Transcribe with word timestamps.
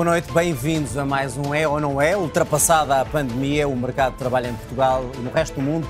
Boa 0.00 0.12
noite, 0.12 0.32
bem-vindos 0.32 0.96
a 0.96 1.04
mais 1.04 1.36
um 1.36 1.54
É 1.54 1.68
ou 1.68 1.78
Não 1.78 2.00
É. 2.00 2.16
Ultrapassada 2.16 3.02
a 3.02 3.04
pandemia, 3.04 3.68
o 3.68 3.76
mercado 3.76 4.12
de 4.12 4.18
trabalho 4.18 4.46
em 4.46 4.54
Portugal 4.54 5.04
e 5.14 5.18
no 5.18 5.30
resto 5.30 5.56
do 5.56 5.60
mundo 5.60 5.86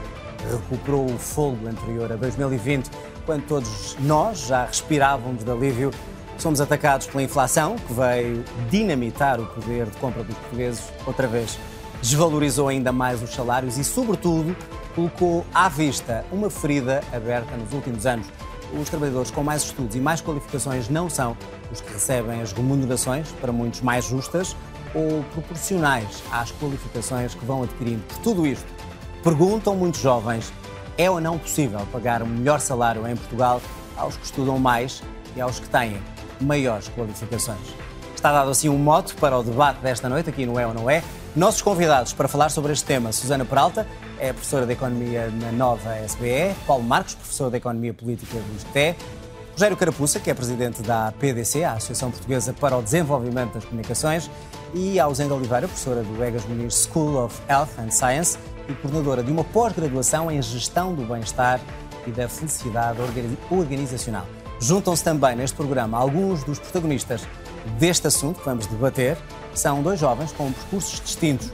recuperou 0.51 1.07
o 1.07 1.17
fogo 1.17 1.69
anterior 1.69 2.11
a 2.11 2.17
2020, 2.17 2.91
quando 3.25 3.47
todos 3.47 3.97
nós 4.01 4.49
já 4.49 4.65
respirávamos 4.65 5.45
de 5.45 5.51
alívio. 5.53 5.93
Somos 6.39 6.61
atacados 6.61 7.07
pela 7.07 7.23
inflação, 7.23 7.77
que 7.77 7.93
veio 7.93 8.43
dinamitar 8.69 9.41
o 9.41 9.47
poder 9.47 9.87
de 9.87 9.97
compra 9.99 10.25
dos 10.25 10.37
portugueses 10.39 10.83
outra 11.07 11.29
vez. 11.29 11.57
Desvalorizou 12.03 12.67
ainda 12.67 12.91
mais 12.91 13.23
os 13.23 13.31
salários 13.31 13.79
e, 13.79 13.85
sobretudo, 13.85 14.57
colocou 14.97 15.47
à 15.55 15.69
vista 15.69 16.25
uma 16.33 16.51
ferida 16.51 17.01
aberta 17.13 17.57
nos 17.57 17.73
últimos 17.73 18.05
anos. 18.07 18.27
Os 18.79 18.89
trabalhadores 18.89 19.31
com 19.31 19.43
mais 19.43 19.63
estudos 19.63 19.97
e 19.97 20.01
mais 20.01 20.21
qualificações 20.21 20.89
não 20.89 21.11
são 21.11 21.37
os 21.73 21.81
que 21.81 21.93
recebem 21.93 22.41
as 22.41 22.53
remunerações, 22.53 23.29
para 23.41 23.53
muitos 23.53 23.81
mais 23.81 24.05
justas 24.05 24.57
ou 24.95 25.25
proporcionais 25.33 26.23
às 26.31 26.53
qualificações 26.53 27.35
que 27.35 27.45
vão 27.45 27.63
adquirindo. 27.63 28.03
Por 28.09 28.19
tudo 28.19 28.47
isto, 28.47 28.67
perguntam 29.23 29.75
muitos 29.75 30.01
jovens: 30.01 30.53
é 30.97 31.11
ou 31.11 31.21
não 31.21 31.39
possível 31.39 31.81
pagar 31.93 32.23
um 32.23 32.27
melhor 32.27 32.61
salário 32.61 33.07
em 33.09 33.17
Portugal 33.17 33.61
aos 33.97 34.17
que 34.17 34.25
estudam 34.25 34.59
mais 34.59 35.03
e 35.35 35.41
aos 35.41 35.59
que 35.59 35.69
têm 35.69 36.01
maiores 36.41 36.89
qualificações? 36.89 37.75
Está 38.15 38.33
dado 38.33 38.51
assim 38.51 38.69
um 38.69 38.77
mote 38.77 39.15
para 39.15 39.39
o 39.39 39.43
debate 39.43 39.81
desta 39.81 40.09
noite 40.09 40.29
aqui 40.29 40.45
no 40.45 40.59
É 40.59 40.67
ou 40.67 40.75
Não 40.75 40.91
É. 40.91 41.03
Nossos 41.35 41.63
convidados 41.63 42.13
para 42.13 42.29
falar 42.29 42.51
sobre 42.51 42.73
este 42.73 42.85
tema, 42.85 43.13
Susana 43.13 43.45
Peralta, 43.45 43.87
é 44.21 44.33
professora 44.33 44.67
de 44.67 44.75
Economia 44.75 45.31
na 45.31 45.51
nova 45.51 45.97
SBE, 46.05 46.55
Paulo 46.67 46.85
Marcos, 46.85 47.15
professor 47.15 47.51
de 47.51 47.57
Economia 47.57 47.95
Política 47.95 48.39
do 48.39 48.57
ISTE, 48.57 48.95
Rogério 49.53 49.77
Carapuça, 49.77 50.21
que 50.21 50.31
é 50.31 50.35
presidente 50.35 50.83
da 50.83 51.13
PDC, 51.19 51.65
a 51.65 51.73
Associação 51.73 52.11
Portuguesa 52.11 52.53
para 52.53 52.77
o 52.77 52.83
Desenvolvimento 52.83 53.55
das 53.55 53.65
Comunicações, 53.65 54.31
e 54.75 55.01
Ausenda 55.01 55.35
Oliveira, 55.35 55.67
professora 55.67 56.03
do 56.03 56.23
Egas 56.23 56.45
Muniz 56.45 56.87
School 56.87 57.25
of 57.25 57.41
Health 57.49 57.71
and 57.79 57.91
Science 57.91 58.39
e 58.69 58.75
coordenadora 58.75 59.23
de 59.23 59.33
uma 59.33 59.43
pós-graduação 59.43 60.31
em 60.31 60.41
Gestão 60.41 60.95
do 60.95 61.03
Bem-Estar 61.03 61.59
e 62.07 62.11
da 62.11 62.29
Felicidade 62.29 62.99
Organizacional. 63.51 64.27
Juntam-se 64.61 65.03
também 65.03 65.35
neste 65.35 65.57
programa 65.57 65.99
alguns 65.99 66.45
dos 66.45 66.59
protagonistas 66.59 67.23
deste 67.79 68.07
assunto 68.07 68.39
que 68.39 68.45
vamos 68.45 68.67
debater. 68.67 69.17
São 69.55 69.83
dois 69.83 69.99
jovens 69.99 70.31
com 70.33 70.53
percursos 70.53 71.01
distintos. 71.01 71.51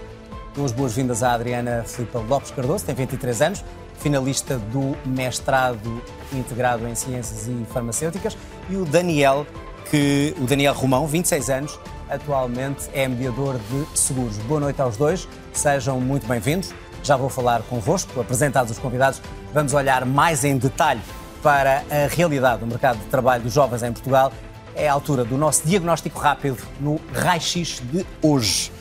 Dou 0.56 0.64
as 0.64 0.72
boas-vindas 0.72 1.22
à 1.22 1.34
Adriana 1.34 1.84
Filipe 1.86 2.16
Lopes 2.16 2.50
Cardoso, 2.50 2.82
tem 2.82 2.94
23 2.94 3.42
anos, 3.42 3.62
finalista 3.98 4.56
do 4.56 4.96
mestrado 5.04 6.02
integrado 6.32 6.88
em 6.88 6.94
Ciências 6.94 7.46
e 7.46 7.66
Farmacêuticas, 7.70 8.38
e 8.70 8.76
o 8.76 8.86
Daniel, 8.86 9.46
que 9.90 10.34
o 10.40 10.46
Daniel 10.46 10.72
Romão, 10.72 11.06
26 11.06 11.50
anos, 11.50 11.78
atualmente 12.08 12.88
é 12.94 13.06
mediador 13.06 13.58
de 13.58 13.98
seguros. 13.98 14.38
Boa 14.38 14.58
noite 14.58 14.80
aos 14.80 14.96
dois, 14.96 15.28
sejam 15.52 16.00
muito 16.00 16.26
bem-vindos. 16.26 16.72
Já 17.02 17.18
vou 17.18 17.28
falar 17.28 17.60
convosco, 17.64 18.18
apresentados 18.18 18.72
os 18.72 18.78
convidados, 18.78 19.20
vamos 19.52 19.74
olhar 19.74 20.06
mais 20.06 20.42
em 20.42 20.56
detalhe 20.56 21.02
para 21.42 21.84
a 21.90 22.08
realidade 22.08 22.60
do 22.60 22.66
mercado 22.66 22.96
de 22.96 23.04
trabalho 23.06 23.42
dos 23.42 23.52
jovens 23.52 23.82
em 23.82 23.92
Portugal. 23.92 24.32
É 24.74 24.88
a 24.88 24.92
altura 24.94 25.22
do 25.22 25.36
nosso 25.36 25.66
diagnóstico 25.66 26.18
rápido 26.18 26.56
no 26.80 26.98
raio-x 27.12 27.82
de 27.92 28.06
hoje. 28.22 28.72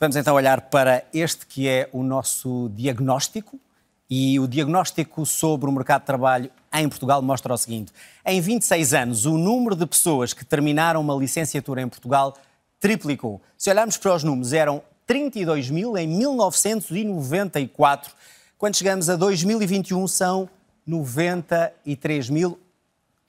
Vamos 0.00 0.16
então 0.16 0.34
olhar 0.34 0.62
para 0.62 1.04
este 1.12 1.46
que 1.46 1.68
é 1.68 1.86
o 1.92 2.02
nosso 2.02 2.70
diagnóstico. 2.74 3.60
E 4.08 4.40
o 4.40 4.48
diagnóstico 4.48 5.26
sobre 5.26 5.68
o 5.68 5.72
mercado 5.72 6.00
de 6.00 6.06
trabalho 6.06 6.50
em 6.72 6.88
Portugal 6.88 7.20
mostra 7.20 7.52
o 7.52 7.58
seguinte: 7.58 7.92
em 8.24 8.40
26 8.40 8.94
anos, 8.94 9.26
o 9.26 9.36
número 9.36 9.76
de 9.76 9.84
pessoas 9.84 10.32
que 10.32 10.42
terminaram 10.42 11.02
uma 11.02 11.14
licenciatura 11.14 11.82
em 11.82 11.88
Portugal 11.88 12.34
triplicou. 12.80 13.42
Se 13.58 13.68
olharmos 13.68 13.98
para 13.98 14.14
os 14.14 14.24
números, 14.24 14.54
eram 14.54 14.82
32 15.06 15.68
mil 15.68 15.98
em 15.98 16.08
1994. 16.08 18.14
Quando 18.56 18.76
chegamos 18.76 19.10
a 19.10 19.16
2021, 19.16 20.08
são 20.08 20.48
93 20.86 22.30
mil 22.30 22.58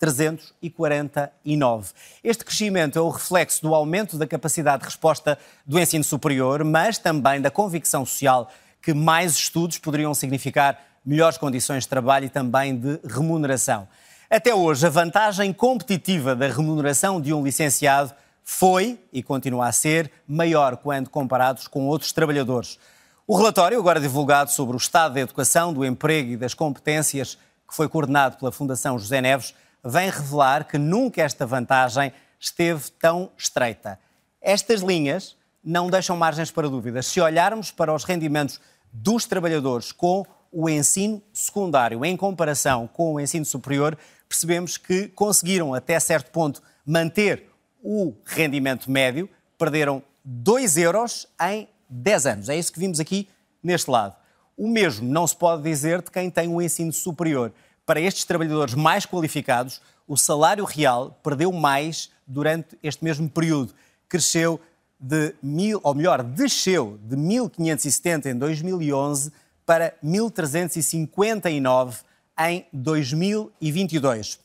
349. 0.02 1.92
Este 2.24 2.44
crescimento 2.44 2.98
é 2.98 3.02
o 3.02 3.10
reflexo 3.10 3.62
do 3.62 3.76
aumento 3.76 4.18
da 4.18 4.26
capacidade 4.26 4.80
de 4.80 4.86
resposta 4.86 5.38
do 5.64 5.80
ensino 5.80 6.04
superior, 6.04 6.64
mas 6.64 6.98
também 6.98 7.40
da 7.40 7.52
convicção 7.52 8.04
social 8.04 8.50
que 8.82 8.96
mais 8.96 9.34
estudos 9.34 9.78
poderiam 9.78 10.16
significar 10.16 10.80
melhores 11.06 11.38
condições 11.38 11.84
de 11.84 11.90
trabalho 11.90 12.26
e 12.26 12.30
também 12.30 12.76
de 12.76 13.00
remuneração. 13.08 13.88
Até 14.28 14.56
hoje, 14.56 14.88
a 14.88 14.90
vantagem 14.90 15.54
competitiva 15.54 16.36
da 16.36 16.48
remuneração 16.48 17.22
de 17.22 17.32
um 17.32 17.44
licenciado 17.44 18.12
foi 18.44 19.00
e 19.14 19.22
continua 19.22 19.68
a 19.68 19.72
ser 19.72 20.12
maior 20.28 20.78
quando 20.78 21.12
comparados 21.12 21.68
com 21.68 21.86
outros 21.86 22.12
trabalhadores. 22.12 22.80
O 23.28 23.38
relatório, 23.38 23.78
agora 23.78 24.00
divulgado 24.00 24.50
sobre 24.50 24.76
o 24.76 24.78
estado 24.78 25.14
da 25.14 25.22
educação, 25.22 25.72
do 25.72 25.86
emprego 25.86 26.32
e 26.32 26.38
das 26.38 26.56
competências, 26.56 27.38
que 27.70 27.76
foi 27.76 27.88
coordenado 27.88 28.38
pela 28.38 28.52
Fundação 28.52 28.98
José 28.98 29.22
Neves, 29.22 29.54
vem 29.84 30.10
revelar 30.10 30.68
que 30.68 30.78
nunca 30.78 31.22
esta 31.22 31.46
vantagem 31.46 32.12
esteve 32.40 32.90
tão 32.92 33.32
estreita. 33.38 34.00
Estas 34.42 34.82
linhas 34.82 35.36
não 35.64 35.90
deixam 35.90 36.18
margens 36.18 36.52
para 36.52 36.70
dúvidas. 36.70 37.06
Se 37.06 37.22
olharmos 37.22 37.72
para 37.72 37.94
os 37.94 38.04
rendimentos 38.04 38.60
dos 38.92 39.26
trabalhadores 39.26 39.92
com 39.92 40.26
o 40.52 40.70
ensino 40.70 41.22
secundário 41.32 42.04
em 42.04 42.18
comparação 42.18 42.88
com 42.88 43.14
o 43.14 43.20
ensino 43.20 43.46
superior, 43.46 43.98
percebemos 44.28 44.78
que 44.78 45.08
conseguiram 45.10 45.74
até 45.74 46.00
certo 46.00 46.32
ponto 46.32 46.62
manter 46.86 47.50
o 47.84 48.14
rendimento 48.26 48.90
médio, 48.90 49.30
perderam 49.58 50.04
2 50.24 50.78
euros 50.78 51.28
em 51.42 51.68
10 51.90 52.26
anos. 52.26 52.50
É 52.50 52.56
isso 52.56 52.72
que 52.72 52.80
vimos 52.80 53.00
aqui 53.00 53.30
neste 53.64 53.90
lado. 53.90 54.16
O 54.58 54.68
mesmo 54.68 55.08
não 55.08 55.26
se 55.26 55.36
pode 55.36 55.64
dizer 55.64 56.02
de 56.02 56.12
quem 56.12 56.30
tem 56.30 56.48
o 56.48 56.62
ensino 56.62 56.92
superior 56.92 57.52
para 57.86 58.00
estes 58.00 58.26
trabalhadores 58.26 58.74
mais 58.74 59.06
qualificados, 59.06 59.82
o 60.08 60.18
salário 60.18 60.66
real 60.66 61.20
perdeu 61.24 61.52
mais 61.52 62.10
durante 62.26 62.78
este 62.82 63.04
mesmo 63.04 63.30
período. 63.30 63.74
Cresceu 64.08 64.60
de 65.00 65.34
mil, 65.42 65.80
ou 65.84 65.96
melhor, 65.96 66.22
desceu 66.22 67.00
de 67.04 67.16
1.570 67.16 68.28
em 68.28 68.38
2011 68.38 69.32
para 69.66 69.94
1.359 70.04 72.04
em 72.40 72.66
2022. 72.72 74.40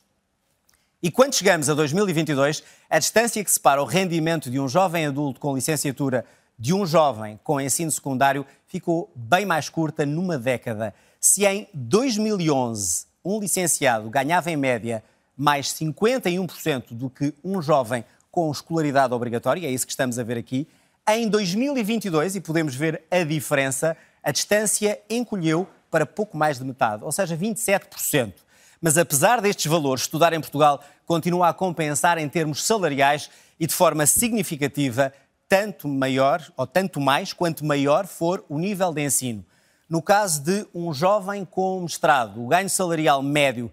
E 1.02 1.10
quando 1.10 1.34
chegamos 1.34 1.68
a 1.68 1.74
2022, 1.74 2.62
a 2.88 2.98
distância 2.98 3.44
que 3.44 3.50
separa 3.50 3.82
o 3.82 3.84
rendimento 3.84 4.50
de 4.50 4.58
um 4.58 4.68
jovem 4.68 5.06
adulto 5.06 5.38
com 5.38 5.54
licenciatura 5.54 6.24
de 6.58 6.72
um 6.72 6.86
jovem 6.86 7.38
com 7.44 7.60
ensino 7.60 7.90
secundário 7.90 8.46
ficou 8.66 9.12
bem 9.14 9.44
mais 9.44 9.68
curta 9.68 10.06
numa 10.06 10.38
década. 10.38 10.94
Se 11.20 11.44
em 11.44 11.68
2011 11.74 13.06
um 13.26 13.40
licenciado 13.40 14.08
ganhava 14.08 14.50
em 14.50 14.56
média 14.56 15.02
mais 15.36 15.66
51% 15.74 16.92
do 16.92 17.10
que 17.10 17.34
um 17.44 17.60
jovem 17.60 18.04
com 18.30 18.50
escolaridade 18.50 19.12
obrigatória, 19.12 19.66
é 19.66 19.70
isso 19.70 19.86
que 19.86 19.92
estamos 19.92 20.18
a 20.18 20.22
ver 20.22 20.38
aqui, 20.38 20.68
em 21.08 21.28
2022, 21.28 22.36
e 22.36 22.40
podemos 22.40 22.74
ver 22.74 23.02
a 23.10 23.22
diferença, 23.22 23.96
a 24.22 24.30
distância 24.30 25.00
encolheu 25.08 25.66
para 25.90 26.04
pouco 26.04 26.36
mais 26.36 26.58
de 26.58 26.64
metade, 26.64 27.04
ou 27.04 27.12
seja, 27.12 27.36
27%. 27.36 28.32
Mas 28.80 28.98
apesar 28.98 29.40
destes 29.40 29.66
valores, 29.70 30.02
estudar 30.02 30.32
em 30.32 30.40
Portugal 30.40 30.82
continua 31.06 31.48
a 31.48 31.54
compensar 31.54 32.18
em 32.18 32.28
termos 32.28 32.64
salariais 32.64 33.30
e 33.58 33.66
de 33.66 33.74
forma 33.74 34.04
significativa, 34.04 35.12
tanto 35.48 35.88
maior 35.88 36.44
ou 36.56 36.66
tanto 36.66 37.00
mais 37.00 37.32
quanto 37.32 37.64
maior 37.64 38.06
for 38.06 38.44
o 38.48 38.58
nível 38.58 38.92
de 38.92 39.02
ensino. 39.02 39.44
No 39.88 40.02
caso 40.02 40.42
de 40.42 40.66
um 40.74 40.92
jovem 40.92 41.44
com 41.44 41.80
mestrado, 41.80 42.44
o 42.44 42.48
ganho 42.48 42.68
salarial 42.68 43.22
médio 43.22 43.70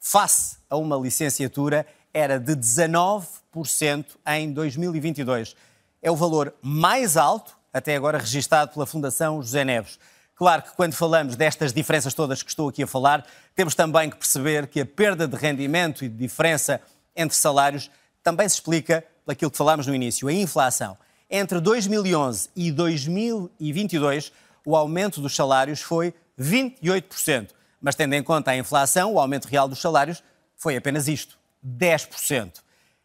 face 0.00 0.56
a 0.68 0.76
uma 0.76 0.96
licenciatura 0.96 1.86
era 2.12 2.40
de 2.40 2.56
19% 2.56 4.06
em 4.26 4.52
2022. 4.52 5.54
É 6.02 6.10
o 6.10 6.16
valor 6.16 6.52
mais 6.60 7.16
alto 7.16 7.56
até 7.72 7.94
agora 7.94 8.18
registado 8.18 8.72
pela 8.72 8.86
Fundação 8.86 9.40
José 9.40 9.64
Neves. 9.64 10.00
Claro 10.34 10.62
que 10.62 10.74
quando 10.74 10.94
falamos 10.94 11.36
destas 11.36 11.72
diferenças 11.72 12.12
todas 12.12 12.42
que 12.42 12.50
estou 12.50 12.68
aqui 12.68 12.82
a 12.82 12.86
falar, 12.86 13.24
temos 13.54 13.74
também 13.74 14.10
que 14.10 14.16
perceber 14.16 14.66
que 14.66 14.80
a 14.80 14.86
perda 14.86 15.28
de 15.28 15.36
rendimento 15.36 16.04
e 16.04 16.08
de 16.08 16.16
diferença 16.16 16.80
entre 17.14 17.36
salários 17.36 17.88
também 18.20 18.48
se 18.48 18.56
explica 18.56 19.04
pelaquilo 19.24 19.50
que 19.50 19.56
falámos 19.56 19.86
no 19.86 19.94
início, 19.94 20.26
a 20.26 20.32
inflação. 20.32 20.98
Entre 21.30 21.60
2011 21.60 22.50
e 22.54 22.72
2022, 22.72 24.32
o 24.66 24.74
aumento 24.74 25.20
dos 25.20 25.34
salários 25.34 25.80
foi 25.80 26.12
28%. 26.38 27.50
Mas 27.80 27.94
tendo 27.94 28.14
em 28.14 28.22
conta 28.22 28.50
a 28.50 28.56
inflação, 28.56 29.14
o 29.14 29.20
aumento 29.20 29.46
real 29.46 29.68
dos 29.68 29.80
salários 29.80 30.24
foi 30.56 30.76
apenas 30.76 31.06
isto, 31.06 31.38
10%. 31.64 32.60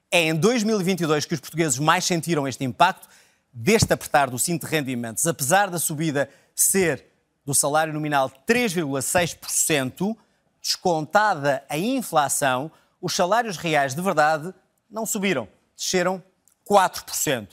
É 0.10 0.24
em 0.24 0.36
2022 0.36 1.24
que 1.24 1.36
os 1.36 1.40
portugueses 1.40 1.78
mais 1.78 2.04
sentiram 2.04 2.48
este 2.48 2.63
impacto 2.63 3.08
deste 3.54 3.94
apertar 3.94 4.28
do 4.28 4.40
cinto 4.40 4.66
de 4.66 4.72
rendimentos. 4.72 5.28
Apesar 5.28 5.69
da 5.69 5.78
subida 5.78 6.28
ser 6.56 7.06
do 7.46 7.54
salário 7.54 7.94
nominal 7.94 8.31
3,6%, 8.48 10.18
descontada 10.60 11.63
a 11.69 11.78
inflação, 11.78 12.72
os 13.00 13.13
salários 13.16 13.58
reais 13.58 13.94
de 13.94 14.02
verdade 14.02 14.52
não 14.90 15.06
subiram, 15.06 15.48
desceram 15.75 16.24
4%. 16.68 17.50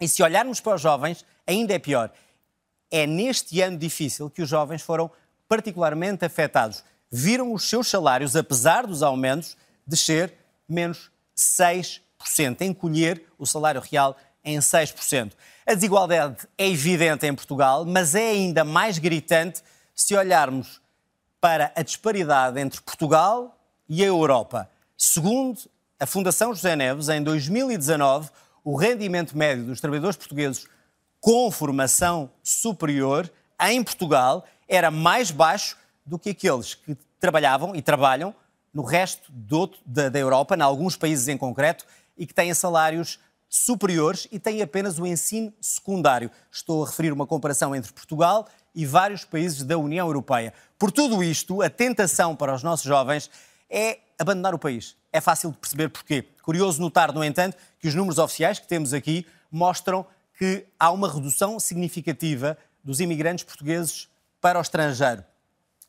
E 0.00 0.08
se 0.08 0.22
olharmos 0.24 0.60
para 0.60 0.74
os 0.74 0.80
jovens, 0.80 1.24
ainda 1.46 1.72
é 1.74 1.78
pior. 1.78 2.12
É 2.90 3.06
neste 3.06 3.60
ano 3.60 3.76
difícil 3.76 4.30
que 4.30 4.42
os 4.42 4.48
jovens 4.48 4.82
foram 4.82 5.10
particularmente 5.48 6.24
afetados. 6.24 6.84
Viram 7.10 7.52
os 7.52 7.68
seus 7.68 7.88
salários, 7.88 8.36
apesar 8.36 8.86
dos 8.86 9.02
aumentos, 9.02 9.56
descer 9.86 10.34
menos 10.68 11.10
6%, 11.36 12.00
encolher 12.60 13.24
o 13.38 13.46
salário 13.46 13.80
real 13.80 14.16
em 14.44 14.58
6%. 14.58 15.32
A 15.66 15.74
desigualdade 15.74 16.48
é 16.56 16.68
evidente 16.68 17.26
em 17.26 17.34
Portugal, 17.34 17.84
mas 17.84 18.14
é 18.14 18.30
ainda 18.30 18.64
mais 18.64 18.98
gritante 18.98 19.62
se 19.94 20.14
olharmos 20.14 20.80
para 21.40 21.72
a 21.74 21.82
disparidade 21.82 22.60
entre 22.60 22.80
Portugal 22.80 23.58
e 23.88 24.02
a 24.02 24.06
Europa. 24.06 24.70
Segundo 24.96 25.60
a 26.00 26.06
Fundação 26.06 26.54
José 26.54 26.76
Neves, 26.76 27.08
em 27.08 27.22
2019, 27.22 28.30
o 28.64 28.76
rendimento 28.76 29.36
médio 29.36 29.64
dos 29.64 29.80
trabalhadores 29.80 30.16
portugueses 30.16 30.66
com 31.20 31.50
formação 31.50 32.30
superior 32.42 33.30
em 33.60 33.82
Portugal 33.82 34.44
era 34.68 34.90
mais 34.90 35.30
baixo 35.30 35.76
do 36.04 36.18
que 36.18 36.30
aqueles 36.30 36.74
que 36.74 36.96
trabalhavam 37.18 37.74
e 37.74 37.82
trabalham 37.82 38.34
no 38.72 38.82
resto 38.82 39.30
do, 39.32 39.70
da, 39.84 40.08
da 40.08 40.18
Europa, 40.18 40.54
em 40.54 40.62
alguns 40.62 40.96
países 40.96 41.26
em 41.28 41.36
concreto, 41.36 41.84
e 42.16 42.26
que 42.26 42.34
têm 42.34 42.52
salários 42.54 43.18
superiores 43.48 44.28
e 44.30 44.38
têm 44.38 44.62
apenas 44.62 44.98
o 44.98 45.06
ensino 45.06 45.52
secundário. 45.60 46.30
Estou 46.52 46.84
a 46.84 46.86
referir 46.86 47.12
uma 47.12 47.26
comparação 47.26 47.74
entre 47.74 47.92
Portugal 47.92 48.46
e 48.74 48.84
vários 48.84 49.24
países 49.24 49.64
da 49.64 49.78
União 49.78 50.06
Europeia. 50.06 50.52
Por 50.78 50.92
tudo 50.92 51.22
isto, 51.22 51.62
a 51.62 51.70
tentação 51.70 52.36
para 52.36 52.54
os 52.54 52.62
nossos 52.62 52.84
jovens 52.84 53.30
é 53.70 53.98
abandonar 54.18 54.54
o 54.54 54.58
país. 54.58 54.96
É 55.12 55.20
fácil 55.20 55.50
de 55.50 55.56
perceber 55.56 55.88
porquê. 55.88 56.26
Curioso 56.42 56.80
notar, 56.80 57.12
no 57.12 57.24
entanto, 57.24 57.56
que 57.78 57.88
os 57.88 57.94
números 57.94 58.18
oficiais 58.18 58.58
que 58.58 58.68
temos 58.68 58.92
aqui 58.92 59.26
mostram 59.50 60.04
que 60.38 60.66
há 60.78 60.92
uma 60.92 61.12
redução 61.12 61.58
significativa 61.58 62.56
dos 62.84 63.00
imigrantes 63.00 63.44
portugueses 63.44 64.08
para 64.40 64.58
o 64.58 64.62
estrangeiro. 64.62 65.24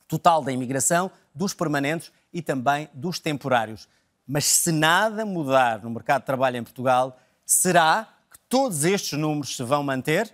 Total 0.08 0.44
da 0.44 0.52
imigração, 0.52 1.12
dos 1.36 1.54
permanentes 1.54 2.12
e 2.34 2.42
também 2.42 2.90
dos 2.92 3.20
temporários. 3.20 3.88
Mas 4.28 4.46
se 4.46 4.72
nada 4.72 5.24
mudar 5.24 5.84
no 5.84 5.92
mercado 5.92 6.22
de 6.22 6.26
trabalho 6.26 6.58
em 6.58 6.64
Portugal, 6.64 7.20
será 7.46 8.08
que 8.32 8.40
todos 8.50 8.84
estes 8.84 9.18
números 9.18 9.56
se 9.56 9.64
vão 9.64 9.84
manter? 9.84 10.34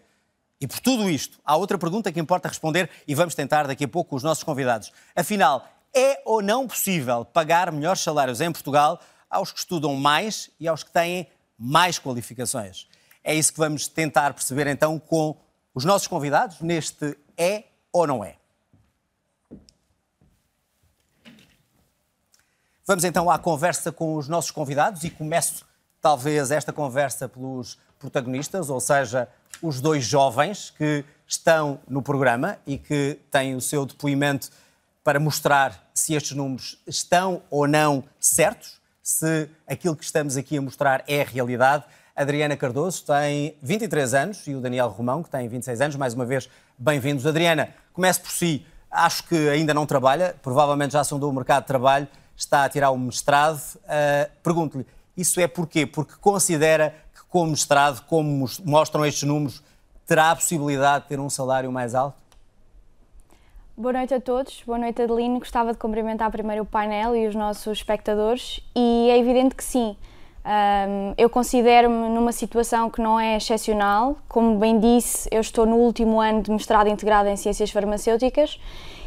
E 0.62 0.65
por 0.65 0.79
tudo 0.79 1.09
isto, 1.09 1.38
há 1.44 1.57
outra 1.57 1.77
pergunta 1.77 2.12
que 2.12 2.19
importa 2.19 2.47
responder 2.47 2.89
e 3.06 3.13
vamos 3.13 3.35
tentar 3.35 3.67
daqui 3.67 3.83
a 3.83 3.88
pouco 3.88 4.12
com 4.12 4.15
os 4.15 4.23
nossos 4.23 4.44
convidados. 4.45 4.94
Afinal, 5.13 5.67
é 5.94 6.21
ou 6.25 6.41
não 6.41 6.67
possível 6.67 7.25
pagar 7.25 7.71
melhores 7.71 8.01
salários 8.01 8.39
em 8.39 8.51
Portugal 8.51 9.00
aos 9.29 9.51
que 9.51 9.59
estudam 9.59 9.94
mais 9.95 10.50
e 10.57 10.67
aos 10.69 10.83
que 10.83 10.91
têm 10.91 11.27
mais 11.57 12.00
qualificações? 12.00 12.88
É 13.27 13.33
isso 13.33 13.51
que 13.51 13.57
vamos 13.57 13.88
tentar 13.88 14.36
perceber 14.36 14.68
então 14.68 15.00
com 15.00 15.36
os 15.74 15.83
nossos 15.83 16.07
convidados 16.07 16.62
neste 16.62 17.18
É 17.36 17.63
ou 17.92 18.06
Não 18.06 18.24
É. 18.24 18.36
Vamos 22.86 23.04
então 23.04 23.31
à 23.31 23.39
conversa 23.39 23.92
com 23.92 24.16
os 24.16 24.27
nossos 24.27 24.51
convidados 24.51 25.04
e 25.04 25.10
começo 25.10 25.66
talvez 26.00 26.51
esta 26.51 26.72
conversa 26.72 27.27
pelos 27.27 27.80
protagonistas, 27.98 28.69
ou 28.69 28.80
seja, 28.80 29.27
os 29.60 29.81
dois 29.81 30.06
jovens 30.06 30.69
que 30.69 31.04
estão 31.25 31.80
no 31.88 32.04
programa 32.04 32.60
e 32.68 32.77
que 32.77 33.18
têm 33.31 33.56
o 33.56 33.62
seu 33.62 33.88
depoimento 33.88 34.51
para 35.04 35.19
mostrar 35.19 35.89
se 35.95 36.13
estes 36.13 36.33
números 36.33 36.77
estão 36.86 37.42
ou 37.50 37.68
não 37.68 38.04
certos, 38.19 38.80
se 39.01 39.50
aquilo 39.66 39.95
que 39.95 40.04
estamos 40.04 40.38
aqui 40.38 40.57
a 40.57 40.62
mostrar 40.62 41.04
é 41.07 41.24
a 41.24 41.25
realidade. 41.25 41.86
Adriana 42.15 42.56
Cardoso 42.56 43.03
tem 43.03 43.57
23 43.62 44.13
anos 44.13 44.47
e 44.47 44.56
o 44.56 44.62
Daniel 44.62 44.88
Romão, 44.88 45.21
que 45.21 45.29
tem 45.29 45.50
26 45.50 45.81
anos. 45.81 45.95
Mais 45.97 46.13
uma 46.13 46.23
vez, 46.23 46.50
bem-vindos. 46.77 47.27
Adriana, 47.27 47.75
comece 47.91 48.21
por 48.21 48.31
si. 48.31 48.65
Acho 48.89 49.27
que 49.27 49.50
ainda 49.50 49.73
não 49.73 49.85
trabalha, 49.85 50.33
provavelmente 50.41 50.94
já 50.94 51.03
sondou 51.03 51.29
o 51.29 51.33
mercado 51.33 51.63
de 51.63 51.67
trabalho, 51.67 52.07
está 52.33 52.63
a 52.63 52.69
tirar 52.69 52.91
o 52.91 52.97
mestrado. 52.97 53.59
Uh, 53.75 54.31
Pergunto-lhe, 54.41 54.88
isso 55.17 55.41
é 55.41 55.47
porquê? 55.47 55.85
Porque 55.85 56.13
considera 56.21 56.95
que, 57.13 57.21
com 57.25 57.47
mestrado, 57.47 58.06
como 58.06 58.45
mostram 58.63 59.06
estes 59.06 59.23
números, 59.27 59.62
terá 60.07 60.31
a 60.31 60.35
possibilidade 60.38 61.03
de 61.03 61.09
ter 61.09 61.19
um 61.19 61.29
salário 61.29 61.69
mais 61.69 61.94
alto? 61.94 62.17
Boa 63.75 63.91
noite 63.91 64.13
a 64.13 64.21
todos, 64.21 64.63
boa 64.65 64.79
noite 64.79 65.01
Adeline. 65.01 65.38
Gostava 65.38 65.73
de 65.73 65.77
cumprimentar 65.77 66.31
primeiro 66.31 66.63
o 66.63 66.65
painel 66.65 67.13
e 67.13 67.27
os 67.27 67.35
nossos 67.35 67.79
espectadores 67.79 68.62
e 68.73 69.09
é 69.09 69.17
evidente 69.17 69.53
que 69.53 69.63
sim. 69.65 69.97
Um, 70.45 71.15
eu 71.18 71.27
considero-me 71.27 72.07
numa 72.09 72.31
situação 72.31 72.88
que 72.88 73.01
não 73.01 73.19
é 73.19 73.38
excepcional. 73.38 74.15
Como 74.30 74.57
bem 74.57 74.80
disse, 74.80 75.27
eu 75.31 75.42
estou 75.42 75.65
no 75.65 75.77
último 75.77 76.21
ano 76.21 76.44
de 76.44 76.51
mestrado 76.51 76.88
integrado 76.88 77.27
em 77.27 77.36
Ciências 77.36 77.71
Farmacêuticas 77.71 78.59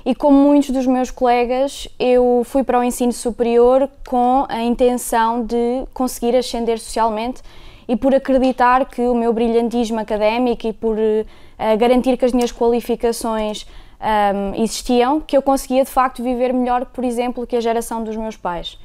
e, 0.04 0.16
como 0.16 0.36
muitos 0.36 0.70
dos 0.70 0.84
meus 0.84 1.12
colegas, 1.12 1.86
eu 1.96 2.42
fui 2.44 2.64
para 2.64 2.80
o 2.80 2.82
ensino 2.82 3.12
superior 3.12 3.88
com 4.08 4.46
a 4.48 4.62
intenção 4.62 5.44
de 5.44 5.84
conseguir 5.94 6.34
ascender 6.34 6.80
socialmente 6.80 7.40
e 7.86 7.94
por 7.94 8.12
acreditar 8.12 8.84
que 8.86 9.02
o 9.02 9.14
meu 9.14 9.32
brilhantismo 9.32 10.00
académico 10.00 10.66
e 10.66 10.72
por 10.72 10.96
uh, 10.96 11.78
garantir 11.78 12.16
que 12.16 12.24
as 12.24 12.32
minhas 12.32 12.50
qualificações 12.50 13.64
um, 14.00 14.60
existiam, 14.60 15.20
que 15.20 15.36
eu 15.36 15.42
conseguia 15.42 15.84
de 15.84 15.90
facto 15.90 16.20
viver 16.20 16.52
melhor, 16.52 16.86
por 16.86 17.04
exemplo, 17.04 17.46
que 17.46 17.54
a 17.54 17.60
geração 17.60 18.02
dos 18.02 18.16
meus 18.16 18.36
pais. 18.36 18.76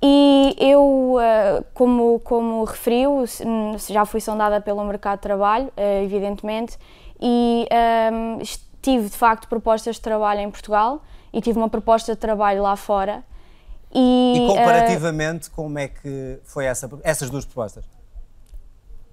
E 0.00 0.54
eu, 0.58 1.16
uh, 1.16 1.64
como, 1.74 2.20
como 2.20 2.64
referiu, 2.64 3.24
já 3.88 4.04
fui 4.04 4.20
sondada 4.20 4.60
pelo 4.60 4.84
mercado 4.84 5.18
de 5.18 5.22
trabalho, 5.22 5.66
uh, 5.66 6.04
evidentemente, 6.04 6.78
e 7.20 7.66
um, 8.12 8.38
tive 8.80 9.08
de 9.08 9.16
facto 9.16 9.48
propostas 9.48 9.96
de 9.96 10.02
trabalho 10.02 10.40
em 10.40 10.50
Portugal 10.50 11.02
e 11.32 11.40
tive 11.40 11.58
uma 11.58 11.68
proposta 11.68 12.14
de 12.14 12.18
trabalho 12.18 12.62
lá 12.62 12.76
fora. 12.76 13.24
E, 13.92 14.34
e 14.36 14.46
comparativamente, 14.46 15.48
uh, 15.48 15.52
como 15.52 15.78
é 15.78 15.88
que 15.88 16.38
foi 16.44 16.66
essa, 16.66 16.88
essas 17.02 17.28
duas 17.28 17.44
propostas? 17.44 17.84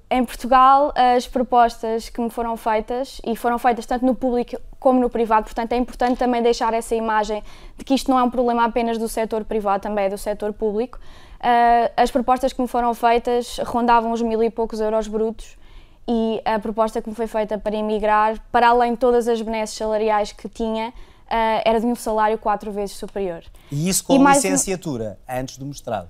Em 0.10 0.24
Portugal, 0.24 0.94
as 0.96 1.28
propostas 1.28 2.10
que 2.10 2.22
me 2.22 2.30
foram 2.30 2.56
feitas, 2.56 3.20
e 3.26 3.36
foram 3.36 3.58
feitas 3.58 3.86
tanto 3.86 4.06
no 4.06 4.14
público 4.14 4.56
como 4.80 5.00
no 5.00 5.10
privado, 5.10 5.46
portanto 5.46 5.72
é 5.72 5.78
importante 5.78 6.20
também 6.20 6.44
deixar 6.44 6.74
essa 6.76 6.94
imagem 6.94 7.44
de 7.76 7.84
que 7.84 7.96
isto 7.96 8.12
não 8.12 8.20
é 8.20 8.24
um 8.24 8.30
problema 8.30 8.66
apenas 8.66 9.00
do 9.00 9.10
setor 9.10 9.44
privado, 9.44 9.82
também 9.82 10.06
é 10.06 10.10
do 10.10 10.18
setor 10.18 10.54
público. 10.54 11.00
Uh, 11.40 11.92
as 11.98 12.12
propostas 12.12 12.54
que 12.54 12.62
me 12.62 12.68
foram 12.68 12.94
feitas 12.94 13.58
rondavam 13.66 14.12
os 14.12 14.22
mil 14.22 14.44
e 14.44 14.50
poucos 14.50 14.80
euros 14.80 15.08
brutos 15.08 15.58
e 16.08 16.40
a 16.46 16.60
proposta 16.60 17.02
que 17.02 17.10
me 17.10 17.16
foi 17.16 17.26
feita 17.26 17.58
para 17.58 17.76
emigrar, 17.76 18.40
para 18.52 18.70
além 18.70 18.92
de 18.92 19.00
todas 19.00 19.28
as 19.28 19.42
benesses 19.42 19.76
salariais 19.76 20.32
que 20.32 20.48
tinha, 20.48 20.90
uh, 20.90 21.62
era 21.66 21.80
de 21.80 21.86
um 21.88 21.96
salário 21.96 22.38
quatro 22.38 22.72
vezes 22.72 22.96
superior. 22.96 23.44
E 23.72 23.90
isso 23.90 24.04
com 24.04 24.14
e 24.14 24.34
licenciatura, 24.34 25.18
um... 25.28 25.34
antes 25.40 25.58
do 25.58 25.66
mestrado? 25.66 26.10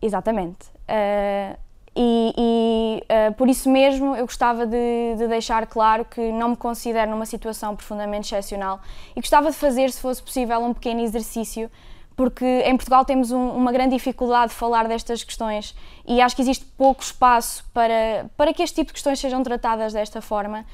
Exatamente. 0.00 0.66
Uh, 0.88 1.58
e, 2.00 2.32
e 2.38 3.02
uh, 3.02 3.34
por 3.34 3.48
isso 3.48 3.68
mesmo 3.68 4.14
eu 4.14 4.24
gostava 4.24 4.64
de, 4.64 5.16
de, 5.16 5.26
deixar 5.26 5.66
claro 5.66 6.04
que 6.04 6.30
não 6.30 6.50
me 6.50 6.56
considero 6.56 7.10
numa 7.10 7.26
situação 7.26 7.74
profundamente 7.74 8.28
excepcional 8.28 8.80
e 9.16 9.20
gostava 9.20 9.50
de 9.50 9.56
fazer, 9.56 9.90
se 9.90 10.00
fosse 10.00 10.22
possível, 10.22 10.60
um 10.60 10.72
pequeno 10.72 11.00
exercício, 11.00 11.68
porque 12.14 12.44
em 12.44 12.76
Portugal 12.76 13.04
temos 13.04 13.32
um, 13.32 13.48
uma 13.50 13.72
grande 13.72 13.96
dificuldade 13.96 14.52
de 14.52 14.54
falar 14.54 14.86
destas 14.86 15.24
questões 15.24 15.74
e 16.06 16.20
acho 16.20 16.36
que 16.36 16.42
existe 16.42 16.64
pouco 16.76 17.02
espaço 17.02 17.64
para, 17.74 18.26
para 18.36 18.54
que 18.54 18.62
este 18.62 18.76
tipo 18.76 18.86
de 18.86 18.92
questões 18.92 19.18
sejam 19.18 19.42
tratadas 19.42 19.92
desta 19.92 20.22
forma. 20.22 20.64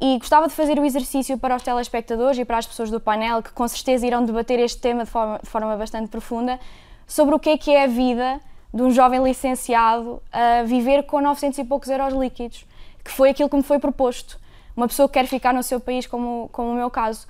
E 0.00 0.16
gostava 0.18 0.46
de 0.46 0.54
fazer 0.54 0.78
o 0.78 0.84
exercício 0.84 1.36
para 1.36 1.56
os 1.56 1.62
telespectadores 1.64 2.38
e 2.38 2.44
para 2.44 2.56
as 2.56 2.68
pessoas 2.68 2.88
do 2.88 3.00
painel, 3.00 3.42
que 3.42 3.50
com 3.50 3.66
certeza 3.66 4.06
irão 4.06 4.24
debater 4.24 4.60
este 4.60 4.80
tema 4.80 5.02
de 5.02 5.10
forma, 5.10 5.40
de 5.42 5.50
forma 5.50 5.76
bastante 5.76 6.08
profunda, 6.08 6.60
sobre 7.04 7.34
o 7.34 7.38
que 7.40 7.50
é 7.50 7.58
que 7.58 7.72
é 7.72 7.82
a 7.82 7.88
vida 7.88 8.40
de 8.72 8.82
um 8.82 8.90
jovem 8.90 9.22
licenciado 9.22 10.22
a 10.32 10.62
viver 10.64 11.04
com 11.04 11.20
900 11.20 11.58
e 11.58 11.64
poucos 11.64 11.88
euros 11.88 12.12
líquidos, 12.12 12.66
que 13.02 13.10
foi 13.10 13.30
aquilo 13.30 13.48
que 13.48 13.56
me 13.56 13.62
foi 13.62 13.78
proposto. 13.78 14.38
Uma 14.76 14.86
pessoa 14.86 15.08
que 15.08 15.14
quer 15.14 15.26
ficar 15.26 15.52
no 15.52 15.62
seu 15.62 15.80
país, 15.80 16.06
como, 16.06 16.48
como 16.52 16.70
o 16.70 16.74
meu 16.74 16.90
caso. 16.90 17.26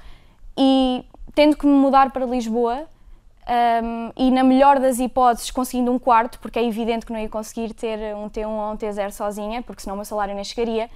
E 0.56 1.04
tendo 1.34 1.56
que 1.56 1.66
me 1.66 1.72
mudar 1.72 2.10
para 2.10 2.26
Lisboa, 2.26 2.86
um, 3.48 4.12
e 4.16 4.30
na 4.30 4.42
melhor 4.42 4.78
das 4.78 4.98
hipóteses 4.98 5.50
conseguindo 5.50 5.90
um 5.90 5.98
quarto, 5.98 6.38
porque 6.38 6.58
é 6.58 6.64
evidente 6.64 7.06
que 7.06 7.12
não 7.12 7.18
ia 7.18 7.28
conseguir 7.28 7.72
ter 7.72 8.14
um 8.14 8.28
T1 8.28 8.46
ou 8.46 8.72
um 8.72 8.76
T0 8.76 9.10
sozinha, 9.10 9.62
porque 9.62 9.80
senão 9.80 9.94
o 9.94 9.98
meu 9.98 10.04
salário 10.04 10.34
nem 10.34 10.44
chegaria. 10.44 10.90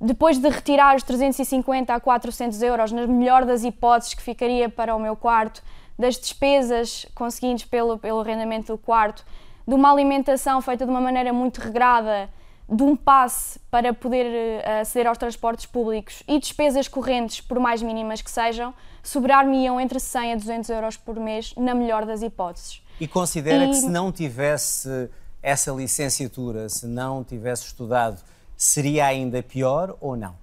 Depois 0.00 0.38
de 0.38 0.48
retirar 0.48 0.96
os 0.96 1.02
350 1.02 1.92
a 1.92 2.00
400 2.00 2.62
euros, 2.62 2.92
na 2.92 3.06
melhor 3.06 3.44
das 3.44 3.64
hipóteses 3.64 4.14
que 4.14 4.22
ficaria 4.22 4.68
para 4.68 4.94
o 4.94 5.00
meu 5.00 5.16
quarto, 5.16 5.62
das 5.98 6.16
despesas 6.16 7.06
conseguintes 7.14 7.66
pelo, 7.66 7.98
pelo 7.98 8.20
arrendamento 8.20 8.72
do 8.72 8.78
quarto, 8.78 9.24
de 9.70 9.74
uma 9.76 9.92
alimentação 9.92 10.60
feita 10.60 10.84
de 10.84 10.90
uma 10.90 11.00
maneira 11.00 11.32
muito 11.32 11.58
regrada, 11.58 12.28
de 12.68 12.82
um 12.82 12.96
passe 12.96 13.60
para 13.70 13.94
poder 13.94 14.26
uh, 14.26 14.80
aceder 14.80 15.06
aos 15.06 15.16
transportes 15.16 15.64
públicos 15.64 16.24
e 16.26 16.40
despesas 16.40 16.88
correntes, 16.88 17.40
por 17.40 17.60
mais 17.60 17.80
mínimas 17.80 18.20
que 18.20 18.30
sejam, 18.30 18.74
sobrar-me-iam 19.00 19.80
entre 19.80 20.00
100 20.00 20.32
a 20.32 20.36
200 20.36 20.70
euros 20.70 20.96
por 20.96 21.14
mês, 21.20 21.54
na 21.56 21.72
melhor 21.72 22.04
das 22.04 22.20
hipóteses. 22.20 22.82
E 23.00 23.06
considera 23.06 23.64
e... 23.64 23.68
que 23.68 23.76
se 23.76 23.88
não 23.88 24.10
tivesse 24.10 25.08
essa 25.40 25.70
licenciatura, 25.70 26.68
se 26.68 26.88
não 26.88 27.22
tivesse 27.22 27.66
estudado, 27.66 28.20
seria 28.56 29.06
ainda 29.06 29.40
pior 29.40 29.96
ou 30.00 30.16
não? 30.16 30.34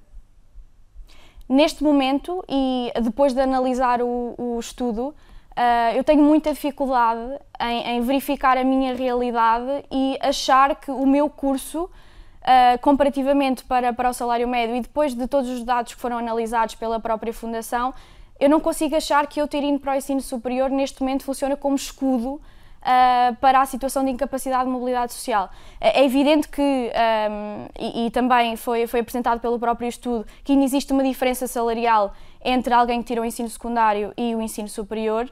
Neste 1.50 1.84
momento, 1.84 2.44
e 2.48 2.94
depois 3.04 3.34
de 3.34 3.42
analisar 3.42 4.02
o, 4.02 4.36
o 4.38 4.58
estudo, 4.58 5.14
uh, 5.58 5.96
eu 5.96 6.04
tenho 6.04 6.22
muita 6.22 6.54
dificuldade 6.54 7.40
em, 7.60 7.98
em, 7.98 8.02
verificar 8.02 8.58
a 8.58 8.64
minha 8.64 8.94
realidade 8.94 9.84
e 9.92 10.18
achar 10.22 10.76
que 10.76 10.92
o 10.92 11.06
meu 11.06 11.30
curso, 11.30 11.86
uh, 11.86 12.80
comparativamente 12.82 13.64
para, 13.64 13.92
para 13.92 14.10
o 14.10 14.14
salário 14.14 14.48
médio 14.48 14.76
e 14.76 14.82
depois 14.82 15.16
de 15.16 15.28
todos 15.28 15.50
os 15.50 15.64
dados 15.64 15.96
que 15.96 16.00
foram 16.00 16.18
analisados 16.18 16.76
pela 16.76 17.00
própria 17.00 17.34
Fundação, 17.34 17.94
eu 18.40 18.50
não 18.50 18.60
consigo 18.60 18.96
achar 18.96 19.26
que 19.26 19.42
eu 19.42 19.48
ter 19.48 19.64
ido 19.64 19.80
para 19.80 19.94
o 19.94 19.96
ensino 19.96 20.22
superior 20.22 20.70
neste 20.70 21.02
momento 21.02 21.24
funciona 21.24 21.56
como 21.56 21.76
escudo 21.76 22.40
Uh, 22.78 23.36
para 23.38 23.60
a 23.60 23.66
situação 23.66 24.06
de 24.06 24.12
incapacidade 24.12 24.64
de 24.64 24.70
mobilidade 24.70 25.12
social. 25.12 25.50
É, 25.82 26.00
é 26.00 26.06
evidente 26.06 26.48
que, 26.48 26.62
um, 26.62 27.66
e, 27.78 28.06
e, 28.06 28.12
também 28.12 28.56
foi, 28.56 28.88
foi 28.88 29.02
apresentado 29.02 29.42
pelo 29.42 29.60
próprio 29.60 29.90
estudo, 29.90 30.26
que 30.42 30.54
ainda 30.54 30.64
existe 30.64 30.94
uma 30.94 31.04
diferença 31.04 31.48
salarial 31.48 32.14
entre 32.42 32.74
alguém 32.74 33.02
que 33.02 33.08
tira 33.08 33.22
o 33.22 33.26
ensino 33.26 33.50
secundário 33.50 34.14
e 34.16 34.34
o 34.36 34.42
ensino 34.42 34.70
superior, 34.70 35.30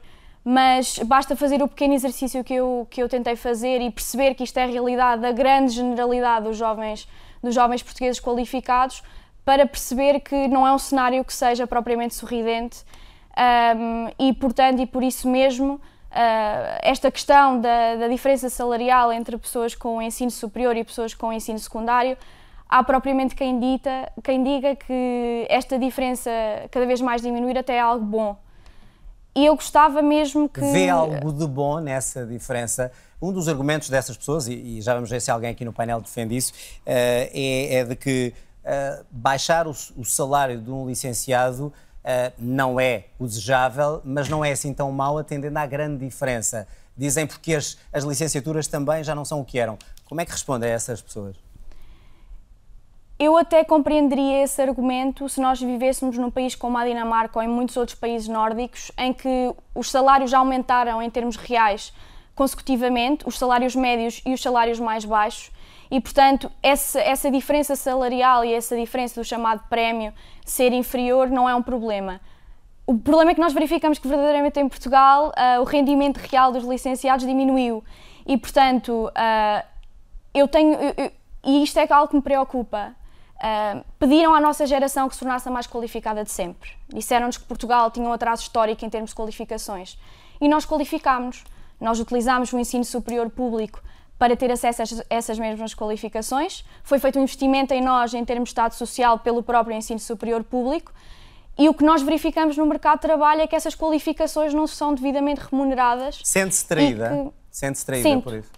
mas 0.48 1.00
basta 1.00 1.34
fazer 1.34 1.60
o 1.60 1.66
pequeno 1.66 1.92
exercício 1.92 2.44
que 2.44 2.54
eu, 2.54 2.86
que 2.88 3.02
eu 3.02 3.08
tentei 3.08 3.34
fazer 3.34 3.80
e 3.80 3.90
perceber 3.90 4.32
que 4.36 4.44
isto 4.44 4.56
é 4.58 4.62
a 4.62 4.66
realidade 4.66 5.20
da 5.20 5.32
grande 5.32 5.72
generalidade 5.72 6.44
dos 6.44 6.56
jovens, 6.56 7.08
dos 7.42 7.52
jovens 7.52 7.82
portugueses 7.82 8.20
qualificados 8.20 9.02
para 9.44 9.66
perceber 9.66 10.20
que 10.20 10.46
não 10.46 10.64
é 10.64 10.72
um 10.72 10.78
cenário 10.78 11.24
que 11.24 11.34
seja 11.34 11.66
propriamente 11.66 12.14
sorridente 12.14 12.84
um, 13.76 14.08
e, 14.20 14.32
portanto, 14.34 14.80
e 14.80 14.86
por 14.86 15.02
isso 15.02 15.28
mesmo 15.28 15.74
uh, 15.74 15.80
esta 16.80 17.10
questão 17.10 17.60
da, 17.60 17.96
da, 17.96 18.06
diferença 18.06 18.48
salarial 18.48 19.12
entre 19.12 19.36
pessoas 19.36 19.74
com 19.74 20.00
ensino 20.00 20.30
superior 20.30 20.76
e 20.76 20.84
pessoas 20.84 21.12
com 21.12 21.32
ensino 21.32 21.58
secundário, 21.58 22.16
há 22.68 22.84
propriamente 22.84 23.34
quem, 23.34 23.58
dita, 23.58 24.12
quem 24.22 24.44
diga 24.44 24.76
que 24.76 25.44
esta 25.48 25.76
diferença 25.76 26.30
cada 26.70 26.86
vez 26.86 27.00
mais 27.00 27.20
diminuir 27.20 27.58
até 27.58 27.74
é 27.74 27.80
algo 27.80 28.04
bom. 28.04 28.45
E 29.36 29.44
eu 29.44 29.54
gostava 29.54 30.00
mesmo 30.00 30.48
que. 30.48 30.60
Vê 30.60 30.88
algo 30.88 31.30
de 31.30 31.46
bom 31.46 31.78
nessa 31.78 32.24
diferença. 32.24 32.90
Um 33.20 33.30
dos 33.30 33.48
argumentos 33.48 33.90
dessas 33.90 34.16
pessoas, 34.16 34.48
e, 34.48 34.80
já 34.80 34.94
vamos 34.94 35.10
ver 35.10 35.20
se 35.20 35.30
alguém 35.30 35.50
aqui 35.50 35.62
no 35.62 35.74
painel 35.74 36.00
defende 36.00 36.34
isso, 36.34 36.52
uh, 36.52 36.82
é, 36.86 37.74
é, 37.74 37.84
de 37.84 37.94
que 37.94 38.32
uh, 38.64 39.04
baixar 39.10 39.68
o, 39.68 39.74
salário 40.04 40.58
de 40.58 40.70
um 40.70 40.86
licenciado 40.86 41.66
uh, 41.66 42.32
não 42.38 42.80
é 42.80 43.04
o 43.18 43.26
desejável, 43.26 44.00
mas 44.04 44.26
não 44.26 44.42
é 44.42 44.52
assim 44.52 44.72
tão 44.72 44.90
mau, 44.90 45.18
atendendo 45.18 45.58
à 45.58 45.66
grande 45.66 46.02
diferença. 46.02 46.66
Dizem 46.96 47.26
porque 47.26 47.54
as, 47.54 47.76
as 47.92 48.04
licenciaturas 48.04 48.66
também 48.66 49.04
já 49.04 49.14
não 49.14 49.24
são 49.24 49.40
o 49.40 49.44
que 49.44 49.58
eram. 49.58 49.78
Como 50.06 50.18
é 50.18 50.24
que 50.24 50.32
responde 50.32 50.64
a 50.64 50.70
essas 50.70 51.02
pessoas? 51.02 51.36
Eu 53.18 53.34
até 53.36 53.64
compreenderia 53.64 54.44
esse 54.44 54.60
argumento 54.60 55.26
se 55.26 55.40
nós 55.40 55.60
vivêssemos 55.60 56.18
num 56.18 56.30
país 56.30 56.54
como 56.54 56.76
a 56.76 56.84
Dinamarca 56.84 57.38
ou 57.38 57.42
em 57.42 57.48
muitos 57.48 57.74
outros 57.78 57.98
países 57.98 58.28
nórdicos, 58.28 58.92
em 58.98 59.12
que 59.12 59.54
os 59.74 59.90
salários 59.90 60.30
já 60.30 60.38
aumentaram 60.38 61.00
em 61.02 61.08
termos 61.08 61.36
reais 61.36 61.94
consecutivamente, 62.34 63.26
os 63.26 63.38
salários 63.38 63.74
médios 63.74 64.20
e 64.26 64.34
os 64.34 64.42
salários 64.42 64.78
mais 64.78 65.06
baixos, 65.06 65.50
e, 65.90 65.98
portanto, 66.00 66.52
essa, 66.62 67.00
essa 67.00 67.30
diferença 67.30 67.74
salarial 67.74 68.44
e 68.44 68.52
essa 68.52 68.76
diferença 68.76 69.18
do 69.18 69.24
chamado 69.24 69.62
prémio 69.70 70.12
ser 70.44 70.72
inferior 70.72 71.30
não 71.30 71.48
é 71.48 71.54
um 71.54 71.62
problema. 71.62 72.20
O 72.86 72.98
problema 72.98 73.30
é 73.30 73.34
que 73.34 73.40
nós 73.40 73.54
verificamos 73.54 73.98
que 73.98 74.06
verdadeiramente 74.06 74.60
em 74.60 74.68
Portugal 74.68 75.28
uh, 75.28 75.60
o 75.62 75.64
rendimento 75.64 76.18
real 76.18 76.52
dos 76.52 76.64
licenciados 76.64 77.26
diminuiu 77.26 77.82
e, 78.26 78.36
portanto, 78.36 79.06
uh, 79.06 79.66
eu 80.34 80.46
tenho. 80.46 80.74
Eu, 80.74 80.94
eu, 80.96 81.12
e 81.44 81.62
isto 81.62 81.78
é 81.78 81.86
algo 81.90 82.08
que 82.08 82.16
me 82.16 82.22
preocupa. 82.22 82.94
Uh, 83.36 83.84
pediram 83.98 84.34
à 84.34 84.40
nossa 84.40 84.66
geração 84.66 85.08
que 85.08 85.14
se 85.14 85.20
tornasse 85.20 85.46
a 85.48 85.52
mais 85.52 85.66
qualificada 85.66 86.24
de 86.24 86.30
sempre. 86.30 86.70
Disseram-nos 86.88 87.36
que 87.36 87.44
Portugal 87.44 87.90
tinha 87.90 88.08
um 88.08 88.12
atraso 88.12 88.42
histórico 88.42 88.84
em 88.84 88.88
termos 88.88 89.10
de 89.10 89.16
qualificações. 89.16 89.98
E 90.40 90.48
nós 90.48 90.64
qualificámos. 90.64 91.44
Nós 91.78 92.00
utilizámos 92.00 92.52
o 92.52 92.58
ensino 92.58 92.84
superior 92.84 93.28
público 93.28 93.82
para 94.18 94.34
ter 94.34 94.50
acesso 94.50 94.82
a 94.82 94.86
essas 95.10 95.38
mesmas 95.38 95.74
qualificações. 95.74 96.64
Foi 96.82 96.98
feito 96.98 97.18
um 97.18 97.22
investimento 97.22 97.74
em 97.74 97.82
nós, 97.82 98.14
em 98.14 98.24
termos 98.24 98.48
de 98.48 98.52
Estado 98.52 98.72
Social, 98.72 99.18
pelo 99.18 99.42
próprio 99.42 99.76
ensino 99.76 100.00
superior 100.00 100.42
público. 100.42 100.92
E 101.58 101.68
o 101.68 101.74
que 101.74 101.84
nós 101.84 102.02
verificamos 102.02 102.56
no 102.56 102.66
mercado 102.66 102.96
de 102.96 103.02
trabalho 103.02 103.42
é 103.42 103.46
que 103.46 103.56
essas 103.56 103.74
qualificações 103.74 104.52
não 104.54 104.66
são 104.66 104.94
devidamente 104.94 105.40
remuneradas. 105.50 106.20
Sente-se 106.22 106.66
traída? 106.66 107.10
Que... 107.10 107.32
Sente-se 107.50 107.86
traída 107.86 108.08
sinto. 108.08 108.24
por 108.24 108.34
isso? 108.34 108.50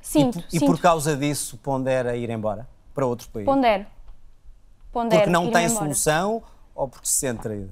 Sinto, 0.00 0.38
e, 0.38 0.42
sinto. 0.42 0.64
e 0.64 0.66
por 0.66 0.80
causa 0.80 1.16
disso 1.16 1.58
pondera 1.58 2.16
ir 2.16 2.30
embora 2.30 2.68
para 2.94 3.06
outros 3.06 3.28
países? 3.28 3.46
Pondero. 3.46 3.86
Porque 4.92 5.30
não 5.30 5.50
tem 5.50 5.66
embora. 5.66 5.84
solução 5.84 6.42
ou 6.74 6.88
porque 6.88 7.06
se 7.06 7.14
sente 7.14 7.42
traída? 7.42 7.70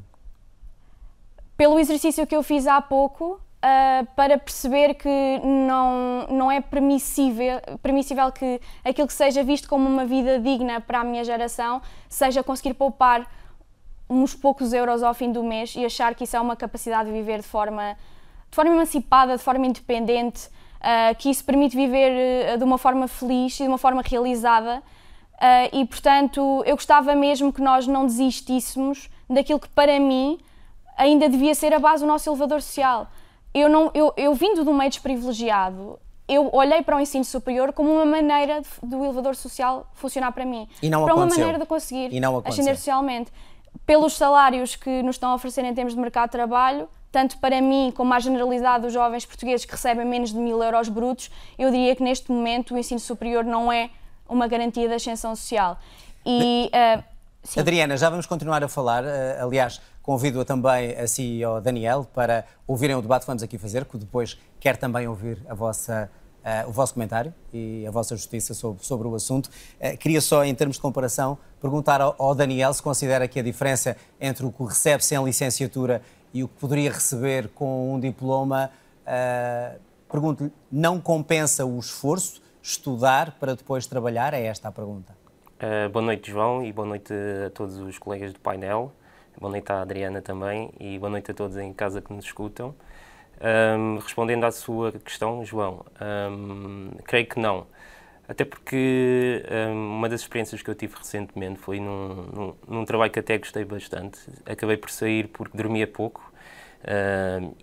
Pelo 1.56 1.78
exercício 1.78 2.26
que 2.26 2.36
eu 2.36 2.42
fiz 2.42 2.66
há 2.66 2.80
pouco, 2.80 3.40
Uh, 3.58 4.06
para 4.14 4.38
perceber 4.38 4.94
que 4.94 5.40
não, 5.42 6.28
não 6.28 6.48
é 6.48 6.60
permissível, 6.60 7.60
permissível 7.82 8.30
que 8.30 8.60
aquilo 8.84 9.08
que 9.08 9.12
seja 9.12 9.42
visto 9.42 9.68
como 9.68 9.88
uma 9.88 10.04
vida 10.04 10.38
digna 10.38 10.80
para 10.80 11.00
a 11.00 11.04
minha 11.04 11.24
geração 11.24 11.82
seja 12.08 12.40
conseguir 12.44 12.74
poupar 12.74 13.28
uns 14.08 14.32
poucos 14.32 14.72
euros 14.72 15.02
ao 15.02 15.12
fim 15.12 15.32
do 15.32 15.42
mês 15.42 15.74
e 15.74 15.84
achar 15.84 16.14
que 16.14 16.22
isso 16.22 16.36
é 16.36 16.40
uma 16.40 16.54
capacidade 16.54 17.08
de 17.08 17.14
viver 17.14 17.38
de 17.40 17.48
forma, 17.48 17.96
de 18.48 18.54
forma 18.54 18.70
emancipada, 18.70 19.36
de 19.36 19.42
forma 19.42 19.66
independente, 19.66 20.46
uh, 20.46 21.14
que 21.18 21.28
isso 21.28 21.44
permite 21.44 21.76
viver 21.76 22.54
uh, 22.54 22.58
de 22.58 22.62
uma 22.62 22.78
forma 22.78 23.08
feliz 23.08 23.58
e 23.58 23.64
de 23.64 23.68
uma 23.68 23.78
forma 23.78 24.02
realizada. 24.02 24.82
E, 25.72 25.84
portanto, 25.84 26.62
eu 26.66 26.74
gostava 26.74 27.14
mesmo 27.14 27.52
que 27.52 27.60
nós 27.60 27.86
não 27.86 28.06
desistíssemos 28.06 29.08
daquilo 29.28 29.60
que, 29.60 29.68
para 29.68 29.98
mim, 30.00 30.38
ainda 30.96 31.28
devia 31.28 31.54
ser 31.54 31.72
a 31.72 31.78
base 31.78 32.02
do 32.02 32.08
nosso 32.08 32.28
elevador 32.28 32.60
social 32.60 33.08
eu, 33.54 33.68
não, 33.68 33.90
eu, 33.94 34.12
eu 34.16 34.34
vindo 34.34 34.62
de 34.62 34.68
um 34.68 34.74
meio 34.74 34.90
desprivilegiado, 34.90 35.98
eu 36.28 36.50
olhei 36.52 36.82
para 36.82 36.96
o 36.96 37.00
ensino 37.00 37.24
superior 37.24 37.72
como 37.72 37.90
uma 37.90 38.04
maneira 38.04 38.60
de, 38.60 38.68
do 38.82 39.02
elevador 39.04 39.34
social 39.34 39.90
funcionar 39.94 40.32
para 40.32 40.44
mim. 40.44 40.68
E 40.82 40.90
não 40.90 41.04
para 41.04 41.14
aconteceu. 41.14 41.38
uma 41.38 41.46
maneira 41.46 41.58
de 41.58 41.66
conseguir 41.66 42.10
ascender 42.44 42.76
socialmente. 42.76 43.32
Pelos 43.86 44.14
salários 44.14 44.76
que 44.76 45.02
nos 45.02 45.16
estão 45.16 45.30
a 45.30 45.34
oferecer 45.34 45.64
em 45.64 45.72
termos 45.72 45.94
de 45.94 46.00
mercado 46.00 46.28
de 46.28 46.32
trabalho, 46.32 46.88
tanto 47.10 47.38
para 47.38 47.62
mim 47.62 47.90
como 47.96 48.12
à 48.12 48.18
generalidade 48.18 48.82
dos 48.82 48.92
jovens 48.92 49.24
portugueses 49.24 49.64
que 49.64 49.72
recebem 49.72 50.04
menos 50.04 50.30
de 50.30 50.38
mil 50.38 50.62
euros 50.62 50.90
brutos, 50.90 51.30
eu 51.58 51.70
diria 51.70 51.96
que 51.96 52.02
neste 52.02 52.30
momento 52.30 52.74
o 52.74 52.78
ensino 52.78 53.00
superior 53.00 53.44
não 53.44 53.72
é 53.72 53.88
uma 54.28 54.46
garantia 54.46 54.86
de 54.88 54.94
ascensão 54.94 55.34
social. 55.34 55.78
E, 56.24 56.70
uh, 56.74 57.02
Adriana, 57.58 57.96
já 57.96 58.10
vamos 58.10 58.26
continuar 58.26 58.62
a 58.62 58.68
falar. 58.68 59.04
Uh, 59.04 59.44
aliás, 59.44 59.80
Convido-a 60.08 60.42
também 60.42 60.96
a 60.96 61.06
si 61.06 61.36
e 61.36 61.44
ao 61.44 61.60
Daniel 61.60 62.08
para 62.14 62.46
ouvirem 62.66 62.96
o 62.96 63.02
debate 63.02 63.24
que 63.24 63.26
vamos 63.26 63.42
aqui 63.42 63.58
fazer, 63.58 63.84
que 63.84 63.98
depois 63.98 64.38
quer 64.58 64.78
também 64.78 65.06
ouvir 65.06 65.36
a 65.46 65.54
vossa, 65.54 66.10
uh, 66.42 66.66
o 66.66 66.72
vosso 66.72 66.94
comentário 66.94 67.34
e 67.52 67.86
a 67.86 67.90
vossa 67.90 68.16
justiça 68.16 68.54
sobre, 68.54 68.82
sobre 68.82 69.06
o 69.06 69.14
assunto. 69.14 69.50
Uh, 69.78 69.98
queria 69.98 70.22
só, 70.22 70.42
em 70.46 70.54
termos 70.54 70.76
de 70.76 70.80
comparação, 70.80 71.36
perguntar 71.60 72.00
ao, 72.00 72.16
ao, 72.18 72.34
Daniel 72.34 72.72
se 72.72 72.82
considera 72.82 73.28
que 73.28 73.38
a 73.38 73.42
diferença 73.42 73.98
entre 74.18 74.46
o 74.46 74.50
que 74.50 74.64
recebe 74.64 75.04
sem 75.04 75.22
licenciatura 75.22 76.00
e 76.32 76.42
o 76.42 76.48
que 76.48 76.58
poderia 76.58 76.90
receber 76.90 77.48
com 77.48 77.92
um 77.92 78.00
diploma, 78.00 78.70
uh, 79.02 79.78
pergunto-lhe, 80.10 80.50
não 80.72 80.98
compensa 80.98 81.66
o 81.66 81.78
esforço, 81.78 82.40
estudar 82.62 83.36
para 83.38 83.54
depois 83.54 83.86
trabalhar? 83.86 84.34
É 84.34 84.44
esta 84.44 84.68
a 84.68 84.72
pergunta. 84.72 85.14
boa 85.92 86.04
noite, 86.04 86.30
João, 86.30 86.64
e 86.64 86.72
boa 86.72 86.86
noite 86.86 87.12
a 87.46 87.50
todos 87.50 87.78
os 87.78 87.98
colegas 87.98 88.32
do 88.32 88.40
painel. 88.40 88.92
Boa 89.40 89.52
noite 89.52 89.70
à 89.70 89.82
Adriana 89.82 90.20
também 90.20 90.72
e 90.80 90.98
boa 90.98 91.10
noite 91.10 91.30
a 91.30 91.34
todos 91.34 91.56
em 91.56 91.72
casa 91.72 92.00
que 92.00 92.12
nos 92.12 92.24
escutam. 92.24 92.74
Um, 93.40 93.98
respondendo 93.98 94.42
à 94.44 94.50
sua 94.50 94.90
questão, 94.90 95.44
João, 95.44 95.84
um, 96.30 96.90
creio 97.04 97.26
que 97.26 97.38
não. 97.38 97.66
Até 98.26 98.44
porque 98.44 99.44
um, 99.70 99.96
uma 99.96 100.08
das 100.08 100.22
experiências 100.22 100.60
que 100.60 100.68
eu 100.68 100.74
tive 100.74 100.96
recentemente 100.96 101.58
foi 101.60 101.78
num, 101.78 102.14
num, 102.34 102.54
num, 102.66 102.84
trabalho 102.84 103.12
que 103.12 103.20
até 103.20 103.38
gostei 103.38 103.64
bastante. 103.64 104.18
Acabei 104.44 104.76
por 104.76 104.90
sair 104.90 105.28
porque 105.28 105.56
dormia 105.56 105.86
pouco. 105.86 106.27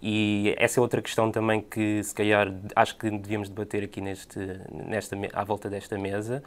E 0.02 0.54
essa 0.58 0.80
é 0.80 0.82
outra 0.82 1.02
questão 1.02 1.32
também 1.32 1.62
que, 1.62 2.04
se 2.04 2.14
calhar, 2.14 2.54
acho 2.76 2.98
que 2.98 3.10
devíamos 3.10 3.50
debater 3.50 3.84
aqui 3.84 4.02
neste, 4.02 4.40
nesta, 4.72 5.16
à 5.34 5.44
volta 5.44 5.70
desta 5.70 5.98
mesa 5.98 6.44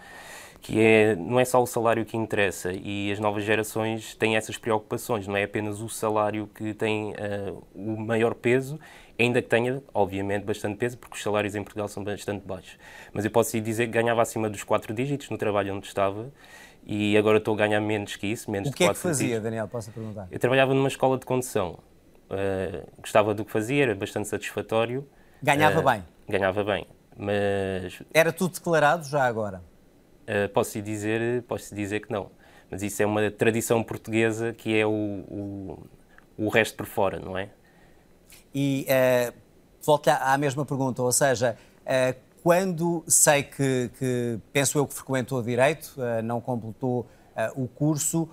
que 0.61 0.81
é, 0.81 1.17
não 1.17 1.39
é 1.39 1.45
só 1.45 1.63
o 1.63 1.67
salário 1.67 2.05
que 2.05 2.17
interessa 2.17 2.73
e 2.73 3.11
as 3.13 3.19
novas 3.19 3.45
gerações 3.45 4.15
têm 4.15 4.37
essas 4.37 4.57
preocupações, 4.57 5.27
não 5.27 5.37
é 5.37 5.45
apenas 5.45 5.81
o 5.81 5.89
salário 5.89 6.49
que 6.55 6.75
tem 6.75 7.13
uh, 7.13 7.63
o 7.75 7.97
maior 7.97 8.35
peso, 8.35 8.79
ainda 9.19 9.41
que 9.41 9.49
tenha, 9.49 9.83
obviamente, 9.93 10.45
bastante 10.45 10.77
peso, 10.77 10.99
porque 10.99 11.17
os 11.17 11.23
salários 11.23 11.55
em 11.55 11.63
Portugal 11.63 11.89
são 11.89 12.03
bastante 12.03 12.47
baixos. 12.47 12.79
Mas 13.13 13.25
eu 13.25 13.31
posso 13.31 13.61
dizer 13.61 13.87
que 13.87 13.93
ganhava 13.93 14.23
acima 14.23 14.49
dos 14.49 14.63
quatro 14.65 14.93
dígitos 14.93 15.31
no 15.31 15.39
trabalho 15.39 15.75
onde 15.75 15.87
estava 15.87 16.31
e 16.85 17.17
agora 17.17 17.39
estou 17.39 17.55
a 17.55 17.57
ganhar 17.57 17.81
menos 17.81 18.17
que 18.17 18.27
isso, 18.27 18.51
menos 18.51 18.71
o 18.71 18.73
que 18.73 18.85
de 18.85 18.91
é 18.91 18.93
que 18.93 18.99
fazia, 18.99 19.27
dígitos. 19.27 19.45
Daniel? 19.45 19.69
Posso 19.69 19.91
perguntar? 19.91 20.29
Eu 20.31 20.39
trabalhava 20.39 20.75
numa 20.75 20.89
escola 20.89 21.19
de 21.19 21.27
condução. 21.27 21.79
Uh, 22.31 22.87
gostava 23.01 23.35
do 23.35 23.45
que 23.45 23.51
fazia, 23.51 23.85
era 23.85 23.95
bastante 23.95 24.29
satisfatório. 24.29 25.09
Ganhava 25.43 25.81
uh, 25.81 25.85
bem? 25.85 26.05
Ganhava 26.29 26.63
bem, 26.63 26.87
mas... 27.17 28.03
Era 28.13 28.33
tudo 28.33 28.55
declarado 28.55 29.07
já 29.07 29.25
agora? 29.25 29.63
Uh, 30.25 30.49
posso 30.53 30.81
dizer, 30.83 31.43
posso 31.45 31.75
dizer 31.75 32.01
que 32.01 32.13
não. 32.13 32.31
Mas 32.71 32.83
isso 32.83 33.03
é 33.03 33.07
uma 33.07 33.31
tradição 33.31 33.83
portuguesa 33.83 34.53
que 34.53 34.77
é 34.77 34.87
o, 34.87 34.91
o, 34.91 35.87
o 36.37 36.49
resto 36.49 36.77
por 36.77 36.87
fora, 36.87 37.19
não 37.19 37.37
é? 37.37 37.49
E 38.55 38.87
uh, 38.89 39.35
volto 39.83 40.09
à 40.09 40.37
mesma 40.37 40.65
pergunta, 40.65 41.03
ou 41.03 41.13
seja, 41.13 41.57
uh, 41.83 42.19
quando 42.43 43.05
sei 43.07 43.43
que, 43.43 43.91
que, 43.99 44.39
penso 44.53 44.79
eu 44.79 44.87
que 44.87 44.95
frequentou 44.95 45.43
Direito, 45.43 45.95
uh, 45.97 46.23
não 46.23 46.41
completou 46.41 47.07
o 47.55 47.69
curso, 47.69 48.29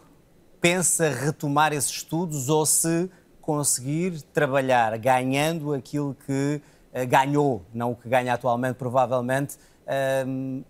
pensa 0.60 1.10
retomar 1.10 1.72
esses 1.72 1.92
estudos 1.92 2.50
ou 2.50 2.66
se 2.66 3.08
conseguir 3.46 4.22
trabalhar 4.34 4.98
ganhando 4.98 5.74
aquilo 5.74 6.16
que 6.26 6.62
ganhou, 7.08 7.62
não 7.74 7.92
o 7.92 7.96
que 7.96 8.10
ganha 8.10 8.34
atualmente, 8.34 8.76
provavelmente, 8.76 9.58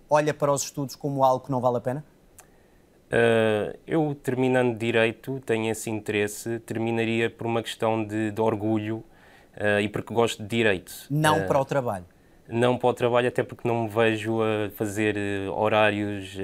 olha 0.10 0.34
para 0.34 0.52
os 0.52 0.64
estudos 0.64 0.96
como 0.96 1.24
algo 1.24 1.46
que 1.46 1.52
não 1.52 1.62
vale 1.62 1.78
a 1.78 1.82
pena? 1.82 2.04
Uh, 3.06 3.78
eu, 3.86 4.16
terminando 4.16 4.78
Direito, 4.78 5.40
tenho 5.46 5.72
esse 5.72 5.90
interesse, 5.90 6.60
terminaria 6.60 7.30
por 7.30 7.46
uma 7.46 7.62
questão 7.62 8.04
de, 8.04 8.32
de 8.32 8.42
orgulho 8.42 9.04
uh, 9.56 9.80
e 9.80 9.88
porque 9.88 10.14
gosto 10.14 10.42
de 10.42 10.50
Direito. 10.50 10.92
Não 11.10 11.44
uh, 11.44 11.48
para 11.48 11.62
o 11.62 11.66
trabalho? 11.66 12.06
Não 12.50 12.78
para 12.78 12.90
o 12.90 12.94
trabalho, 12.94 13.28
até 13.28 13.44
porque 13.44 13.68
não 13.68 13.84
me 13.84 13.90
vejo 13.90 14.42
a 14.42 14.70
fazer 14.72 15.16
horários 15.50 16.38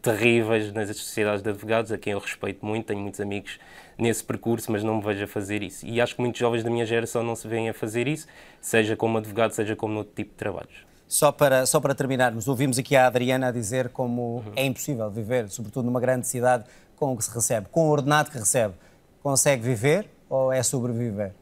terríveis 0.00 0.72
nas 0.72 0.88
sociedades 0.96 1.42
de 1.42 1.50
advogados, 1.50 1.92
a 1.92 1.98
quem 1.98 2.12
eu 2.12 2.18
respeito 2.18 2.64
muito, 2.64 2.86
tenho 2.86 3.00
muitos 3.00 3.20
amigos 3.20 3.58
nesse 4.02 4.22
percurso, 4.22 4.70
mas 4.70 4.82
não 4.82 4.96
me 4.96 5.02
vejo 5.02 5.24
a 5.24 5.26
fazer 5.26 5.62
isso. 5.62 5.86
E 5.86 6.00
acho 6.00 6.16
que 6.16 6.20
muitos 6.20 6.38
jovens 6.38 6.62
da 6.62 6.70
minha 6.70 6.84
geração 6.84 7.22
não 7.22 7.34
se 7.34 7.46
veem 7.48 7.68
a 7.68 7.74
fazer 7.74 8.06
isso, 8.06 8.26
seja 8.60 8.96
como 8.96 9.18
advogado, 9.18 9.52
seja 9.52 9.74
como 9.74 9.96
outro 9.96 10.12
tipo 10.14 10.30
de 10.32 10.36
trabalhos. 10.36 10.84
Só 11.06 11.30
para, 11.30 11.66
só 11.66 11.78
para 11.78 11.94
terminarmos, 11.94 12.48
ouvimos 12.48 12.78
aqui 12.78 12.96
a 12.96 13.06
Adriana 13.06 13.48
a 13.48 13.50
dizer 13.50 13.90
como 13.90 14.36
uhum. 14.36 14.52
é 14.56 14.64
impossível 14.64 15.10
viver, 15.10 15.48
sobretudo 15.48 15.84
numa 15.84 16.00
grande 16.00 16.26
cidade, 16.26 16.64
com 16.96 17.12
o 17.12 17.16
que 17.16 17.24
se 17.24 17.34
recebe, 17.34 17.66
com 17.70 17.88
o 17.88 17.90
ordenado 17.90 18.30
que 18.30 18.38
recebe. 18.38 18.74
Consegue 19.22 19.62
viver 19.62 20.08
ou 20.28 20.50
é 20.50 20.62
sobreviver? 20.62 21.32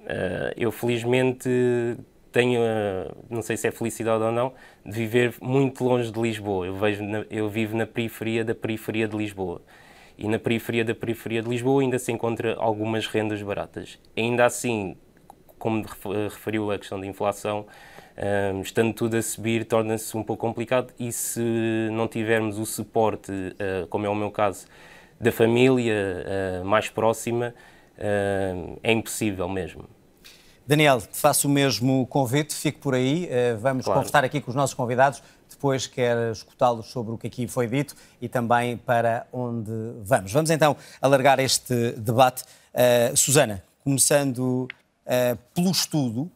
Uh, 0.00 0.52
eu 0.56 0.72
felizmente 0.72 1.48
tenho, 2.32 2.60
uh, 2.60 3.16
não 3.30 3.40
sei 3.40 3.56
se 3.56 3.68
é 3.68 3.70
felicidade 3.70 4.22
ou 4.22 4.32
não, 4.32 4.52
de 4.84 4.92
viver 4.92 5.34
muito 5.40 5.84
longe 5.84 6.10
de 6.10 6.20
Lisboa. 6.20 6.66
Eu, 6.66 6.74
vejo 6.74 7.02
na, 7.04 7.24
eu 7.30 7.48
vivo 7.48 7.76
na 7.76 7.86
periferia 7.86 8.44
da 8.44 8.54
periferia 8.54 9.06
de 9.06 9.16
Lisboa. 9.16 9.62
E 10.16 10.28
na 10.28 10.38
periferia 10.38 10.84
da 10.84 10.94
periferia 10.94 11.42
de 11.42 11.48
Lisboa 11.48 11.82
ainda 11.82 11.98
se 11.98 12.12
encontra 12.12 12.54
algumas 12.56 13.06
rendas 13.06 13.42
baratas. 13.42 13.98
Ainda 14.16 14.44
assim, 14.44 14.96
como 15.58 15.84
referiu 16.30 16.70
a 16.70 16.78
questão 16.78 17.00
da 17.00 17.06
inflação, 17.06 17.66
um, 18.54 18.60
estando 18.60 18.92
tudo 18.92 19.16
a 19.16 19.22
subir, 19.22 19.64
torna-se 19.64 20.16
um 20.16 20.22
pouco 20.22 20.46
complicado 20.46 20.92
e 20.98 21.10
se 21.10 21.40
não 21.90 22.06
tivermos 22.06 22.58
o 22.58 22.66
suporte, 22.66 23.32
uh, 23.32 23.86
como 23.88 24.06
é 24.06 24.08
o 24.08 24.14
meu 24.14 24.30
caso, 24.30 24.66
da 25.20 25.32
família 25.32 26.62
uh, 26.62 26.64
mais 26.64 26.88
próxima, 26.88 27.54
uh, 27.98 28.78
é 28.82 28.92
impossível 28.92 29.48
mesmo. 29.48 29.84
Daniel, 30.66 31.00
te 31.00 31.18
faço 31.18 31.48
o 31.48 31.50
mesmo 31.50 32.06
convite, 32.06 32.54
fico 32.54 32.80
por 32.80 32.94
aí. 32.94 33.28
Vamos 33.60 33.84
claro. 33.84 34.00
conversar 34.00 34.24
aqui 34.24 34.40
com 34.40 34.48
os 34.50 34.56
nossos 34.56 34.72
convidados. 34.72 35.22
Depois 35.64 35.86
quero 35.86 36.30
escutá-los 36.30 36.90
sobre 36.90 37.14
o 37.14 37.16
que 37.16 37.26
aqui 37.26 37.48
foi 37.48 37.66
dito 37.66 37.96
e 38.20 38.28
também 38.28 38.76
para 38.76 39.26
onde 39.32 39.72
vamos. 40.02 40.30
Vamos 40.30 40.50
então 40.50 40.76
alargar 41.00 41.40
este 41.40 41.92
debate. 41.92 42.42
Uh, 42.74 43.16
Susana, 43.16 43.64
começando 43.82 44.68
uh, 44.68 45.38
pelo 45.54 45.70
estudo, 45.70 46.20
uh, 46.24 46.30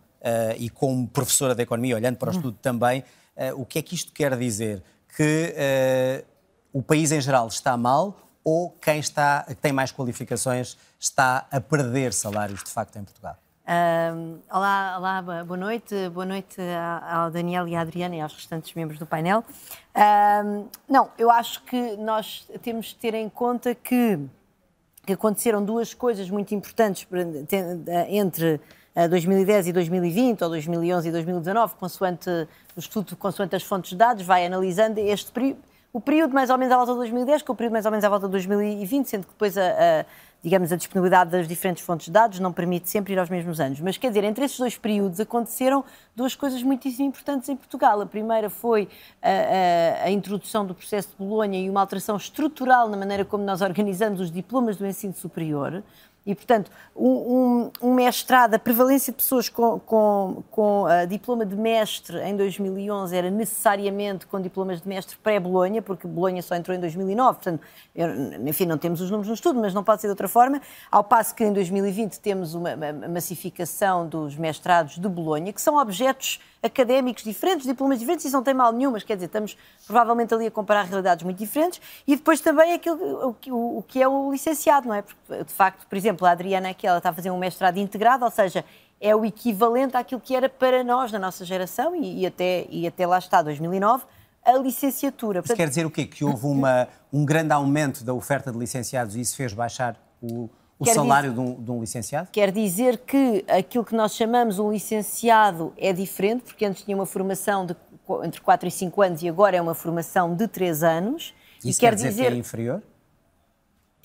e 0.57 0.71
como 0.71 1.07
professora 1.07 1.55
de 1.55 1.63
Economia, 1.63 1.97
olhando 1.97 2.17
para 2.17 2.31
o 2.31 2.33
estudo 2.33 2.57
também, 2.63 3.05
uh, 3.37 3.61
o 3.61 3.67
que 3.67 3.81
é 3.81 3.83
que 3.83 3.95
isto 3.95 4.13
quer 4.13 4.35
dizer? 4.35 4.83
Que 5.15 6.25
o 6.73 6.83
país 6.83 7.13
em 7.13 7.21
geral 7.21 7.49
está 7.49 7.77
mal 7.77 8.19
ou 8.43 8.71
quem 8.81 8.99
está, 8.99 9.45
que 9.47 9.57
tem 9.57 9.73
mais 9.73 9.93
qualificações 9.93 10.79
está 10.99 11.47
a 11.51 11.61
perder 11.61 12.15
salários 12.15 12.65
de 12.65 12.71
facto 12.71 12.97
em 12.97 13.05
Portugal? 13.05 13.37
Olá, 14.51 14.97
olá, 14.97 15.45
boa 15.45 15.57
noite. 15.59 16.09
Boa 16.09 16.25
noite 16.25 16.59
ao 17.07 17.31
Daniel 17.31 17.69
e 17.69 17.77
à 17.77 17.83
Adriana 17.83 18.17
e 18.17 18.21
aos 18.23 18.33
restantes 18.33 18.73
membros 18.73 18.99
do 18.99 19.05
painel. 19.05 19.45
Não, 20.89 21.11
eu 21.19 21.31
acho 21.31 21.63
que 21.65 21.95
nós 21.99 22.49
temos 22.63 22.87
de 22.87 22.95
ter 22.95 23.13
em 23.13 23.29
conta 23.29 23.75
que, 23.75 24.19
que 25.05 25.13
aconteceram 25.13 25.63
duas 25.63 25.93
coisas 25.93 26.31
muito 26.31 26.55
importantes 26.55 27.07
entre 28.09 28.59
2010 29.11 29.67
e 29.67 29.73
2020, 29.75 30.45
ou 30.45 30.49
2011 30.49 31.07
e 31.07 31.13
2019, 31.13 31.75
consoante 31.75 32.31
o 32.75 32.81
estudo, 32.81 33.15
consoante 33.19 33.55
as 33.55 33.63
fontes 33.63 33.91
de 33.91 33.97
dados, 33.97 34.25
vai 34.25 34.47
analisando 34.47 34.99
este 34.99 35.31
período, 35.31 35.59
o 35.93 36.01
período 36.01 36.33
mais 36.33 36.49
ou 36.49 36.57
menos 36.57 36.73
à 36.73 36.77
volta 36.77 36.93
de 36.93 36.99
2010, 36.99 37.43
com 37.43 37.53
o 37.53 37.57
período 37.57 37.73
mais 37.73 37.85
ou 37.85 37.91
menos 37.91 38.05
à 38.05 38.09
volta 38.09 38.27
de 38.27 38.33
2020, 38.33 39.07
sendo 39.07 39.27
que 39.27 39.33
depois 39.33 39.59
a, 39.59 39.63
a 39.63 40.05
digamos, 40.43 40.73
a 40.73 40.77
disponibilidade 40.77 41.31
das 41.31 41.49
diferentes 41.49 41.85
fontes 41.85 42.07
de 42.07 42.13
dados 42.13 42.39
não 42.39 42.53
permite 42.53 42.89
sempre 42.89 43.13
ir 43.13 43.19
aos 43.19 43.29
mesmos 43.29 43.59
anos. 43.59 43.81
Mas, 43.81 43.99
quer 43.99 44.09
dizer, 44.09 44.23
entre 44.25 44.45
esses 44.45 44.57
dois 44.57 44.79
períodos 44.79 45.19
aconteceram 45.19 45.85
duas 46.15 46.35
coisas 46.37 46.63
muitíssimo 46.63 47.09
importantes 47.09 47.49
em 47.49 47.57
Portugal. 47.57 48.01
A 48.01 48.07
primeira 48.07 48.49
foi 48.49 48.89
a, 49.21 50.05
a, 50.05 50.05
a 50.05 50.11
introdução 50.11 50.65
do 50.65 50.75
processo 50.75 51.09
de 51.09 51.17
Bolonha 51.17 51.59
e 51.59 51.69
uma 51.69 51.81
alteração 51.81 52.17
estrutural 52.17 52.89
na 52.89 52.97
maneira 52.97 53.25
como 53.25 53.43
nós 53.45 53.61
organizamos 53.61 54.21
os 54.21 54.31
diplomas 54.31 54.77
do 54.77 54.87
ensino 54.87 55.15
superior. 55.15 55.83
E, 56.29 56.35
portanto, 56.35 56.71
um, 56.95 57.71
um, 57.81 57.95
mestrado, 57.95 58.53
a 58.53 58.59
prevalência 58.59 59.11
de 59.11 59.17
pessoas 59.17 59.49
com, 59.49 59.81
com, 59.81 60.43
com 60.51 60.83
uh, 60.83 61.07
diploma 61.09 61.47
de 61.47 61.57
mestre 61.57 62.19
em 62.19 62.37
2011 62.37 63.17
era 63.17 63.31
necessariamente 63.31 64.27
com 64.27 64.39
diplomas 64.39 64.83
de 64.83 64.87
mestre 64.87 65.17
pré-Bolonha, 65.23 65.81
porque 65.81 66.07
Bolonha 66.07 66.43
só 66.43 66.55
entrou 66.55 66.77
em 66.77 66.81
2009, 66.81 67.37
portanto, 67.37 67.63
eu, 67.97 68.11
enfim, 68.47 68.67
não 68.67 68.77
temos 68.77 69.01
os 69.01 69.11
números 69.11 69.29
no 69.29 69.33
estudo, 69.33 69.59
mas 69.59 69.73
não 69.73 69.83
pode 69.83 70.03
ser 70.03 70.09
de 70.09 70.11
outra 70.11 70.29
forma. 70.29 70.61
Ao 70.93 71.03
passo 71.03 71.35
que 71.35 71.43
em 71.43 71.51
2020 71.51 72.21
temos 72.21 72.53
uma, 72.53 72.75
uma 72.75 73.09
massificação 73.09 74.07
dos 74.07 74.37
mestrados 74.37 74.99
de 74.99 75.09
Bolonha, 75.09 75.51
que 75.51 75.63
são 75.63 75.79
objetos 75.79 76.41
académicos 76.63 77.23
diferentes, 77.23 77.67
diplomas 77.67 77.99
diferentes, 77.99 78.25
isso 78.25 78.37
não 78.37 78.43
tem 78.43 78.53
mal 78.53 78.73
nenhum, 78.73 78.91
mas 78.91 79.05
quer 79.05 79.15
dizer, 79.15 79.27
estamos 79.27 79.57
provavelmente 79.87 80.35
ali 80.35 80.47
a 80.47 80.51
comparar 80.51 80.83
realidades 80.83 81.23
muito 81.23 81.39
diferentes, 81.39 81.81
e 82.07 82.17
depois 82.17 82.41
também 82.41 82.73
aquilo, 82.73 82.99
o, 82.99 83.37
o, 83.51 83.79
o 83.79 83.83
que 83.83 84.03
é 84.03 84.09
o 84.09 84.31
licenciado, 84.31 84.89
não 84.89 84.95
é? 84.95 85.03
Porque, 85.03 85.45
de 85.45 85.53
facto, 85.53 85.87
por 85.87 85.97
exemplo, 85.97 86.18
a 86.27 86.31
Adriana 86.31 86.71
aqui, 86.71 86.87
ela 86.87 86.99
está 86.99 87.11
a 87.11 87.13
fazer 87.13 87.31
um 87.31 87.39
mestrado 87.39 87.79
integrado, 87.79 88.25
ou 88.25 88.31
seja, 88.31 88.65
é 89.01 89.15
o 89.15 89.25
equivalente 89.25 89.97
àquilo 89.97 90.21
que 90.21 90.35
era 90.35 90.49
para 90.49 90.83
nós, 90.83 91.13
na 91.13 91.19
nossa 91.19 91.45
geração, 91.45 91.95
e, 91.95 92.23
e 92.23 92.27
até, 92.27 92.67
e 92.69 92.87
até 92.87 93.07
lá 93.07 93.19
está, 93.19 93.43
2009, 93.43 94.05
a 94.45 94.53
licenciatura. 94.57 95.43
Isso 95.45 95.55
quer 95.55 95.69
dizer 95.69 95.87
o 95.87 95.91
quê? 95.91 96.07
Que 96.07 96.25
houve 96.25 96.47
uma, 96.47 96.89
um 97.13 97.25
grande 97.25 97.53
aumento 97.53 98.05
da 98.05 98.15
oferta 98.15 98.51
de 98.51 98.59
licenciados 98.59 99.15
e 99.15 99.21
isso 99.21 99.37
fez 99.37 99.53
baixar 99.53 99.97
o, 100.23 100.49
o 100.79 100.87
salário 100.87 101.31
dizer, 101.31 101.45
de, 101.45 101.51
um, 101.51 101.63
de, 101.63 101.71
um, 101.71 101.81
licenciado? 101.81 102.29
Quer 102.33 102.51
dizer 102.51 102.99
que 102.99 103.45
aquilo 103.49 103.85
que 103.85 103.95
nós 103.95 104.15
chamamos 104.15 104.59
um 104.59 104.73
licenciado 104.73 105.73
é 105.77 105.93
diferente, 105.93 106.45
porque 106.45 106.65
antes 106.65 106.83
tinha 106.83 106.97
uma 106.97 107.07
formação 107.07 107.67
de 107.67 107.77
entre 108.25 108.41
4 108.41 108.69
e 108.69 108.71
5 108.71 109.03
anos 109.03 109.23
e 109.23 109.29
agora 109.29 109.57
é 109.57 109.61
uma 109.61 109.75
formação 109.75 110.35
de 110.35 110.49
3 110.49 110.83
anos. 110.83 111.35
Isso 111.63 111.79
quer, 111.79 111.91
quer 111.91 111.97
dizer, 111.97 112.09
dizer 112.11 112.27
que 112.31 112.35
é 112.35 112.37
inferior? 112.37 112.83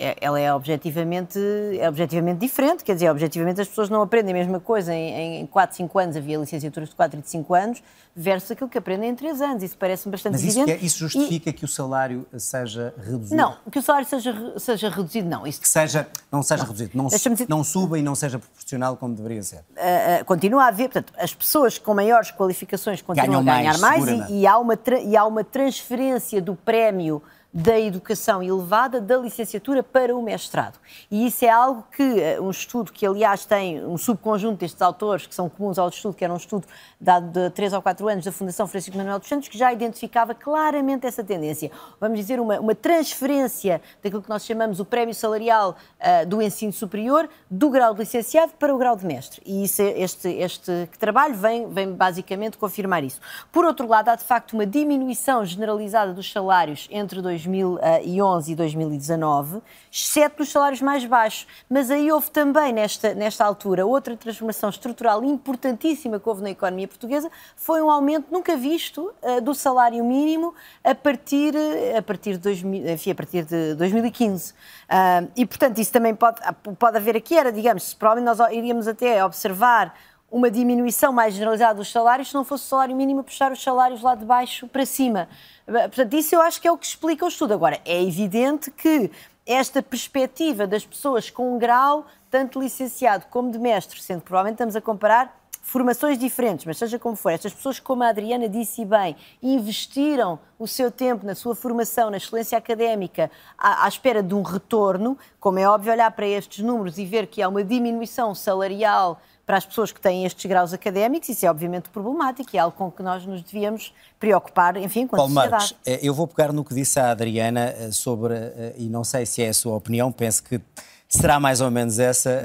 É, 0.04 0.18
ela 0.20 0.38
é 0.38 0.54
objetivamente, 0.54 1.40
é 1.80 1.88
objetivamente 1.88 2.38
diferente, 2.38 2.84
quer 2.84 2.94
dizer, 2.94 3.10
objetivamente 3.10 3.62
as 3.62 3.70
pessoas 3.70 3.90
não 3.90 4.02
aprendem 4.02 4.34
a 4.34 4.38
mesma 4.38 4.60
coisa 4.60 4.94
em, 4.94 5.40
em 5.40 5.46
4, 5.46 5.78
5 5.78 6.00
anos, 6.00 6.18
havia 6.18 6.38
licenciaturas 6.38 6.90
de 6.90 6.96
4 6.96 7.20
e 7.20 7.22
de 7.22 7.30
5 7.30 7.54
anos, 7.54 7.84
versus 8.14 8.52
aquilo 8.52 8.70
que 8.70 8.78
aprendem 8.78 9.12
em 9.12 9.16
3 9.16 9.42
anos, 9.42 9.64
isso 9.64 9.78
parece-me 9.78 10.12
bastante 10.12 10.34
Mas 10.34 10.44
isso 10.44 10.60
evidente. 10.60 10.84
Mas 10.84 10.92
isso 10.92 11.00
justifica 11.00 11.50
e... 11.52 11.54
que 11.54 11.64
o 11.64 11.68
salário 11.70 12.28
seja 12.38 12.94
reduzido? 12.98 13.36
Não, 13.38 13.56
que 13.72 13.80
o 13.80 13.82
salário 13.82 14.06
seja, 14.06 14.60
seja 14.60 14.90
reduzido, 14.90 15.30
não. 15.30 15.48
Isso... 15.48 15.62
Que 15.62 15.70
seja, 15.70 16.06
não 16.30 16.44
seja 16.44 16.64
não. 16.64 16.68
reduzido, 16.68 16.92
não, 16.98 17.08
dizer... 17.08 17.46
não 17.48 17.64
suba 17.64 17.98
e 17.98 18.02
não 18.02 18.14
seja 18.14 18.38
proporcional 18.38 18.98
como 18.98 19.16
deveria 19.16 19.42
ser. 19.42 19.60
Uh, 19.60 20.22
uh, 20.22 20.26
continua 20.26 20.66
a 20.66 20.68
haver, 20.68 20.90
portanto, 20.90 21.14
as 21.18 21.34
pessoas 21.34 21.80
com 21.80 21.94
maiores 21.94 22.30
qualificações 22.30 23.02
continuam 23.02 23.42
Ganham 23.42 23.56
a 23.56 23.58
ganhar 23.58 23.78
mais, 23.78 24.06
mais 24.06 24.30
e, 24.30 24.42
e, 24.42 24.48
há 24.48 24.58
uma 24.58 24.78
e 25.02 25.16
há 25.16 25.26
uma 25.26 25.46
transferência 25.46 26.42
do 26.42 26.56
prémio 26.56 27.24
da 27.54 27.80
educação 27.80 28.42
elevada 28.42 29.00
da 29.00 29.16
licenciatura 29.18 29.84
para 29.84 30.16
o 30.16 30.24
mestrado. 30.24 30.80
E 31.12 31.28
isso 31.28 31.46
é 31.46 31.50
algo 31.50 31.86
que 31.96 32.02
eh, 32.02 32.42
um 32.42 32.50
estudo 32.50 32.92
que, 32.92 33.06
aliás, 33.06 33.46
tem 33.46 33.86
um 33.86 33.96
subconjunto 33.96 34.58
destes 34.58 34.82
autores, 34.82 35.28
que 35.28 35.36
são 35.36 35.48
comuns 35.48 35.78
ao 35.78 35.88
estudo, 35.90 36.16
que 36.16 36.24
era 36.24 36.34
um 36.34 36.38
estudo 36.38 36.66
dado 37.00 37.28
de 37.28 37.50
3 37.52 37.74
ou 37.74 37.82
4 37.82 38.08
anos 38.08 38.26
da 38.26 38.32
Fundação 38.32 38.66
Francisco 38.66 38.98
Manuel 38.98 39.20
dos 39.20 39.28
Santos, 39.28 39.50
que 39.50 39.58
já 39.58 39.72
identificava 39.72 40.34
claramente 40.34 41.06
essa 41.06 41.24
tendência. 41.24 41.70
Vamos 42.00 42.18
dizer, 42.18 42.40
uma, 42.40 42.60
uma 42.60 42.74
transferência 42.74 43.82
daquilo 44.02 44.24
que 44.24 44.30
nós 44.30 44.44
chamamos 44.46 44.80
o 44.80 44.86
prémio 44.86 45.14
salarial 45.14 45.76
uh, 46.00 46.26
do 46.26 46.42
ensino 46.42 46.74
superior, 46.74 47.30
do 47.52 47.70
grau 47.70 47.94
de 47.94 48.00
licenciado 48.00 48.54
para 48.58 48.74
o 48.74 48.78
grau 48.80 48.96
de 48.96 49.06
mestre. 49.06 49.42
E 49.46 49.64
isso, 49.64 49.82
é, 49.82 50.00
este, 50.02 50.30
este 50.30 50.90
trabalho 50.98 51.36
vem, 51.36 51.70
vem 51.70 51.92
basicamente 51.94 52.58
confirmar 52.58 53.04
isso. 53.04 53.22
Por 53.52 53.64
outro 53.64 53.88
lado, 53.88 54.10
há 54.10 54.16
de 54.16 54.24
facto 54.24 54.54
uma 54.54 54.66
diminuição 54.66 55.46
generalizada 55.46 56.14
dos 56.14 56.32
salários 56.32 56.88
entre 56.90 57.22
2011 57.46 58.52
e 58.52 58.56
2019, 58.56 59.62
exceto 59.92 60.40
nos 60.40 60.50
salários 60.50 60.82
mais 60.82 61.06
baixos. 61.06 61.48
Mas 61.70 61.92
aí 61.92 62.12
houve 62.12 62.32
também, 62.32 62.74
nesta, 62.74 63.14
nesta 63.14 63.46
altura, 63.46 63.86
outra 63.86 64.16
transformação 64.16 64.70
estrutural 64.70 65.24
importantíssima 65.24 66.20
que 66.20 66.28
houve 66.28 66.42
na 66.42 66.52
economia 66.52 66.88
portuguesa, 66.88 67.30
foi 67.56 67.82
um 67.82 67.90
aumento 67.90 68.28
nunca 68.32 68.56
visto 68.56 69.14
uh, 69.22 69.42
do 69.42 69.54
salário 69.54 70.04
mínimo 70.04 70.54
a 70.84 70.96
partir, 70.96 71.54
a 71.98 72.02
partir, 72.02 72.34
de, 72.34 72.40
2000, 72.40 72.90
enfim, 72.90 73.12
a 73.12 73.16
partir 73.16 73.46
de 73.46 73.76
2015. 73.76 74.52
Uh, 74.52 75.32
e, 75.36 75.46
portanto, 75.46 75.80
isso 75.80 75.92
também 75.92 76.16
pode, 76.16 76.40
pode 76.78 76.98
haver 76.98 77.16
aqui, 77.16 77.38
era, 77.38 77.52
digamos, 77.52 77.94
provavelmente 77.94 78.38
nós 78.38 78.52
iríamos 78.52 78.88
até 78.88 79.24
observar 79.24 79.94
uma 80.34 80.50
diminuição 80.50 81.14
mais 81.14 81.36
generalizada 81.36 81.76
dos 81.76 81.92
salários 81.92 82.30
se 82.30 82.34
não 82.34 82.44
fosse 82.44 82.66
o 82.66 82.68
salário 82.68 82.96
mínimo 82.96 83.24
puxar 83.24 83.52
os 83.52 83.62
salários 83.62 84.02
lá 84.02 84.16
de 84.16 84.26
baixo 84.26 84.68
para 84.68 84.84
cima. 84.84 85.30
Portanto, 85.64 86.14
isso 86.16 86.34
eu 86.34 86.42
acho 86.42 86.60
que 86.60 86.68
é 86.68 86.72
o 86.72 86.78
que 86.78 86.88
explica 86.88 87.24
o 87.24 87.28
estudo. 87.28 87.54
Agora, 87.54 87.80
é 87.86 88.02
evidente 88.02 88.72
que 88.72 89.12
esta 89.46 89.84
perspectiva 89.84 90.66
das 90.66 90.84
pessoas 90.84 91.30
com 91.30 91.56
um 91.56 91.60
grau, 91.60 92.08
tanto 92.32 92.60
licenciado 92.60 93.26
como 93.30 93.52
de 93.52 93.60
mestre, 93.60 94.02
sendo 94.02 94.22
que 94.22 94.26
provavelmente 94.26 94.56
estamos 94.56 94.76
a 94.76 94.82
comparar 94.82 95.40
formações 95.62 96.18
diferentes, 96.18 96.66
mas 96.66 96.78
seja 96.78 96.98
como 96.98 97.16
for, 97.16 97.32
estas 97.32 97.54
pessoas, 97.54 97.80
como 97.80 98.04
a 98.04 98.10
Adriana 98.10 98.50
disse 98.50 98.84
bem, 98.84 99.16
investiram 99.42 100.40
o 100.58 100.68
seu 100.68 100.92
tempo 100.92 101.26
na 101.26 101.36
sua 101.36 101.56
formação, 101.56 102.10
na 102.10 102.18
excelência 102.18 102.58
académica, 102.58 103.32
à, 103.58 103.86
à, 103.86 103.88
espera 103.88 104.22
de 104.22 104.34
um 104.34 104.42
retorno, 104.42 105.18
como 105.40 105.60
é 105.60 105.68
óbvio 105.68 105.94
olhar 105.94 106.12
para 106.12 106.28
estes 106.28 106.64
números 106.64 106.98
e 106.98 107.06
ver 107.06 107.28
que 107.28 107.42
há 107.42 107.48
uma 107.48 107.64
diminuição 107.64 108.36
salarial 108.36 109.22
para 109.46 109.58
as 109.58 109.66
pessoas 109.66 109.92
que 109.92 110.00
têm 110.00 110.26
estes 110.26 110.46
graus 110.46 110.74
académicos, 110.74 111.28
isso 111.30 111.46
é 111.46 111.50
obviamente 111.50 111.90
problemático 111.90 112.50
e 112.54 112.58
é 112.58 112.62
algo 112.62 112.76
com 112.76 112.90
que 112.90 113.04
nós 113.04 113.26
nos 113.26 113.42
devíamos 113.44 113.94
preocupar, 114.20 114.78
enfim, 114.78 115.02
enquanto 115.02 115.20
Paulo 115.20 115.34
sociedade. 115.34 115.52
Marques, 115.52 115.78
eh, 115.86 116.00
eu 116.02 116.14
vou 116.14 116.28
pegar 116.28 116.54
no 116.54 116.64
que 116.64 116.74
disse 116.74 117.00
a 117.00 117.12
Adriana 117.12 117.74
eh, 117.78 117.92
sobre, 117.92 118.34
eh, 118.36 118.76
e 118.78 118.88
não 118.88 119.04
sei 119.04 119.26
se 119.26 119.42
é 119.42 119.50
a 119.50 119.54
sua 119.54 119.76
opinião, 119.76 120.12
penso 120.12 120.44
que 120.44 120.62
será 121.10 121.40
mais 121.40 121.60
ou 121.60 121.70
menos 121.70 122.00
essa, 122.00 122.42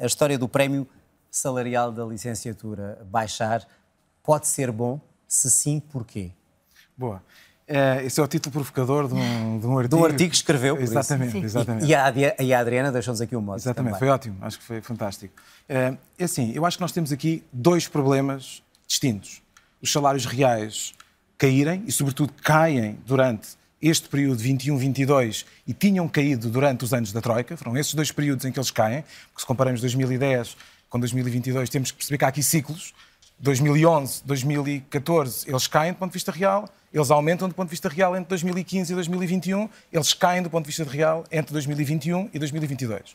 a 0.00 0.06
história 0.06 0.38
do 0.38 0.48
prémio 0.48 0.88
salarial 1.30 1.92
da 1.92 2.04
licenciatura 2.04 2.98
baixar 3.10 3.66
pode 4.22 4.46
ser 4.46 4.72
bom? 4.72 4.98
Se 5.26 5.50
sim, 5.50 5.78
porquê? 5.78 6.32
Boa. 6.96 7.22
É, 7.68 8.02
esse 8.02 8.18
é 8.18 8.22
o 8.22 8.26
título 8.26 8.50
provocador 8.50 9.06
de 9.06 9.14
um, 9.14 9.60
de 9.60 9.66
um 9.66 9.78
artigo. 9.78 9.96
De 9.96 10.02
um 10.02 10.04
artigo 10.06 10.30
que 10.30 10.36
escreveu. 10.36 10.80
Exatamente, 10.80 11.36
exatamente. 11.36 11.84
E, 11.84 11.90
e, 11.90 11.94
a, 11.94 12.34
e 12.40 12.54
a 12.54 12.60
Adriana 12.60 12.90
deixou-nos 12.90 13.20
aqui 13.20 13.36
um 13.36 13.42
modo. 13.42 13.58
Exatamente, 13.58 13.92
também. 13.92 13.98
foi 13.98 14.08
ótimo, 14.08 14.38
acho 14.40 14.58
que 14.58 14.64
foi 14.64 14.80
fantástico. 14.80 15.34
É, 15.68 15.94
é 16.18 16.24
assim, 16.24 16.50
eu 16.54 16.64
acho 16.64 16.78
que 16.78 16.80
nós 16.80 16.92
temos 16.92 17.12
aqui 17.12 17.44
dois 17.52 17.86
problemas 17.86 18.62
distintos. 18.86 19.42
Os 19.82 19.92
salários 19.92 20.24
reais 20.24 20.94
caírem 21.36 21.84
e, 21.86 21.92
sobretudo, 21.92 22.32
caem 22.42 22.98
durante 23.06 23.58
este 23.80 24.08
período 24.08 24.42
21-22 24.42 25.44
e 25.66 25.74
tinham 25.74 26.08
caído 26.08 26.50
durante 26.50 26.84
os 26.84 26.94
anos 26.94 27.12
da 27.12 27.20
Troika. 27.20 27.56
Foram 27.56 27.76
esses 27.76 27.92
dois 27.92 28.10
períodos 28.10 28.46
em 28.46 28.50
que 28.50 28.58
eles 28.58 28.70
caem, 28.70 29.04
porque 29.28 29.40
se 29.40 29.46
comparamos 29.46 29.80
2010 29.82 30.56
com 30.88 30.98
2022, 30.98 31.68
temos 31.68 31.90
que 31.90 31.98
perceber 31.98 32.18
que 32.18 32.24
há 32.24 32.28
aqui 32.28 32.42
ciclos. 32.42 32.94
2011, 33.38 34.22
2014, 34.24 35.48
eles 35.48 35.66
caem 35.66 35.92
do 35.92 35.98
ponto 35.98 36.10
de 36.10 36.14
vista 36.14 36.32
real, 36.32 36.68
eles 36.92 37.10
aumentam 37.10 37.48
do 37.48 37.54
ponto 37.54 37.68
de 37.68 37.72
vista 37.72 37.88
real 37.88 38.16
entre 38.16 38.28
2015 38.30 38.92
e 38.92 38.94
2021, 38.94 39.68
eles 39.92 40.12
caem 40.12 40.42
do 40.42 40.50
ponto 40.50 40.64
de 40.64 40.68
vista 40.68 40.84
real 40.84 41.24
entre 41.30 41.52
2021 41.52 42.30
e 42.32 42.38
2022. 42.38 43.14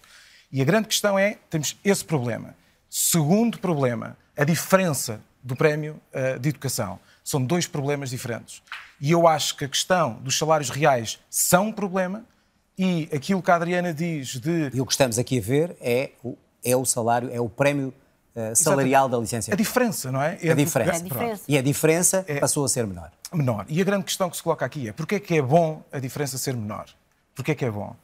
E 0.51 0.61
a 0.61 0.65
grande 0.65 0.87
questão 0.87 1.17
é, 1.17 1.37
temos 1.49 1.77
esse 1.83 2.05
problema. 2.05 2.55
Segundo 2.89 3.59
problema, 3.59 4.15
a 4.37 4.43
diferença 4.43 5.19
do 5.43 5.55
prémio 5.55 5.99
uh, 6.13 6.39
de 6.39 6.49
educação. 6.49 6.99
São 7.23 7.43
dois 7.43 7.67
problemas 7.67 8.09
diferentes. 8.09 8.63
E 9.01 9.11
eu 9.11 9.27
acho 9.27 9.57
que 9.57 9.65
a 9.65 9.67
questão 9.67 10.13
dos 10.21 10.37
salários 10.37 10.69
reais 10.69 11.19
são 11.29 11.67
um 11.67 11.71
problema 11.71 12.23
e 12.77 13.09
aquilo 13.13 13.41
que 13.41 13.51
a 13.51 13.55
Adriana 13.55 13.93
diz 13.93 14.39
de... 14.39 14.69
E 14.73 14.79
o 14.79 14.85
que 14.85 14.93
estamos 14.93 15.19
aqui 15.19 15.39
a 15.39 15.41
ver 15.41 15.75
é 15.81 16.11
o, 16.23 16.37
é 16.63 16.75
o 16.75 16.85
salário, 16.85 17.29
é 17.31 17.39
o 17.41 17.49
prémio 17.49 17.93
salarial 18.55 19.05
Exatamente. 19.05 19.11
da 19.11 19.17
licenciatura. 19.19 19.55
A 19.55 19.57
diferença, 19.57 20.11
não 20.11 20.21
é? 20.21 20.37
É 20.41 20.51
a 20.51 20.55
diferença. 20.55 20.91
É 20.91 20.95
a 20.95 21.03
diferença. 21.03 21.43
E 21.47 21.57
a 21.57 21.61
diferença 21.61 22.25
é... 22.27 22.39
passou 22.39 22.65
a 22.65 22.69
ser 22.69 22.87
menor. 22.87 23.11
Menor. 23.31 23.65
E 23.69 23.81
a 23.81 23.83
grande 23.83 24.05
questão 24.05 24.29
que 24.29 24.37
se 24.37 24.43
coloca 24.43 24.65
aqui 24.65 24.89
é 24.89 24.91
porquê 24.91 25.15
é 25.15 25.19
que 25.19 25.37
é 25.37 25.41
bom 25.41 25.83
a 25.91 25.99
diferença 25.99 26.37
ser 26.37 26.55
menor? 26.55 26.85
Porquê 27.35 27.51
é 27.51 27.55
que 27.55 27.65
é 27.65 27.71
bom? 27.71 27.95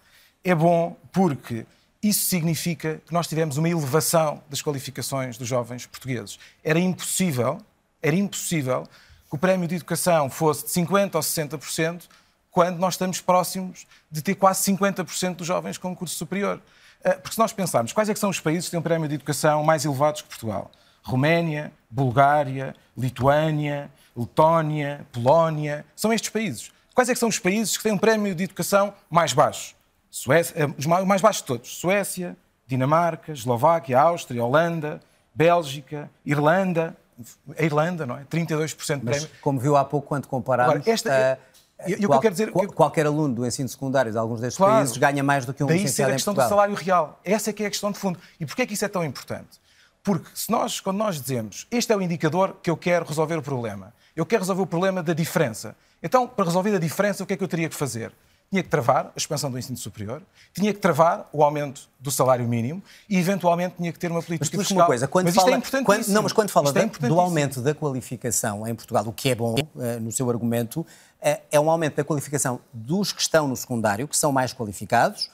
É 0.44 0.56
bom 0.56 0.96
porque 1.12 1.66
isso 2.02 2.26
significa 2.26 3.02
que 3.06 3.14
nós 3.14 3.28
tivemos 3.28 3.58
uma 3.58 3.68
elevação 3.68 4.42
das 4.50 4.62
qualificações 4.62 5.38
dos 5.38 5.48
jovens 5.48 5.86
portugueses. 5.86 6.40
Era 6.64 6.80
impossível, 6.80 7.60
era 8.02 8.16
impossível 8.16 8.88
que 9.30 9.36
o 9.36 9.38
prémio 9.38 9.68
de 9.68 9.76
educação 9.76 10.30
fosse 10.30 10.66
de 10.66 10.72
50% 10.72 11.16
ou 11.16 11.22
60%, 11.22 12.04
quando 12.50 12.78
nós 12.78 12.96
estamos 12.96 13.22
próximos 13.22 13.86
de 14.10 14.22
ter 14.22 14.36
quase 14.36 14.72
50% 14.72 15.36
dos 15.36 15.48
jovens 15.48 15.78
com 15.78 15.96
curso 15.96 16.16
superior. 16.16 16.60
Eh, 17.04 17.14
porque 17.14 17.34
se 17.34 17.40
nós 17.40 17.54
pensarmos 17.54 17.94
quais 17.94 18.10
é 18.10 18.14
são 18.16 18.30
os 18.30 18.40
países 18.40 18.66
que 18.66 18.72
têm 18.72 18.80
um 18.80 18.84
prémio 18.84 19.08
de 19.08 19.16
educação 19.16 19.64
mais 19.64 19.86
elevados 19.86 20.22
que 20.22 20.28
Portugal? 20.28 20.72
Roménia, 21.02 21.72
Bulgária, 21.90 22.76
Lituânia, 22.98 23.90
Letónia, 24.16 25.06
Polónia, 25.12 25.86
são 25.96 26.12
estes 26.12 26.30
países. 26.30 26.72
Quais 26.94 27.10
é 27.10 27.16
são 27.16 27.30
os 27.30 27.40
países 27.40 27.78
que 27.78 27.84
têm 27.84 27.94
um 27.94 27.98
prémio 27.98 28.36
de 28.36 28.44
educação 28.44 28.94
mais 29.10 29.32
baixo? 29.32 29.76
Suécia, 30.12 30.54
eh, 30.58 30.68
os 30.78 30.86
mais 30.86 31.22
baixos 31.22 31.42
de 31.42 31.48
todos. 31.48 31.78
Suécia, 31.78 32.36
Dinamarca, 32.68 33.32
Eslováquia, 33.32 34.00
Áustria, 34.00 34.44
Holanda, 34.44 35.00
Bélgica, 35.34 36.10
Irlanda. 36.26 36.96
A 37.58 37.64
Irlanda, 37.64 38.06
não 38.06 38.18
é? 38.18 38.24
32% 38.24 39.00
de 39.00 39.06
prémio. 39.06 39.06
Mas, 39.06 39.42
como 39.42 39.60
viu 39.60 39.76
há 39.76 39.84
pouco, 39.84 40.08
quando 40.08 40.28
comparamos... 40.28 40.76
Agora, 40.76 40.90
esta, 40.90 41.40
uh 41.80 41.90
eu, 42.00 42.10
Qual, 42.10 42.20
quero 42.20 42.34
dizer, 42.34 42.52
qualquer 42.52 43.06
aluno 43.06 43.34
do 43.36 43.46
ensino 43.46 43.70
secundário 43.70 44.12
de 44.12 44.18
alguns 44.18 44.42
destes 44.42 44.58
claro, 44.58 44.74
países 44.74 44.98
ganha 44.98 45.24
mais 45.24 45.46
do 45.46 45.54
que 45.54 45.64
um 45.64 45.68
daí 45.68 45.78
licenciado 45.78 46.10
ser 46.10 46.14
a 46.14 46.16
questão 46.16 46.34
do 46.34 46.42
salário 46.42 46.76
real. 46.76 47.20
Essa 47.24 47.50
é 47.50 47.54
que 47.54 47.64
é 47.64 47.68
a 47.68 47.70
questão 47.70 47.92
de 47.92 47.98
fundo. 47.98 48.20
E 48.40 48.46
porquê 48.46 48.64
é 48.64 48.66
que 48.66 48.74
isso 48.74 48.86
é 48.86 48.90
tão 48.90 49.04
importante? 49.04 49.60
Porque 50.04 50.30
se 50.34 50.50
nós, 50.52 50.80
quando 50.80 50.98
nós 50.98 51.20
dizemos 51.20 51.68
este 51.72 51.92
é 51.92 51.96
o 51.96 52.02
indicador 52.02 52.58
que 52.62 52.70
eu 52.70 52.78
quero 52.78 53.06
resolver 53.06 53.36
o 53.38 53.42
problema, 53.42 53.94
eu 54.16 54.26
quero 54.26 54.42
resolver 54.42 54.62
o 54.62 54.68
problema 54.68 55.02
da 55.02 55.14
diferença. 55.14 55.76
Então, 56.02 56.28
para 56.28 56.46
resolver 56.46 56.76
a 56.76 56.80
diferença, 56.80 57.24
o 57.24 57.28
que 57.28 57.34
é 57.34 57.38
que 57.38 57.44
eu 57.44 57.48
teria 57.48 57.70
que 57.70 57.76
fazer? 57.76 58.12
Tinha 58.50 58.64
que 58.64 58.70
travar 58.70 59.08
a 59.08 59.12
expansão 59.16 59.52
do 59.52 59.60
ensino 59.60 59.78
superior, 59.78 60.24
tinha 60.54 60.74
que 60.74 60.80
travar 60.80 61.30
o 61.32 61.44
aumento 61.44 61.88
do 62.00 62.10
salário 62.10 62.48
mínimo 62.48 62.82
e, 63.08 63.18
eventualmente, 63.18 63.76
tinha 63.78 63.92
que 63.94 64.00
ter 64.00 64.10
uma 64.10 64.24
política 64.24 64.58
mas, 64.58 64.68
fiscal. 64.68 64.78
Uma 64.78 64.88
coisa, 64.88 65.08
quando 65.08 65.26
mas 65.26 65.36
fala, 65.36 65.58
isto 65.58 65.78
é 65.78 65.84
quando, 65.84 66.08
Não, 66.08 66.24
mas 66.24 66.34
quando 66.34 66.50
fala 66.50 66.74
é 66.76 67.08
do 67.08 67.20
aumento 67.20 67.62
da 67.62 67.76
qualificação 67.76 68.68
em 68.68 68.74
Portugal, 68.74 69.06
o 69.08 69.14
que 69.14 69.30
é 69.30 69.36
bom 69.36 69.54
uh, 69.54 70.00
no 70.02 70.12
seu 70.12 70.30
argumento, 70.30 70.82
uh, 70.82 70.86
é 71.52 71.60
um 71.60 71.70
aumento 71.70 71.98
da 71.98 72.04
qualificação 72.04 72.60
dos 72.74 73.12
que 73.12 73.22
estão 73.22 73.48
no 73.48 73.56
secundário, 73.56 74.08
que 74.08 74.18
são 74.18 74.32
mais 74.32 74.52
qualificados, 74.52 75.30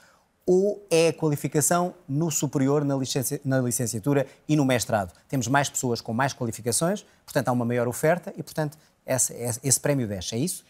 ou 0.46 0.86
é 0.90 1.08
a 1.08 1.12
qualificação 1.12 1.94
no 2.08 2.30
superior, 2.30 2.84
na, 2.84 2.96
licenci 2.96 3.40
na 3.44 3.60
licenciatura 3.60 4.26
e 4.48 4.54
no 4.54 4.64
mestrado? 4.64 5.12
Temos 5.28 5.48
mais 5.48 5.68
pessoas 5.68 6.00
com 6.00 6.12
mais 6.12 6.32
qualificações, 6.32 7.04
portanto 7.24 7.48
há 7.48 7.52
uma 7.52 7.64
maior 7.64 7.88
oferta 7.88 8.32
e, 8.36 8.42
portanto, 8.42 8.78
esse, 9.04 9.34
esse 9.62 9.80
prémio 9.80 10.06
desce, 10.06 10.34
é 10.34 10.38
isso? 10.38 10.64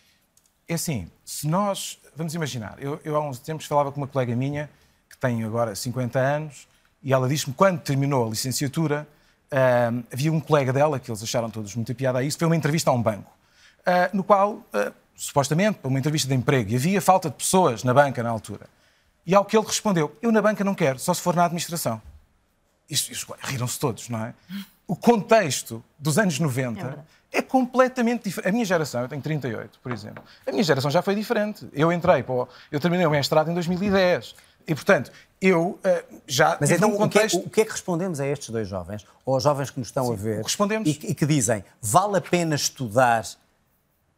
É 0.69 0.75
assim, 0.75 1.09
se 1.25 1.47
nós, 1.47 1.97
vamos 2.17 2.35
imaginar, 2.35 2.77
eu, 2.81 3.01
eu 3.05 3.15
há 3.15 3.21
uns 3.21 3.39
tempos 3.39 3.67
falava 3.67 3.93
com 3.93 4.01
uma 4.01 4.09
colega 4.09 4.35
minha, 4.35 4.69
que 5.09 5.17
tem 5.17 5.45
agora 5.45 5.77
50 5.77 6.19
anos, 6.19 6.67
e 7.01 7.13
ela 7.13 7.29
disse-me 7.29 7.55
quando 7.55 7.81
terminou 7.81 8.27
a 8.27 8.31
licenciatura, 8.31 9.07
uh, 9.53 10.05
havia 10.13 10.33
um 10.33 10.41
colega 10.41 10.73
dela, 10.73 10.99
que 10.99 11.09
eles 11.09 11.23
acharam 11.23 11.49
todos 11.51 11.77
muito 11.77 11.95
piada 11.95 12.19
a 12.19 12.23
isso, 12.25 12.37
foi 12.37 12.49
uma 12.49 12.57
entrevista 12.57 12.91
a 12.91 12.95
um 12.95 13.01
banco, 13.01 13.31
uh, 13.83 14.17
no 14.17 14.25
qual, 14.25 14.55
uh, 14.55 14.93
supostamente, 15.15 15.79
para 15.79 15.89
uma 15.89 16.01
entrevista 16.01 16.27
de 16.27 16.35
emprego, 16.35 16.73
e 16.73 16.75
havia 16.75 17.01
falta 17.01 17.31
de 17.31 17.37
pessoas 17.37 17.85
na 17.85 17.95
banca 17.95 18.21
na 18.21 18.31
altura. 18.31 18.67
E 19.25 19.37
ao 19.37 19.45
que 19.45 19.57
ele 19.57 19.67
respondeu, 19.67 20.17
eu 20.21 20.33
na 20.33 20.43
banca 20.43 20.65
não 20.65 20.75
quero, 20.75 20.99
só 20.99 21.15
se 21.15 21.21
for 21.23 21.37
na 21.37 21.45
administração. 21.45 22.03
Riram-se 23.41 23.79
todos, 23.79 24.09
não 24.09 24.25
é? 24.25 24.35
O 24.87 24.97
contexto 24.97 25.83
dos 25.97 26.19
anos 26.19 26.41
90 26.41 27.05
é, 27.33 27.43
completamente 27.43 28.25
diferente. 28.25 28.49
A 28.49 28.53
minha 28.53 28.65
geração, 28.65 29.03
eu 29.03 29.09
tenho 29.09 29.23
38, 29.23 29.79
por 29.83 29.93
exemplo, 29.93 30.23
a 30.47 30.51
minha 30.51 30.63
geração 30.63 30.91
já 30.91 31.03
foi 31.03 31.15
diferente. 31.15 31.67
Eu 31.73 31.93
entrei, 31.93 32.23
pô, 32.23 32.49
eu 32.71 32.81
terminei 32.81 33.07
o 33.07 33.11
mestrado 33.11 33.51
em 33.51 33.55
2010. 33.55 34.35
E, 34.69 34.75
portanto, 34.75 35.13
eu 35.41 35.79
uh, 35.85 36.21
já. 36.27 36.57
Mas 36.61 36.71
então, 36.71 36.91
um 36.91 36.97
contexto... 36.97 37.37
o, 37.37 37.41
que 37.41 37.45
é, 37.45 37.47
o, 37.47 37.51
que 37.51 37.61
é, 37.61 37.65
que 37.65 37.73
respondemos 37.73 38.21
a 38.21 38.27
estes 38.27 38.51
dois 38.51 38.67
jovens, 38.67 39.07
ou 39.25 39.35
aos 39.35 39.43
jovens 39.43 39.71
que 39.71 39.79
nos 39.79 39.89
estão 39.89 40.07
Sim, 40.07 40.13
a 40.13 40.17
ver, 40.17 40.43
respondemos... 40.43 40.89
e, 40.89 40.91
e, 40.91 41.15
que 41.15 41.27
dizem: 41.27 41.65
vale 41.81 42.17
a 42.19 42.21
pena 42.21 42.55
estudar 42.55 43.25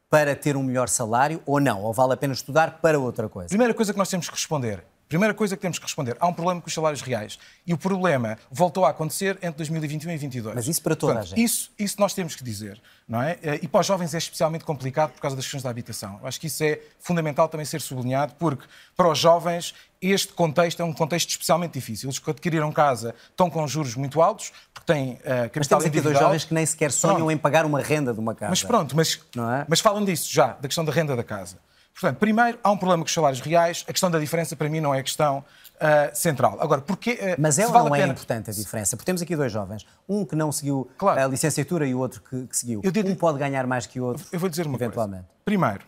para 0.08 0.34
ter 0.34 0.56
um 0.56 0.62
melhor 0.62 0.88
salário 0.88 1.42
ou 1.44 1.60
não? 1.60 1.82
Ou 1.82 1.92
vale 1.92 2.14
a 2.14 2.16
pena 2.16 2.32
estudar 2.32 2.78
para 2.80 2.98
outra 2.98 3.28
coisa? 3.28 3.48
Primeira 3.48 3.74
coisa 3.74 3.92
que 3.92 3.98
nós 3.98 4.08
temos 4.08 4.28
que 4.28 4.34
responder. 4.34 4.84
Primeira 5.08 5.32
coisa 5.32 5.56
que 5.56 5.62
temos 5.62 5.78
que 5.78 5.84
responder. 5.84 6.16
Há 6.20 6.26
um 6.26 6.34
problema 6.34 6.60
com 6.60 6.68
os 6.68 6.74
salários 6.74 7.00
reais. 7.00 7.38
E 7.66 7.72
o 7.72 7.78
problema 7.78 8.38
voltou 8.50 8.84
a 8.84 8.90
acontecer 8.90 9.36
entre 9.36 9.52
2021 9.52 10.10
e 10.10 10.18
2022. 10.18 10.54
Mas 10.54 10.68
isso 10.68 10.82
para 10.82 10.94
toda 10.94 11.14
Portanto, 11.14 11.32
a 11.32 11.36
gente. 11.36 11.44
Isso, 11.44 11.70
isso 11.78 11.96
nós 11.98 12.12
temos 12.12 12.36
que 12.36 12.44
dizer. 12.44 12.80
Não 13.08 13.22
é? 13.22 13.38
E 13.62 13.66
para 13.66 13.80
os 13.80 13.86
jovens 13.86 14.12
é 14.12 14.18
especialmente 14.18 14.64
complicado 14.64 15.12
por 15.12 15.20
causa 15.22 15.34
das 15.34 15.46
questões 15.46 15.62
da 15.62 15.70
habitação. 15.70 16.18
Eu 16.20 16.28
acho 16.28 16.38
que 16.38 16.46
isso 16.46 16.62
é 16.62 16.78
fundamental 16.98 17.48
também 17.48 17.64
ser 17.64 17.80
sublinhado, 17.80 18.34
porque 18.38 18.66
para 18.94 19.10
os 19.10 19.18
jovens 19.18 19.74
este 20.00 20.32
contexto 20.34 20.80
é 20.80 20.84
um 20.84 20.92
contexto 20.92 21.30
especialmente 21.30 21.72
difícil. 21.72 22.08
Eles 22.08 22.18
que 22.18 22.30
adquiriram 22.30 22.70
casa 22.70 23.14
estão 23.30 23.48
com 23.48 23.66
juros 23.66 23.94
muito 23.94 24.20
altos, 24.20 24.52
porque 24.74 24.92
têm 24.92 25.12
uh, 25.12 25.18
capital 25.18 25.54
Mas 25.56 25.68
temos 25.68 25.86
aqui 25.86 26.00
dois 26.02 26.18
jovens 26.18 26.44
que 26.44 26.52
nem 26.52 26.66
sequer 26.66 26.92
sonham 26.92 27.16
Pronto. 27.16 27.30
em 27.30 27.38
pagar 27.38 27.64
uma 27.64 27.80
renda 27.80 28.12
de 28.12 28.20
uma 28.20 28.34
casa. 28.34 28.50
Mas 28.50 28.62
pronto, 28.62 28.94
mas, 28.94 29.20
é? 29.36 29.64
mas 29.66 29.80
falam 29.80 30.04
disso 30.04 30.32
já, 30.32 30.48
da 30.48 30.68
questão 30.68 30.84
da 30.84 30.92
renda 30.92 31.16
da 31.16 31.24
casa. 31.24 31.56
Portanto, 32.00 32.18
primeiro, 32.18 32.58
há 32.62 32.70
um 32.70 32.76
problema 32.76 33.02
com 33.02 33.08
os 33.08 33.12
salários 33.12 33.40
reais. 33.40 33.84
A 33.88 33.92
questão 33.92 34.08
da 34.10 34.18
diferença, 34.20 34.54
para 34.54 34.68
mim, 34.68 34.80
não 34.80 34.94
é 34.94 35.00
a 35.00 35.02
questão 35.02 35.44
ah, 35.80 36.10
central. 36.14 36.56
Agora, 36.60 36.80
porquê. 36.80 37.18
ah, 37.20 37.36
Mas 37.38 37.58
é 37.58 37.66
ou 37.66 37.72
vale 37.72 37.86
não 37.88 37.94
a 37.94 37.98
é 37.98 38.00
pena- 38.02 38.12
importante 38.12 38.50
a 38.50 38.52
diferença? 38.52 38.96
Porque 38.96 39.06
temos 39.06 39.20
aqui 39.20 39.34
dois 39.34 39.50
jovens, 39.50 39.84
um 40.08 40.24
que 40.24 40.36
não 40.36 40.52
seguiu 40.52 40.88
Claro. 40.96 41.20
a 41.20 41.26
licenciatura 41.26 41.86
e 41.86 41.94
o 41.94 41.98
outro 41.98 42.22
que, 42.22 42.46
que 42.46 42.56
seguiu. 42.56 42.80
Eu 42.84 42.92
digo- 42.92 43.08
Um 43.08 43.16
pode 43.16 43.38
ganhar 43.38 43.66
mais 43.66 43.84
que 43.86 43.98
o 44.00 44.04
outro, 44.04 44.24
Eu 44.30 44.38
vou 44.38 44.48
dizer 44.48 44.66
uma 44.66 44.76
eventualmente. 44.76 45.24
coisa. 45.24 45.38
Primeiro, 45.44 45.80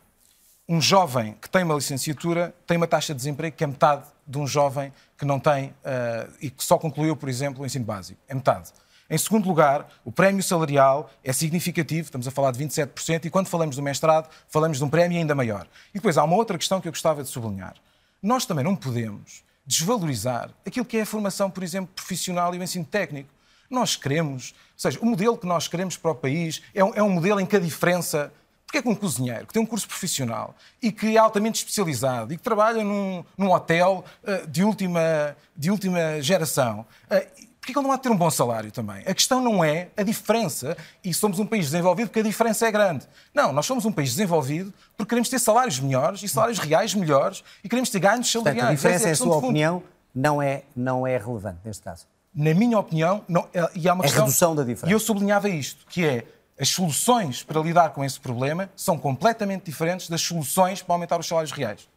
um 0.69 0.81
jovem 0.81 1.37
que 1.41 1.49
tem 1.49 1.63
uma 1.63 1.75
licenciatura 1.75 2.53
tem 2.67 2.77
uma 2.77 2.87
taxa 2.89 3.13
de 3.13 3.19
desemprego 3.19 3.57
que 3.57 3.63
é 3.63 3.67
metade 3.69 4.05
de 4.27 4.39
um 4.39 4.47
jovem 4.47 4.93
que 5.17 5.25
não 5.25 5.39
tem 5.39 5.73
ah, 5.85 6.27
e 6.41 6.51
que 6.51 6.65
só 6.65 6.77
concluiu, 6.77 7.15
por 7.15 7.29
exemplo, 7.29 7.63
o 7.63 7.67
ensino 7.67 7.85
básico. 7.85 8.19
É 8.29 8.35
metade. 8.35 8.71
Em 9.11 9.19
segundo 9.19 9.49
lugar, 9.49 9.89
o 10.05 10.13
prémio 10.13 10.41
salarial 10.41 11.11
é 11.25 11.33
significativo, 11.33 12.03
estamos 12.03 12.29
a 12.29 12.31
falar 12.31 12.53
de 12.53 12.65
27%, 12.65 13.25
e 13.25 13.31
quando 13.31 13.49
falamos 13.49 13.75
do 13.75 13.83
mestrado, 13.83 14.31
falamos 14.49 14.79
de 14.79 14.85
um 14.85 14.89
prémio 14.89 15.19
ainda 15.19 15.35
maior. 15.35 15.67
E 15.91 15.95
depois 15.95 16.17
há 16.17 16.23
uma 16.23 16.37
outra 16.37 16.57
questão 16.57 16.81
que 16.81 16.87
eu 16.87 16.93
gostava 16.93 17.25
de 17.25 17.29
sublinhar. 17.29 17.75
Nós 18.23 18.47
também 18.47 18.65
não 18.65 18.77
podemos 18.77 19.43
desvalorizar 19.67 20.51
aquilo 20.65 20.87
que 20.87 20.97
é 20.97 21.01
a 21.03 21.07
formação, 21.07 21.51
por 21.51 21.65
exemplo, 21.65 21.93
profissional 21.93 22.55
e 22.55 22.59
o 22.59 22.63
ensino 22.63 22.85
técnico. 22.85 23.29
Nós 23.69 23.97
queremos, 23.97 24.51
ou 24.53 24.57
seja, 24.77 25.01
o 25.01 25.07
modelo 25.07 25.37
que 25.37 25.47
nós 25.47 25.67
queremos 25.67 25.97
para 25.97 26.13
o 26.13 26.15
país 26.15 26.63
é 26.73 26.85
um, 26.85 26.95
é 26.95 27.03
um 27.03 27.11
modelo 27.11 27.41
em 27.41 27.47
que 27.47 27.57
a 27.57 27.61
diferença. 27.61 28.33
Porque 28.65 28.79
é 28.79 28.83
que 28.83 28.89
um 28.89 28.95
cozinheiro 28.95 29.49
que 29.49 29.53
tem 29.53 29.61
um 29.61 29.67
curso 29.67 29.89
profissional 29.89 30.55
e 30.81 30.93
que 30.93 31.17
é 31.17 31.19
altamente 31.19 31.59
especializado 31.59 32.33
e 32.33 32.37
que 32.37 32.43
trabalha 32.45 32.85
num, 32.85 33.25
num 33.37 33.51
hotel 33.51 34.05
eh, 34.23 34.47
de, 34.47 34.63
última, 34.63 35.37
de 35.57 35.73
última 35.73 36.23
geração, 36.23 36.87
eh, 37.11 37.27
porque 37.71 37.73
é 37.73 37.73
que 37.73 37.79
ele 37.79 37.87
não 37.87 37.93
há 37.93 37.97
de 37.97 38.03
ter 38.03 38.11
um 38.11 38.17
bom 38.17 38.31
salário 38.31 38.71
também? 38.73 39.03
A 39.07 39.15
questão 39.15 39.41
não 39.41 39.63
é 39.65 39.89
a 39.97 40.03
diferença 40.03 40.77
e 41.05 41.13
somos 41.15 41.39
um 41.39 41.47
país 41.47 41.67
desenvolvido 41.67 42.09
porque 42.09 42.21
a 42.21 42.23
diferença 42.23 42.67
é 42.67 42.71
grande. 42.73 43.07
Não, 43.35 43.53
nós 43.53 43.67
somos 43.67 43.85
um 43.85 43.93
país 43.93 44.11
desenvolvido 44.11 44.73
porque 44.97 45.11
queremos 45.11 45.29
ter 45.29 45.39
salários 45.39 45.79
melhores 45.81 46.23
e 46.23 46.29
salários 46.29 46.59
reais 46.59 46.95
melhores 46.95 47.43
e 47.65 47.69
queremos 47.69 47.89
ter 47.91 48.01
ganhos 48.01 48.31
Portanto, 48.33 48.55
salariais. 48.55 48.69
a 48.71 48.75
diferença, 48.75 48.97
Essa 48.97 49.07
é 49.07 49.09
em 49.09 49.13
questão 49.13 49.27
sua 49.29 49.37
opinião, 49.37 49.83
não 50.15 50.43
é, 50.43 50.63
não 50.75 51.07
é 51.07 51.17
relevante 51.19 51.59
neste 51.65 51.83
caso. 51.83 52.07
na 52.35 52.55
minha 52.55 52.79
opinião, 52.79 53.25
não, 53.29 53.49
é- 53.53 53.69
e 53.75 53.89
há 53.89 53.93
uma 53.95 54.05
É 54.05 54.07
questão, 54.07 54.25
redução 54.25 54.55
da 54.55 54.63
diferença. 54.63 54.89
E 54.89 54.93
eu 54.93 55.01
sublinhava 55.01 55.49
isto, 55.49 55.85
que 55.89 56.05
é 56.07 56.25
as 56.59 56.69
soluções 56.69 57.43
para 57.43 57.61
lidar 57.61 57.91
com 57.91 58.05
esse 58.05 58.21
problema 58.21 58.69
são 58.77 58.97
completamente 58.99 59.65
diferentes 59.65 60.09
das 60.09 60.21
soluções 60.21 60.83
para 60.83 60.95
aumentar 60.95 61.19
os 61.19 61.27
salários 61.27 61.53
reais. 61.53 61.89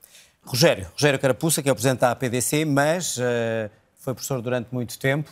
Rogério, 0.45 0.87
Rogério 0.93 1.19
Carapuça, 1.19 1.61
que 1.61 1.69
é 1.69 1.71
o 1.71 1.75
presidente 1.75 1.99
da 1.99 2.11
APDC, 2.11 2.65
mas 2.65 3.17
eh, 3.19 3.69
foi 3.99 4.13
professor 4.13 4.41
durante 4.41 4.67
muito 4.71 4.97
tempo 4.99 5.29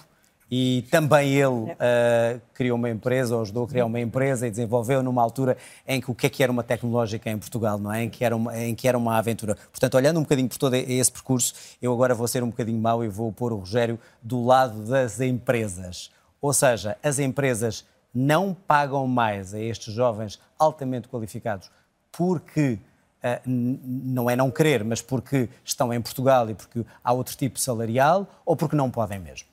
e 0.53 0.85
também 0.91 1.33
ele 1.33 1.73
eh, 1.79 2.37
criou 2.53 2.77
uma 2.77 2.89
empresa, 2.89 3.33
ou 3.33 3.41
ajudou 3.41 3.63
a 3.63 3.67
criar 3.69 3.85
uma 3.85 4.01
empresa 4.01 4.45
e 4.45 4.49
desenvolveu 4.49 5.01
numa 5.01 5.21
altura 5.21 5.55
em 5.87 6.01
que 6.01 6.11
o 6.11 6.13
que 6.13 6.27
é 6.27 6.29
que 6.29 6.43
era 6.43 6.51
uma 6.51 6.61
tecnológica 6.61 7.29
em 7.29 7.37
Portugal, 7.37 7.79
não 7.79 7.93
é? 7.93 8.03
Em 8.03 8.09
que 8.09 8.25
era 8.25 8.35
uma, 8.35 8.59
em 8.59 8.75
que 8.75 8.85
era 8.85 8.97
uma 8.97 9.17
aventura. 9.17 9.55
Portanto, 9.55 9.95
olhando 9.95 10.19
um 10.19 10.23
bocadinho 10.23 10.49
por 10.49 10.57
todo 10.57 10.73
esse 10.73 11.09
percurso, 11.09 11.53
eu 11.81 11.93
agora 11.93 12.13
vou 12.13 12.27
ser 12.27 12.43
um 12.43 12.49
bocadinho 12.49 12.81
mau 12.81 13.01
e 13.01 13.07
vou 13.07 13.31
pôr 13.31 13.53
o 13.53 13.59
Rogério 13.59 13.97
do 14.21 14.43
lado 14.43 14.83
das 14.83 15.21
empresas. 15.21 16.11
Ou 16.41 16.51
seja, 16.51 16.97
as 17.01 17.17
empresas 17.17 17.85
não 18.13 18.53
pagam 18.53 19.07
mais 19.07 19.53
a 19.53 19.59
estes 19.59 19.93
jovens 19.93 20.37
altamente 20.59 21.07
qualificados 21.07 21.71
porque 22.11 22.77
Uh, 23.23 23.37
não 23.45 24.27
é 24.27 24.35
não 24.35 24.49
querer, 24.49 24.83
mas 24.83 24.99
porque 24.99 25.47
estão 25.63 25.93
em 25.93 26.01
Portugal 26.01 26.49
e 26.49 26.55
porque 26.55 26.83
há 27.03 27.13
outro 27.13 27.37
tipo 27.37 27.59
salarial 27.59 28.25
ou 28.43 28.55
porque 28.55 28.75
não 28.75 28.89
podem 28.89 29.19
mesmo? 29.19 29.50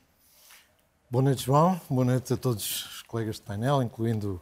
Boa 1.10 1.22
noite, 1.22 1.46
João. 1.46 1.80
Boa 1.88 2.04
noite 2.04 2.34
a 2.34 2.36
todos 2.36 2.84
os 2.84 3.02
colegas 3.02 3.36
de 3.36 3.42
painel, 3.42 3.82
incluindo 3.82 4.40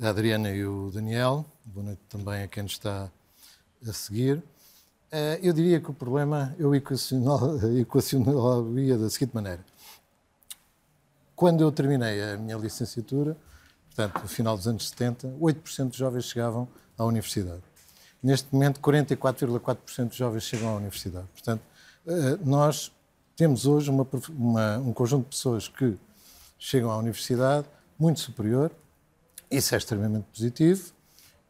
a 0.00 0.08
Adriana 0.08 0.50
e 0.50 0.64
o 0.64 0.90
Daniel. 0.92 1.46
Boa 1.64 1.86
noite 1.86 2.00
também 2.10 2.42
a 2.42 2.48
quem 2.48 2.62
nos 2.62 2.72
está 2.72 3.10
a 3.88 3.92
seguir. 3.92 4.42
Eh, 5.10 5.40
Eu 5.42 5.54
diria 5.54 5.80
que 5.80 5.90
o 5.90 5.94
problema 5.94 6.54
eu 6.58 6.74
equacionaria 6.74 7.84
da 8.98 9.08
seguinte 9.08 9.34
maneira. 9.34 9.64
Quando 11.34 11.62
eu 11.62 11.72
terminei 11.72 12.22
a 12.22 12.36
minha 12.36 12.56
licenciatura, 12.58 13.34
portanto, 13.86 14.20
no 14.22 14.28
final 14.28 14.56
dos 14.58 14.68
anos 14.68 14.88
70, 14.90 15.28
8% 15.40 15.88
dos 15.88 15.96
jovens 15.96 16.26
chegavam 16.26 16.68
à 16.98 17.04
universidade. 17.04 17.62
Neste 18.22 18.52
momento, 18.52 18.78
44,4% 18.80 20.08
dos 20.08 20.16
jovens 20.16 20.42
chegam 20.42 20.68
à 20.68 20.76
universidade. 20.76 21.26
Portanto, 21.32 21.62
eh, 22.06 22.38
nós 22.44 22.92
temos 23.36 23.66
hoje 23.66 23.90
uma 23.90 24.06
uma- 24.38 24.78
um 24.78 24.92
conjunto 24.92 25.24
de 25.24 25.30
pessoas 25.30 25.68
que 25.68 25.96
chegam 26.58 26.90
à 26.90 26.96
universidade 26.98 27.66
muito 27.98 28.20
superior. 28.20 28.70
Isso 29.50 29.74
é 29.74 29.78
extremamente 29.78 30.24
positivo 30.32 30.92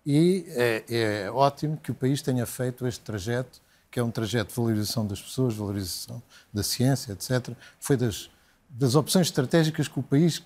e 0.04 0.44
é, 0.48 0.84
é 1.24 1.30
ótimo 1.30 1.76
que 1.76 1.90
o 1.90 1.94
país 1.94 2.20
tenha 2.20 2.44
feito 2.46 2.86
este 2.86 3.00
trajeto, 3.00 3.60
que 3.90 3.98
é 3.98 4.02
um 4.02 4.10
trajeto 4.10 4.50
de 4.50 4.56
valorização 4.56 5.06
das 5.06 5.20
pessoas, 5.22 5.54
valorização 5.54 6.22
da 6.52 6.62
ciência, 6.62 7.12
etc. 7.12 7.54
Foi 7.80 7.96
das, 7.96 8.28
das 8.68 8.94
opções 8.94 9.28
estratégicas 9.28 9.88
que 9.88 9.98
o 9.98 10.02
país 10.02 10.42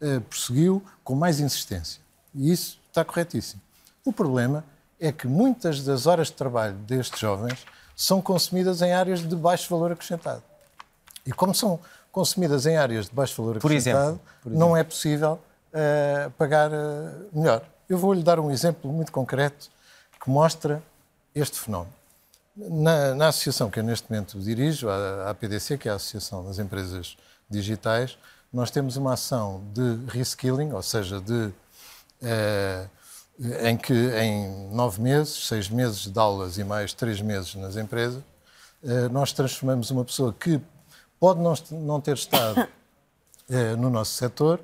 eh, 0.00 0.18
prosseguiu 0.20 0.82
com 1.04 1.14
mais 1.14 1.38
insistência. 1.40 2.00
E 2.34 2.50
isso 2.50 2.80
está 2.88 3.04
corretíssimo. 3.04 3.60
O 4.04 4.12
problema 4.12 4.64
é 4.98 5.12
que 5.12 5.26
muitas 5.26 5.84
das 5.84 6.06
horas 6.06 6.28
de 6.28 6.32
trabalho 6.34 6.74
destes 6.78 7.20
jovens 7.20 7.64
são 7.94 8.20
consumidas 8.22 8.80
em 8.82 8.92
áreas 8.92 9.20
de 9.26 9.36
baixo 9.36 9.68
valor 9.70 9.92
acrescentado. 9.92 10.42
E 11.26 11.32
como 11.32 11.54
são 11.54 11.78
consumidas 12.12 12.64
em 12.66 12.76
áreas 12.76 13.06
de 13.06 13.12
baixo 13.14 13.42
valor 13.42 13.58
Por 13.60 13.70
acrescentado, 13.70 14.04
exemplo, 14.04 14.20
por 14.42 14.48
exemplo. 14.50 14.68
não 14.68 14.76
é 14.76 14.84
possível 14.84 15.38
eh, 15.72 16.30
pagar 16.38 16.70
eh, 16.72 17.12
melhor. 17.32 17.62
Eu 17.88 17.98
vou-lhe 17.98 18.22
dar 18.22 18.40
um 18.40 18.50
exemplo 18.50 18.90
muito 18.92 19.12
concreto 19.12 19.68
que 20.22 20.30
mostra 20.30 20.82
este 21.34 21.58
fenómeno. 21.58 21.92
Na, 22.56 23.14
na 23.14 23.28
associação 23.28 23.68
que 23.70 23.78
eu 23.78 23.84
neste 23.84 24.10
momento 24.10 24.38
dirijo, 24.40 24.88
a, 24.88 25.24
a 25.26 25.30
APDC, 25.30 25.76
que 25.76 25.88
é 25.88 25.92
a 25.92 25.96
Associação 25.96 26.44
das 26.44 26.58
Empresas 26.58 27.16
Digitais, 27.50 28.16
nós 28.52 28.70
temos 28.70 28.96
uma 28.96 29.12
ação 29.12 29.62
de 29.74 29.98
reskilling, 30.08 30.72
ou 30.72 30.82
seja, 30.82 31.20
de, 31.20 31.52
eh, 32.22 32.86
em 33.64 33.76
que 33.76 33.92
em 33.92 34.70
nove 34.72 35.02
meses, 35.02 35.46
seis 35.46 35.68
meses 35.68 36.06
de 36.10 36.18
aulas 36.18 36.56
e 36.56 36.64
mais 36.64 36.94
três 36.94 37.20
meses 37.20 37.54
nas 37.56 37.76
empresas, 37.76 38.22
eh, 38.82 39.08
nós 39.10 39.32
transformamos 39.32 39.90
uma 39.90 40.04
pessoa 40.04 40.32
que 40.32 40.58
pode 41.18 41.40
não, 41.40 41.54
não 41.70 42.00
ter 42.00 42.14
estado 42.14 42.66
eh, 43.48 43.76
no 43.76 43.90
nosso 43.90 44.12
setor 44.14 44.60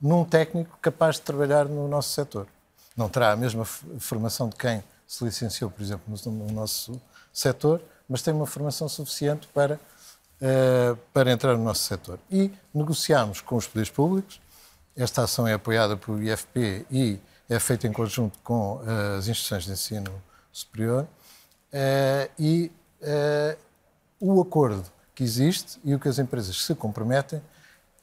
num 0.00 0.24
técnico 0.24 0.78
capaz 0.80 1.16
de 1.16 1.22
trabalhar 1.22 1.66
no 1.66 1.86
nosso 1.86 2.10
setor. 2.10 2.46
Não 2.96 3.08
terá 3.08 3.32
a 3.32 3.36
mesma 3.36 3.64
formação 3.64 4.48
de 4.48 4.56
quem 4.56 4.82
se 5.06 5.24
licenciou, 5.24 5.70
por 5.70 5.82
exemplo, 5.82 6.02
no, 6.08 6.32
no 6.32 6.52
nosso 6.52 7.00
setor, 7.32 7.82
mas 8.08 8.22
tem 8.22 8.32
uma 8.32 8.46
formação 8.46 8.88
suficiente 8.88 9.46
para, 9.48 9.78
eh, 10.40 10.96
para 11.12 11.30
entrar 11.30 11.56
no 11.56 11.64
nosso 11.64 11.82
setor. 11.82 12.18
E 12.30 12.50
negociámos 12.72 13.40
com 13.40 13.56
os 13.56 13.66
poderes 13.66 13.90
públicos. 13.90 14.40
Esta 14.96 15.22
ação 15.22 15.46
é 15.46 15.52
apoiada 15.52 15.96
pelo 15.96 16.22
IFP 16.22 16.86
e 16.90 17.20
é 17.48 17.58
feita 17.58 17.86
em 17.86 17.92
conjunto 17.92 18.38
com 18.42 18.80
eh, 18.86 19.18
as 19.18 19.28
instituições 19.28 19.64
de 19.64 19.72
ensino 19.72 20.22
superior. 20.52 21.06
Eh, 21.72 22.30
e 22.38 22.72
eh, 23.02 23.56
o 24.18 24.40
acordo 24.40 24.84
que 25.14 25.22
existe 25.22 25.78
e 25.84 25.94
o 25.94 25.98
que 25.98 26.08
as 26.08 26.18
empresas 26.18 26.64
se 26.64 26.74
comprometem 26.74 27.42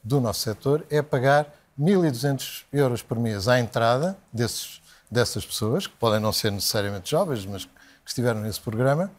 do 0.03 0.21
nosso 0.21 0.41
setor 0.41 0.85
é 0.89 1.01
pagar 1.01 1.53
1.200 1.79 2.63
euros 2.73 3.01
por 3.01 3.19
mês 3.19 3.47
à 3.47 3.59
entrada 3.59 4.17
desses, 4.31 4.81
dessas 5.09 5.45
pessoas, 5.45 5.85
que 5.85 5.95
podem 5.95 6.19
não 6.19 6.31
ser 6.31 6.51
necessariamente 6.51 7.11
jovens, 7.11 7.45
mas 7.45 7.65
que 7.65 7.71
estiveram 8.05 8.41
nesse 8.41 8.59
programa, 8.59 9.11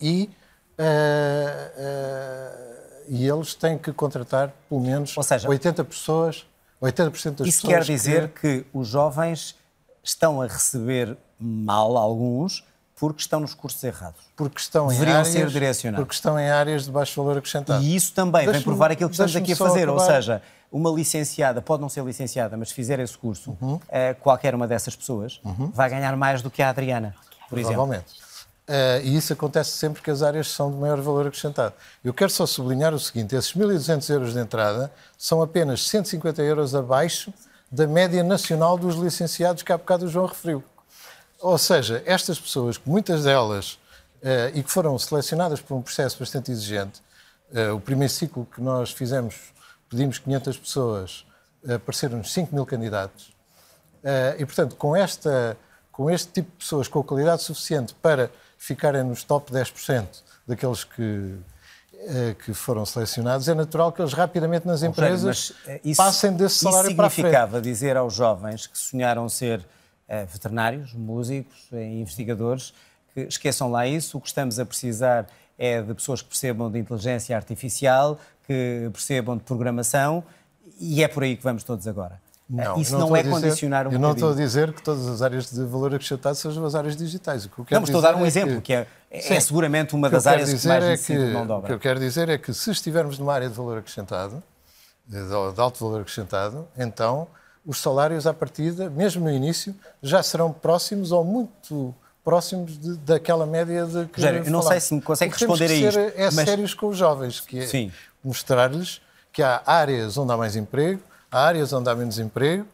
e, 0.00 0.28
eh, 0.76 1.72
eh, 1.76 3.04
e 3.08 3.28
eles 3.28 3.54
têm 3.54 3.78
que 3.78 3.92
contratar 3.92 4.52
pelo 4.68 4.80
menos 4.80 5.16
Ou 5.16 5.22
seja, 5.22 5.48
80 5.48 5.84
pessoas, 5.84 6.44
80% 6.80 7.36
das 7.36 7.48
Isso 7.48 7.62
pessoas. 7.62 7.62
quer 7.62 7.84
dizer 7.84 8.28
que... 8.30 8.66
os 8.72 8.88
jovens 8.88 9.54
estão 10.02 10.42
a 10.42 10.46
receber 10.46 11.16
mal, 11.38 11.96
alguns, 11.96 12.64
porque 13.02 13.20
estão 13.20 13.40
nos 13.40 13.52
cursos 13.52 13.82
errados. 13.82 14.20
porque 14.36 14.60
estão 14.60 14.86
em 14.86 14.90
deveriam 14.90 15.16
áreas, 15.18 15.32
ser 15.32 15.48
direcionados. 15.48 16.04
Porque 16.04 16.14
estão 16.14 16.38
em 16.38 16.48
áreas 16.48 16.84
de 16.84 16.90
baixo 16.92 17.20
valor 17.20 17.36
acrescentado. 17.36 17.82
E 17.82 17.96
isso 17.96 18.12
também 18.12 18.48
vem 18.48 18.62
provar 18.62 18.92
aquilo 18.92 19.10
que 19.10 19.14
estamos 19.14 19.34
aqui 19.34 19.54
a 19.54 19.56
fazer. 19.56 19.88
Ou 19.88 19.96
acabar. 19.96 20.14
seja, 20.14 20.42
uma 20.70 20.88
licenciada, 20.88 21.60
pode 21.60 21.82
não 21.82 21.88
ser 21.88 22.04
licenciada, 22.04 22.56
mas 22.56 22.68
se 22.68 22.74
fizer 22.74 23.00
esse 23.00 23.18
curso, 23.18 23.58
uhum. 23.60 23.74
uh, 23.74 23.80
qualquer 24.20 24.54
uma 24.54 24.68
dessas 24.68 24.94
pessoas 24.94 25.40
uhum. 25.44 25.72
vai 25.74 25.90
ganhar 25.90 26.16
mais 26.16 26.42
do 26.42 26.48
que 26.48 26.62
a 26.62 26.68
Adriana, 26.68 27.12
por 27.50 27.58
exemplo. 27.58 27.92
Uh, 27.92 29.02
e 29.02 29.16
isso 29.16 29.32
acontece 29.32 29.70
sempre 29.70 30.00
que 30.00 30.08
as 30.08 30.22
áreas 30.22 30.48
são 30.52 30.70
de 30.70 30.76
maior 30.76 31.00
valor 31.00 31.26
acrescentado. 31.26 31.74
Eu 32.04 32.14
quero 32.14 32.30
só 32.30 32.46
sublinhar 32.46 32.94
o 32.94 33.00
seguinte: 33.00 33.34
esses 33.34 33.52
1.200 33.52 34.10
euros 34.10 34.32
de 34.32 34.38
entrada 34.38 34.92
são 35.18 35.42
apenas 35.42 35.88
150 35.88 36.40
euros 36.42 36.72
abaixo 36.72 37.34
da 37.68 37.84
média 37.84 38.22
nacional 38.22 38.78
dos 38.78 38.94
licenciados 38.94 39.64
que 39.64 39.72
há 39.72 39.76
bocado 39.76 40.06
o 40.06 40.08
João 40.08 40.26
referiu. 40.26 40.62
Ou 41.42 41.58
seja, 41.58 42.02
estas 42.06 42.38
pessoas, 42.38 42.80
muitas 42.84 43.24
delas, 43.24 43.72
uh, 44.22 44.54
e 44.54 44.62
que 44.62 44.70
foram 44.70 44.98
selecionadas 44.98 45.60
por 45.60 45.74
um 45.74 45.82
processo 45.82 46.18
bastante 46.18 46.50
exigente, 46.50 47.02
uh, 47.52 47.74
o 47.74 47.80
primeiro 47.80 48.12
ciclo 48.12 48.46
que 48.46 48.60
nós 48.60 48.92
fizemos, 48.92 49.52
pedimos 49.90 50.18
500 50.18 50.56
pessoas, 50.56 51.26
apareceram-nos 51.68 52.32
5 52.32 52.54
mil 52.54 52.66
candidatos. 52.66 53.32
e, 54.36 54.44
portanto, 54.44 54.74
com, 54.74 54.96
esta, 54.96 55.56
com 55.92 56.10
este 56.10 56.32
tipo 56.32 56.50
de 56.50 56.56
pessoas 56.56 56.88
com 56.88 57.00
qualidade 57.04 57.42
suficiente 57.42 57.94
para 57.94 58.32
ficarem 58.58 59.02
nos 59.02 59.24
top 59.24 59.52
10% 59.52 60.06
daqueles 60.46 60.84
que, 60.84 61.36
eh, 61.94 62.34
que 62.44 62.54
foram 62.54 62.86
selecionados, 62.86 63.48
é 63.48 63.54
natural 63.54 63.92
que 63.92 64.00
eles 64.00 64.12
rapidamente 64.12 64.66
nas 64.66 64.82
empresas 64.82 65.52
Rogério, 65.64 65.82
eh, 65.84 65.94
passem 65.96 66.32
desse 66.32 66.58
salário 66.58 66.94
para 66.94 67.06
a 67.06 67.10
frente. 67.10 67.26
Isso 67.26 67.30
significava 67.30 67.60
dizer 67.60 67.96
aos 67.96 68.14
jovens 68.14 68.66
que 68.66 68.78
sonharam 68.78 69.28
ser 69.28 69.64
veterinários, 70.28 70.92
músicos, 70.92 71.68
investigadores, 71.72 72.74
que 73.14 73.20
esqueçam 73.20 73.70
lá 73.70 73.86
isso, 73.86 74.18
o 74.18 74.20
que 74.20 74.28
estamos 74.28 74.58
a 74.58 74.66
precisar 74.66 75.26
é 75.58 75.80
de 75.80 75.94
pessoas 75.94 76.22
que 76.22 76.28
percebam 76.28 76.70
de 76.70 76.78
inteligência 76.78 77.36
artificial, 77.36 78.18
que 78.46 78.88
percebam 78.92 79.36
de 79.36 79.42
programação, 79.42 80.24
e 80.80 81.02
é 81.02 81.08
por 81.08 81.22
aí 81.22 81.36
que 81.36 81.42
vamos 81.42 81.62
todos 81.62 81.86
agora. 81.86 82.20
Não, 82.48 82.78
Isso 82.78 82.92
não, 82.92 83.08
não 83.08 83.16
é 83.16 83.22
dizer, 83.22 83.34
condicionar 83.34 83.88
um 83.88 83.92
Eu 83.92 83.98
não 83.98 84.12
estou 84.12 84.32
a 84.32 84.34
dizer 84.34 84.72
que 84.74 84.82
todas 84.82 85.06
as 85.06 85.22
áreas 85.22 85.50
de 85.50 85.64
valor 85.64 85.94
acrescentado 85.94 86.34
sejam 86.34 86.64
as 86.66 86.74
áreas 86.74 86.96
digitais. 86.96 87.46
O 87.46 87.48
que 87.48 87.58
eu 87.60 87.64
quero 87.64 87.80
não, 87.80 87.84
estou 87.86 88.00
a 88.00 88.12
dar 88.12 88.16
um 88.16 88.24
é 88.24 88.26
exemplo, 88.26 88.56
que, 88.56 88.62
que 88.62 88.72
é, 88.74 88.86
é, 89.10 89.40
seguramente 89.40 89.94
uma 89.94 90.10
das 90.10 90.26
áreas 90.26 90.52
que 90.52 90.68
mais 90.68 90.84
é 90.84 90.90
necessita 90.90 91.26
de 91.26 91.32
mão 91.32 91.46
de 91.46 91.52
obra. 91.52 91.64
O 91.64 91.66
que 91.68 91.72
eu 91.72 91.78
quero 91.78 91.98
dizer 91.98 92.28
é 92.28 92.36
que 92.36 92.52
se 92.52 92.70
estivermos 92.70 93.18
numa 93.18 93.32
área 93.32 93.48
de 93.48 93.54
valor 93.54 93.78
acrescentado, 93.78 94.42
de, 95.06 95.26
de 95.26 95.60
alto 95.60 95.82
valor 95.82 96.02
acrescentado, 96.02 96.68
então 96.76 97.26
os 97.64 97.78
salários 97.78 98.26
à 98.26 98.34
partida, 98.34 98.90
mesmo 98.90 99.24
no 99.24 99.30
início, 99.30 99.74
já 100.02 100.22
serão 100.22 100.52
próximos 100.52 101.12
ou 101.12 101.24
muito 101.24 101.94
próximos 102.24 102.78
de, 102.78 102.96
daquela 102.98 103.46
média 103.46 103.84
de 103.84 104.06
que 104.06 104.20
Rogério, 104.20 104.44
eu 104.44 104.50
não 104.50 104.62
sei 104.62 104.80
se 104.80 104.94
me 104.94 105.00
consegue 105.00 105.32
responder 105.32 105.70
a 105.70 105.74
isto. 105.74 105.98
É 105.98 106.30
mas... 106.30 106.48
sérios 106.48 106.74
com 106.74 106.88
os 106.88 106.96
jovens, 106.96 107.40
que 107.40 107.60
é 107.60 107.90
mostrar-lhes 108.22 109.00
que 109.32 109.42
há 109.42 109.62
áreas 109.64 110.16
onde 110.18 110.32
há 110.32 110.36
mais 110.36 110.56
emprego, 110.56 111.00
Há 111.32 111.46
áreas 111.46 111.72
onde 111.72 111.88
há 111.88 111.94
menos 111.94 112.18
emprego 112.18 112.66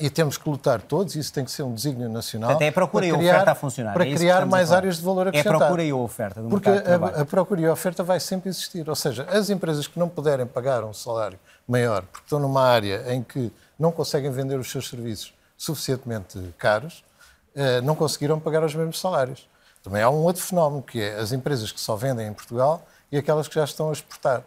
e 0.00 0.08
temos 0.08 0.38
que 0.38 0.48
lutar 0.48 0.80
todos, 0.80 1.14
isso 1.14 1.30
tem 1.30 1.44
que 1.44 1.50
ser 1.50 1.62
um 1.62 1.74
desígnio 1.74 2.08
nacional. 2.08 2.48
Portanto, 2.48 2.66
é 2.66 2.68
a 2.68 2.72
procura 2.72 3.06
criar, 3.06 3.22
e 3.22 3.28
a 3.28 3.32
oferta 3.34 3.50
a 3.50 3.54
funcionar. 3.54 3.92
Para 3.92 4.08
é 4.08 4.14
criar 4.14 4.46
mais 4.46 4.72
áreas 4.72 4.96
de 4.96 5.02
valor 5.02 5.28
acrescentado. 5.28 5.54
É 5.54 5.56
a 5.58 5.66
procura 5.66 5.84
e 5.84 5.90
a 5.90 5.96
oferta 5.96 6.42
do 6.42 6.48
Porque 6.48 6.70
a, 6.70 7.20
a, 7.20 7.24
procura 7.26 7.60
e 7.60 7.66
a 7.66 7.72
oferta 7.72 8.02
vai 8.02 8.18
sempre 8.18 8.48
existir. 8.48 8.88
Ou 8.88 8.96
seja, 8.96 9.24
as 9.30 9.50
empresas 9.50 9.86
que 9.86 9.98
não 9.98 10.08
puderem 10.08 10.46
pagar 10.46 10.82
um 10.82 10.94
salário 10.94 11.38
maior, 11.68 12.02
porque 12.10 12.24
estão 12.24 12.40
numa 12.40 12.62
área 12.62 13.04
em 13.12 13.22
que 13.22 13.52
não 13.78 13.92
conseguem 13.92 14.30
vender 14.30 14.58
os 14.58 14.70
seus 14.70 14.88
serviços 14.88 15.34
suficientemente 15.56 16.38
caros, 16.58 17.04
eh, 17.54 17.80
não 17.80 17.94
conseguiram 17.94 18.40
pagar 18.40 18.64
os 18.64 18.74
mesmos 18.74 19.00
salários. 19.00 19.48
Também 19.82 20.02
há 20.02 20.10
um 20.10 20.22
outro 20.22 20.42
fenómeno, 20.42 20.82
que 20.82 21.00
é 21.00 21.14
as 21.18 21.32
empresas 21.32 21.70
que 21.70 21.80
só 21.80 21.94
vendem 21.94 22.26
em 22.26 22.32
Portugal 22.32 22.86
e 23.12 23.18
aquelas 23.18 23.46
que 23.46 23.54
já 23.54 23.64
estão 23.64 23.90
a 23.90 23.92
exportar. 23.92 24.42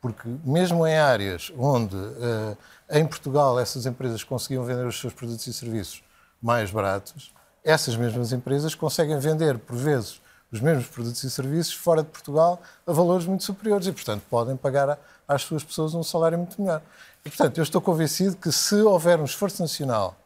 Porque 0.00 0.28
mesmo 0.44 0.86
em 0.86 0.96
áreas 0.96 1.52
onde 1.56 1.94
uh, 1.94 2.56
em 2.90 3.06
Portugal 3.06 3.60
essas 3.60 3.86
empresas 3.86 4.24
conseguiam 4.24 4.64
vender 4.64 4.86
os 4.86 4.98
seus 4.98 5.12
produtos 5.12 5.46
e 5.46 5.52
serviços 5.52 6.02
mais 6.42 6.70
baratos, 6.70 7.32
essas 7.62 7.94
mesmas 7.96 8.32
empresas 8.32 8.74
conseguem 8.74 9.18
vender, 9.18 9.58
por 9.58 9.76
vezes, 9.76 10.20
os 10.50 10.60
mesmos 10.60 10.86
produtos 10.88 11.22
e 11.22 11.30
serviços 11.30 11.74
fora 11.74 12.02
de 12.02 12.08
Portugal 12.08 12.60
a 12.86 12.92
valores 12.92 13.26
muito 13.26 13.44
superiores 13.44 13.86
e, 13.86 13.92
portanto, 13.92 14.22
podem 14.28 14.56
pagar 14.56 14.98
às 15.28 15.42
suas 15.42 15.62
pessoas 15.62 15.94
um 15.94 16.02
salário 16.02 16.36
muito 16.36 16.60
melhor. 16.60 16.82
E, 17.24 17.28
portanto, 17.28 17.58
eu 17.58 17.62
estou 17.62 17.80
convencido 17.80 18.36
que 18.36 18.50
se 18.50 18.76
houver 18.76 19.20
um 19.20 19.24
esforço 19.24 19.60
nacional, 19.62 20.16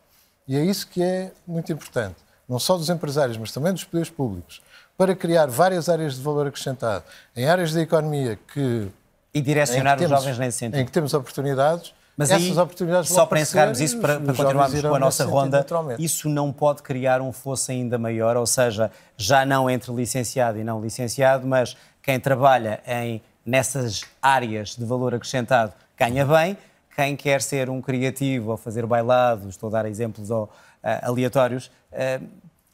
e 0.47 0.57
é 0.57 0.65
isso 0.65 0.87
que 0.87 1.03
é 1.03 1.33
muito 1.47 1.73
importante, 1.73 2.17
não 2.49 2.59
só 2.59 2.77
dos 2.77 2.89
empresários, 2.89 3.37
mas 3.37 3.51
também 3.53 3.73
dos 3.73 3.85
poderes 3.85 4.11
públicos, 4.11 4.63
para 4.97 5.15
criar 5.15 5.47
várias 5.47 5.89
áreas 5.89 6.15
de 6.15 6.23
valor 6.23 6.47
acrescentado 6.47 7.05
em 7.35 7.47
áreas 7.47 7.73
da 7.73 7.81
economia 7.81 8.39
que. 8.53 8.89
E 9.33 9.41
direcionar 9.41 10.01
os 10.01 10.09
jovens 10.09 10.39
nesse 10.39 10.59
sentido. 10.59 10.81
Em 10.81 10.87
que 10.87 10.93
temos 10.93 11.13
oportunidades 11.13 11.93
mas 12.17 12.31
Essas 12.31 12.57
aí, 12.57 12.59
oportunidades 12.59 13.11
só 13.11 13.27
para 13.27 13.41
encerrarmos 13.41 13.81
isso, 13.81 13.99
para, 13.99 14.21
para 14.21 14.35
continuarmos 14.35 14.81
com 14.81 14.95
a 14.95 14.99
nossa 15.01 15.25
ronda, 15.25 15.67
isso 15.99 16.29
não 16.29 16.53
pode 16.53 16.83
criar 16.83 17.21
um 17.21 17.33
fosso 17.33 17.73
ainda 17.73 17.99
maior, 17.99 18.37
ou 18.37 18.47
seja, 18.47 18.91
já 19.17 19.45
não 19.45 19.69
entre 19.69 19.93
licenciado 19.93 20.59
e 20.59 20.63
não 20.63 20.81
licenciado, 20.81 21.45
mas 21.45 21.77
quem 22.01 22.21
trabalha 22.21 22.81
em, 22.87 23.21
nessas 23.45 24.03
áreas 24.23 24.77
de 24.77 24.85
valor 24.85 25.13
acrescentado 25.13 25.73
ganha 25.99 26.25
bem, 26.25 26.57
quem 26.95 27.17
quer 27.17 27.43
ser 27.43 27.69
um 27.69 27.81
criativo 27.81 28.53
ou 28.53 28.57
fazer 28.57 28.87
bailados, 28.87 29.47
estou 29.49 29.69
a 29.69 29.73
dar 29.73 29.87
exemplos 29.87 30.31
uh, 30.31 30.49
aleatórios, 31.03 31.71
uh, 31.93 32.25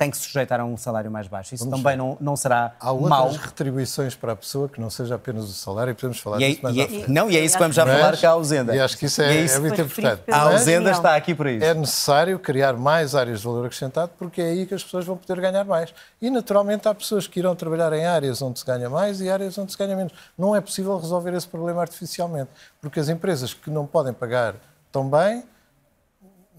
tem 0.01 0.11
que 0.11 0.17
se 0.17 0.23
sujeitar 0.23 0.59
a 0.59 0.65
um 0.65 0.79
salário 0.79 1.11
mais 1.11 1.29
baixo. 1.29 1.55
Isso 1.55 1.63
Vamos 1.63 1.79
também 1.79 1.95
não, 1.95 2.17
não 2.19 2.35
será 2.35 2.73
Há 2.81 2.91
outras 2.91 3.11
mau. 3.11 3.31
retribuições 3.33 4.15
para 4.15 4.33
a 4.33 4.37
pessoa 4.37 4.67
que 4.67 4.81
não 4.81 4.89
seja 4.89 5.17
apenas 5.17 5.45
o 5.45 5.53
salário 5.53 5.91
e 5.91 5.95
podemos 5.95 6.19
falar 6.19 6.41
e 6.41 6.45
é, 6.45 6.49
disso 6.49 6.63
mais 6.63 6.75
e 6.75 6.81
é, 6.81 7.05
Não, 7.07 7.31
e 7.31 7.37
é 7.37 7.45
isso 7.45 7.55
que 7.55 7.63
vamos 7.63 7.77
já 7.77 7.85
Mas, 7.85 8.01
falar 8.01 8.17
que 8.17 8.25
a 8.25 8.31
ausenda. 8.31 8.75
E 8.75 8.81
acho 8.81 8.97
que 8.97 9.05
isso 9.05 9.21
é, 9.21 9.37
é, 9.37 9.41
isso, 9.43 9.57
é 9.57 9.59
muito 9.59 9.79
importante. 9.79 10.23
A 10.33 10.41
ausenda 10.41 10.91
está 10.91 11.15
aqui 11.15 11.35
para 11.35 11.53
isso. 11.53 11.67
É 11.67 11.75
necessário 11.75 12.39
criar 12.39 12.79
mais 12.79 13.15
áreas 13.15 13.41
de 13.41 13.45
valor 13.45 13.67
acrescentado 13.67 14.11
porque 14.19 14.41
é 14.41 14.47
aí 14.47 14.65
que 14.65 14.73
as 14.73 14.83
pessoas 14.83 15.05
vão 15.05 15.19
poder 15.19 15.39
ganhar 15.39 15.65
mais. 15.67 15.93
E, 16.23 16.31
naturalmente, 16.31 16.89
há 16.89 16.95
pessoas 16.95 17.27
que 17.27 17.39
irão 17.39 17.55
trabalhar 17.55 17.93
em 17.93 18.07
áreas 18.07 18.41
onde 18.41 18.59
se 18.59 18.65
ganha 18.65 18.89
mais 18.89 19.21
e 19.21 19.29
áreas 19.29 19.59
onde 19.59 19.71
se 19.71 19.77
ganha 19.77 19.95
menos. 19.95 20.15
Não 20.39 20.57
é 20.57 20.63
possível 20.63 20.97
resolver 20.97 21.35
esse 21.35 21.47
problema 21.47 21.83
artificialmente, 21.83 22.49
porque 22.81 22.99
as 22.99 23.11
empresas 23.11 23.53
que 23.53 23.69
não 23.69 23.85
podem 23.87 24.15
pagar 24.15 24.55
tão 24.91 25.11
bem 25.11 25.45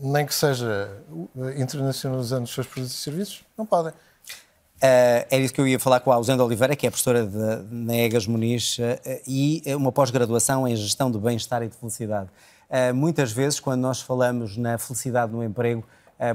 nem 0.01 0.25
que 0.25 0.33
seja 0.33 0.89
internacionalizando 1.57 2.43
os 2.43 2.53
seus 2.53 2.67
produtos 2.67 2.93
e 2.93 2.97
serviços, 2.97 3.43
não 3.57 3.65
podem. 3.65 3.93
Uh, 4.81 5.21
era 5.29 5.37
isso 5.37 5.53
que 5.53 5.61
eu 5.61 5.67
ia 5.67 5.79
falar 5.79 5.99
com 5.99 6.11
a 6.11 6.15
Ausenda 6.15 6.43
Oliveira, 6.43 6.75
que 6.75 6.87
é 6.87 6.89
professora 6.89 7.23
de, 7.23 7.63
na 7.69 7.95
Egas 7.97 8.25
Muniz, 8.25 8.79
uh, 8.79 8.81
e 9.27 9.61
uma 9.75 9.91
pós-graduação 9.91 10.67
em 10.67 10.75
Gestão 10.75 11.11
do 11.11 11.19
Bem-Estar 11.19 11.61
e 11.61 11.67
de 11.67 11.75
Felicidade. 11.75 12.29
Uh, 12.67 12.91
muitas 12.95 13.31
vezes, 13.31 13.59
quando 13.59 13.81
nós 13.81 14.01
falamos 14.01 14.57
na 14.57 14.79
felicidade 14.79 15.31
no 15.31 15.43
emprego, 15.43 15.85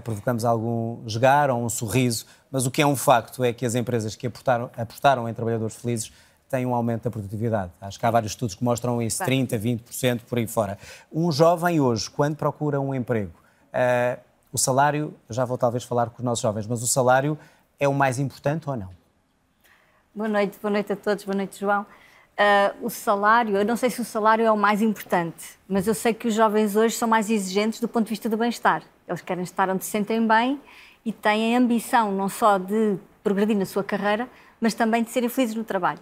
provocamos 0.02 0.44
algum 0.44 1.00
jogar 1.08 1.48
ou 1.48 1.64
um 1.64 1.68
sorriso, 1.68 2.26
mas 2.50 2.66
o 2.66 2.72
que 2.72 2.82
é 2.82 2.86
um 2.86 2.96
facto 2.96 3.44
é 3.44 3.52
que 3.52 3.64
as 3.64 3.76
empresas 3.76 4.16
que 4.16 4.26
apostaram, 4.26 4.68
apostaram 4.76 5.28
em 5.28 5.32
trabalhadores 5.32 5.76
felizes 5.76 6.10
têm 6.48 6.66
um 6.66 6.74
aumento 6.74 7.04
da 7.04 7.10
produtividade. 7.10 7.70
Acho 7.80 7.96
que 7.96 8.04
há 8.04 8.10
vários 8.10 8.32
estudos 8.32 8.56
que 8.56 8.64
mostram 8.64 9.00
isso, 9.00 9.22
30%, 9.22 9.56
20%, 9.56 10.20
por 10.28 10.38
aí 10.38 10.46
fora. 10.48 10.76
Um 11.12 11.30
jovem 11.30 11.78
hoje, 11.78 12.10
quando 12.10 12.34
procura 12.34 12.80
um 12.80 12.92
emprego, 12.92 13.30
o 14.52 14.58
salário, 14.58 15.14
já 15.28 15.44
vou 15.44 15.58
talvez 15.58 15.84
falar 15.84 16.10
com 16.10 16.18
os 16.18 16.24
nossos 16.24 16.42
jovens, 16.42 16.66
mas 16.66 16.82
o 16.82 16.86
salário 16.86 17.38
é 17.78 17.86
o 17.86 17.94
mais 17.94 18.18
importante 18.18 18.68
ou 18.68 18.76
não? 18.76 18.88
Boa 20.14 20.28
noite, 20.28 20.58
boa 20.60 20.72
noite 20.72 20.92
a 20.92 20.96
todos, 20.96 21.24
boa 21.24 21.36
noite, 21.36 21.60
João. 21.60 21.82
Uh, 21.82 22.86
o 22.86 22.90
salário, 22.90 23.56
eu 23.56 23.64
não 23.64 23.76
sei 23.76 23.88
se 23.88 24.00
o 24.00 24.04
salário 24.04 24.44
é 24.44 24.52
o 24.52 24.56
mais 24.56 24.82
importante, 24.82 25.58
mas 25.68 25.86
eu 25.86 25.94
sei 25.94 26.12
que 26.12 26.28
os 26.28 26.34
jovens 26.34 26.76
hoje 26.76 26.94
são 26.94 27.08
mais 27.08 27.30
exigentes 27.30 27.80
do 27.80 27.88
ponto 27.88 28.04
de 28.04 28.10
vista 28.10 28.28
do 28.28 28.36
bem-estar. 28.36 28.82
Eles 29.08 29.20
querem 29.20 29.42
estar 29.42 29.68
onde 29.70 29.84
se 29.84 29.90
sentem 29.90 30.26
bem 30.26 30.60
e 31.04 31.12
têm 31.12 31.56
ambição 31.56 32.12
não 32.12 32.28
só 32.28 32.58
de 32.58 32.98
progredir 33.22 33.56
na 33.56 33.64
sua 33.64 33.82
carreira, 33.82 34.28
mas 34.60 34.74
também 34.74 35.02
de 35.02 35.10
serem 35.10 35.28
felizes 35.28 35.54
no 35.54 35.64
trabalho. 35.64 36.00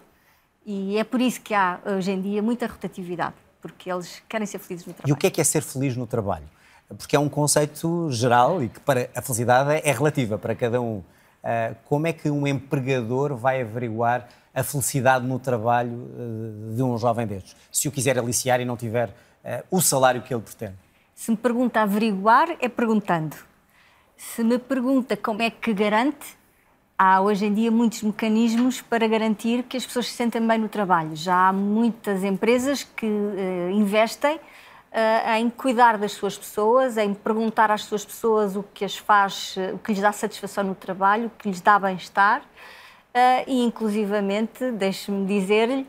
E 0.66 0.96
é 0.96 1.04
por 1.04 1.20
isso 1.20 1.40
que 1.40 1.54
há 1.54 1.78
hoje 1.84 2.10
em 2.10 2.20
dia 2.20 2.42
muita 2.42 2.66
rotatividade, 2.66 3.34
porque 3.60 3.90
eles 3.90 4.22
querem 4.28 4.46
ser 4.46 4.58
felizes 4.58 4.86
no 4.86 4.92
trabalho. 4.92 5.10
E 5.10 5.12
o 5.12 5.16
que 5.16 5.26
é 5.26 5.30
que 5.30 5.40
é 5.40 5.44
ser 5.44 5.62
feliz 5.62 5.96
no 5.96 6.06
trabalho? 6.06 6.48
Porque 6.88 7.16
é 7.16 7.18
um 7.18 7.28
conceito 7.28 8.10
geral 8.10 8.62
e 8.62 8.68
que 8.68 8.80
para 8.80 9.08
a 9.14 9.22
felicidade 9.22 9.80
é 9.84 9.92
relativa 9.92 10.38
para 10.38 10.54
cada 10.54 10.80
um. 10.80 11.02
Eh, 11.42 11.74
como 11.84 12.06
é 12.06 12.12
que 12.12 12.30
um 12.30 12.46
empregador 12.46 13.36
vai 13.36 13.60
averiguar 13.60 14.28
a 14.54 14.62
felicidade 14.62 15.26
no 15.26 15.38
trabalho 15.38 16.10
eh, 16.72 16.74
de 16.76 16.82
um 16.82 16.96
jovem 16.96 17.26
destes, 17.26 17.54
se 17.70 17.86
o 17.86 17.92
quiser 17.92 18.18
aliciar 18.18 18.60
e 18.60 18.64
não 18.64 18.76
tiver 18.76 19.10
eh, 19.44 19.62
o 19.70 19.80
salário 19.80 20.22
que 20.22 20.32
ele 20.32 20.42
pretende? 20.42 20.74
Se 21.14 21.30
me 21.30 21.36
pergunta 21.36 21.80
averiguar, 21.80 22.56
é 22.60 22.68
perguntando. 22.68 23.36
Se 24.16 24.42
me 24.42 24.58
pergunta 24.58 25.16
como 25.16 25.42
é 25.42 25.50
que 25.50 25.74
garante, 25.74 26.36
há 26.98 27.20
hoje 27.20 27.46
em 27.46 27.52
dia 27.52 27.70
muitos 27.70 28.02
mecanismos 28.02 28.80
para 28.80 29.06
garantir 29.06 29.64
que 29.64 29.76
as 29.76 29.84
pessoas 29.84 30.06
se 30.06 30.12
sentem 30.12 30.46
bem 30.46 30.58
no 30.58 30.68
trabalho. 30.68 31.14
Já 31.14 31.48
há 31.48 31.52
muitas 31.52 32.24
empresas 32.24 32.84
que 32.84 33.06
uh, 33.06 33.70
investem 33.70 34.40
uh, 34.94 35.30
em 35.36 35.50
cuidar 35.50 35.98
das 35.98 36.12
suas 36.12 36.38
pessoas, 36.38 36.96
em 36.96 37.12
perguntar 37.12 37.70
às 37.70 37.82
suas 37.82 38.04
pessoas 38.04 38.56
o 38.56 38.62
que 38.62 38.84
as 38.84 38.96
faz, 38.96 39.56
o 39.74 39.78
que 39.78 39.92
lhes 39.92 40.00
dá 40.00 40.12
satisfação 40.12 40.62
no 40.62 40.74
trabalho, 40.74 41.26
o 41.26 41.30
que 41.30 41.48
lhes 41.48 41.60
dá 41.60 41.78
bem-estar. 41.78 42.40
Uh, 42.40 43.44
e, 43.46 43.62
inclusivamente, 43.62 44.70
deixe-me 44.72 45.26
dizer-lhe, 45.26 45.86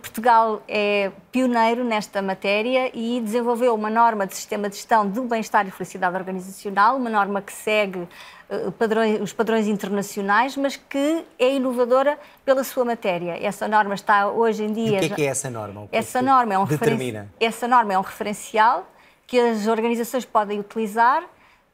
Portugal 0.00 0.62
é 0.66 1.12
pioneiro 1.30 1.84
nesta 1.84 2.22
matéria 2.22 2.90
e 2.94 3.20
desenvolveu 3.20 3.74
uma 3.74 3.90
norma 3.90 4.26
de 4.26 4.34
sistema 4.34 4.70
de 4.70 4.76
gestão 4.76 5.06
do 5.06 5.24
bem-estar 5.24 5.68
e 5.68 5.70
felicidade 5.70 6.16
organizacional, 6.16 6.96
uma 6.96 7.10
norma 7.10 7.42
que 7.42 7.52
segue 7.52 8.08
uh, 8.48 8.72
padrões, 8.72 9.20
os 9.20 9.34
padrões 9.34 9.66
internacionais, 9.66 10.56
mas 10.56 10.76
que 10.76 11.26
é 11.38 11.54
inovadora 11.54 12.18
pela 12.42 12.64
sua 12.64 12.86
matéria. 12.86 13.36
Essa 13.38 13.68
norma 13.68 13.94
está 13.94 14.28
hoje 14.30 14.64
em 14.64 14.72
dia. 14.72 14.94
E 14.94 14.96
o 14.96 15.00
que 15.00 15.12
é, 15.12 15.16
que 15.16 15.22
é 15.22 15.26
essa 15.26 15.50
norma? 15.50 15.88
É 15.92 15.98
essa, 15.98 16.22
norma 16.22 16.54
é 16.54 16.58
um 16.58 16.64
determina? 16.64 17.28
essa 17.38 17.68
norma 17.68 17.92
é 17.92 17.98
um 17.98 18.02
referencial 18.02 18.90
que 19.26 19.38
as 19.38 19.66
organizações 19.66 20.24
podem 20.24 20.58
utilizar 20.58 21.22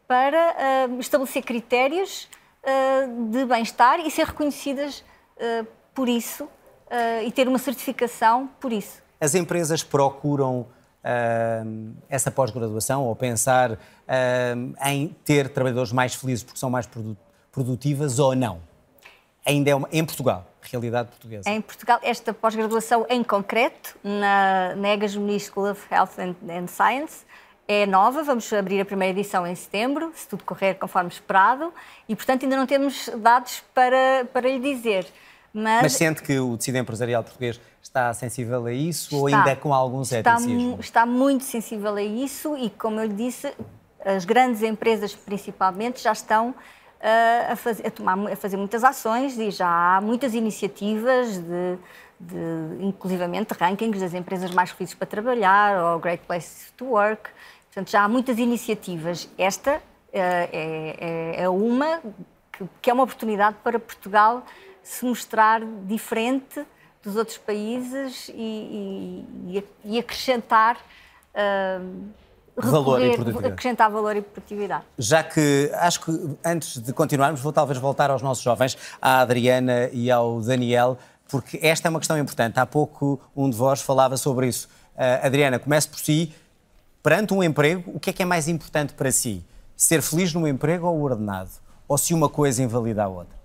para 0.09 0.89
uh, 0.89 1.01
estabelecer 1.01 1.43
critérios 1.45 2.29
de 3.29 3.45
bem-estar 3.45 3.99
e 3.99 4.09
ser 4.09 4.25
reconhecidas 4.25 5.05
por 5.93 6.09
isso 6.09 6.49
uh, 6.93 7.27
e 7.27 7.33
ter 7.33 7.49
uma 7.49 7.59
certificação 7.59 8.49
por 8.61 8.73
isso. 8.73 9.03
As 9.19 9.35
empresas 9.35 9.83
procuram 9.83 10.61
uh, 10.61 11.95
essa 12.09 12.31
pós-graduação 12.31 13.05
ou 13.05 13.17
pensar 13.17 13.73
uh, 13.73 13.77
em 14.85 15.09
ter 15.25 15.49
trabalhadores 15.49 15.93
mais 15.93 16.15
felizes 16.15 16.45
porque 16.45 16.59
são 16.59 16.71
mais 16.71 16.89
produtivas 17.51 18.19
ou 18.19 18.37
não? 18.37 18.61
Ainda 19.45 19.71
é 19.71 19.75
uma, 19.75 19.89
em 19.91 20.05
Portugal, 20.05 20.47
realidade 20.61 21.09
portuguesa. 21.09 21.51
Em 21.51 21.61
Portugal, 21.61 21.99
esta 22.03 22.33
pós-graduação 22.33 23.05
em 23.09 23.25
concreto, 23.25 23.97
na, 24.05 24.77
na 24.77 24.89
EGAS 24.91 25.17
School 25.41 25.71
of 25.71 25.83
Health 25.91 26.13
and, 26.19 26.37
and 26.49 26.69
Science, 26.69 27.25
é 27.67 27.87
nova, 27.87 28.23
vamos 28.23 28.53
abrir 28.53 28.81
a 28.81 28.85
primeira 28.85 29.19
edição 29.19 29.47
em 29.47 29.55
setembro, 29.55 30.13
se 30.15 30.29
tudo 30.29 30.45
correr 30.45 30.75
conforme 30.75 31.11
esperado, 31.11 31.73
e 32.09 32.15
portanto 32.15 32.45
ainda 32.45 32.57
não 32.57 32.67
temos 32.67 33.09
dados 33.19 33.63
para, 33.75 34.27
para 34.33 34.49
lhe 34.49 34.61
dizer. 34.61 35.07
Mas, 35.53 35.83
Mas 35.83 35.93
sente 35.93 36.23
que 36.23 36.39
o 36.39 36.57
tecido 36.57 36.79
empresarial 36.79 37.23
português 37.23 37.61
está 37.83 38.13
sensível 38.15 38.65
a 38.65 38.73
isso 38.73 39.05
está, 39.05 39.17
ou 39.17 39.27
ainda 39.27 39.51
é 39.51 39.57
com 39.57 39.75
algum 39.75 40.05
ceticismo? 40.05 40.71
Está, 40.73 40.81
está 40.81 41.07
muito 41.07 41.45
sensível 41.45 41.95
a 41.95 42.03
isso 42.03 42.57
e, 42.57 42.71
como 42.71 43.01
eu 43.01 43.07
lhe 43.07 43.13
disse, 43.13 43.53
as 44.05 44.25
grandes 44.25 44.63
empresas 44.63 45.15
principalmente 45.15 46.03
já 46.03 46.13
estão 46.13 46.51
uh, 46.51 47.53
a, 47.53 47.57
fazer, 47.57 47.87
a, 47.87 47.91
tomar, 47.91 48.33
a 48.33 48.37
fazer 48.37 48.57
muitas 48.57 48.83
ações 48.83 49.39
e 49.39 49.51
já 49.51 49.69
há 49.69 50.01
muitas 50.01 50.35
iniciativas 50.35 51.39
de, 51.39 51.79
de 52.19 52.85
inclusivamente 52.85 53.53
rankings 53.53 54.01
das 54.01 54.15
empresas 54.15 54.51
mais 54.53 54.71
felizes 54.71 54.95
para 54.95 55.07
trabalhar 55.07 55.83
ou 55.85 55.99
Great 55.99 56.25
Place 56.27 56.73
to 56.77 56.87
Work. 56.87 57.31
Portanto, 57.67 57.91
já 57.91 58.03
há 58.03 58.09
muitas 58.09 58.39
iniciativas. 58.39 59.29
Esta 59.37 59.77
uh, 59.77 59.81
é, 60.15 60.97
é, 60.99 61.43
é, 61.43 61.49
uma 61.49 62.01
que, 62.53 62.69
que 62.81 62.91
é 62.91 62.93
uma 62.93 63.03
oportunidade 63.03 63.57
para 63.63 63.79
Portugal 63.79 64.45
se 64.83 65.05
mostrar 65.05 65.63
diferente 65.87 66.65
dos 67.03 67.17
outros 67.17 67.39
países 67.39 68.29
e, 68.29 69.25
e, 69.49 69.65
e 69.85 69.99
acrescentar 69.99 70.77
uh, 71.35 72.11
valor 72.57 73.01
e 73.01 73.15
produtividade. 73.15 73.53
acrescentar 73.53 73.91
valor 73.91 74.17
e 74.17 74.23
produtividade. 74.23 74.85
Já 74.99 75.23
que 75.23 75.71
acho 75.75 76.01
que 76.01 76.37
antes 76.45 76.79
de 76.81 76.93
continuarmos 76.93 77.41
vou 77.41 77.53
talvez 77.53 77.79
voltar 77.79 78.11
aos 78.11 78.23
nossos 78.23 78.43
jovens, 78.43 78.77
à 79.01 79.21
Adriana 79.21 79.89
e 79.93 80.11
ao 80.11 80.41
Daniel, 80.41 80.99
porque 81.29 81.59
esta 81.63 81.89
é 81.89 81.91
uma 81.91 81.99
questão 81.99 82.19
importante. 82.19 82.61
Há 82.61 82.67
pouco 82.67 83.21
um 83.35 83.49
de 83.49 83.57
vós 83.57 83.81
falava 83.81 84.17
sobre 84.17 84.49
isso. 84.49 84.69
Uh, 84.95 85.27
Adriana, 85.27 85.59
comece 85.59 85.89
por 85.89 85.99
si. 85.99 86.35
Perante 87.03 87.35
um 87.35 87.43
emprego, 87.43 87.91
o 87.95 87.99
que 87.99 88.11
é 88.11 88.13
que 88.13 88.23
é 88.23 88.27
mais 88.27 88.47
importante 88.47 88.93
para 88.93 89.11
si? 89.11 89.45
Ser 89.75 90.03
feliz 90.03 90.33
no 90.33 90.47
emprego 90.47 90.87
ou 90.87 91.03
ordenado? 91.03 91.51
Ou 91.89 91.99
se 91.99 92.15
uma 92.15 92.29
coisa 92.29 92.63
invalida 92.63 93.03
a 93.03 93.09
outra? 93.09 93.42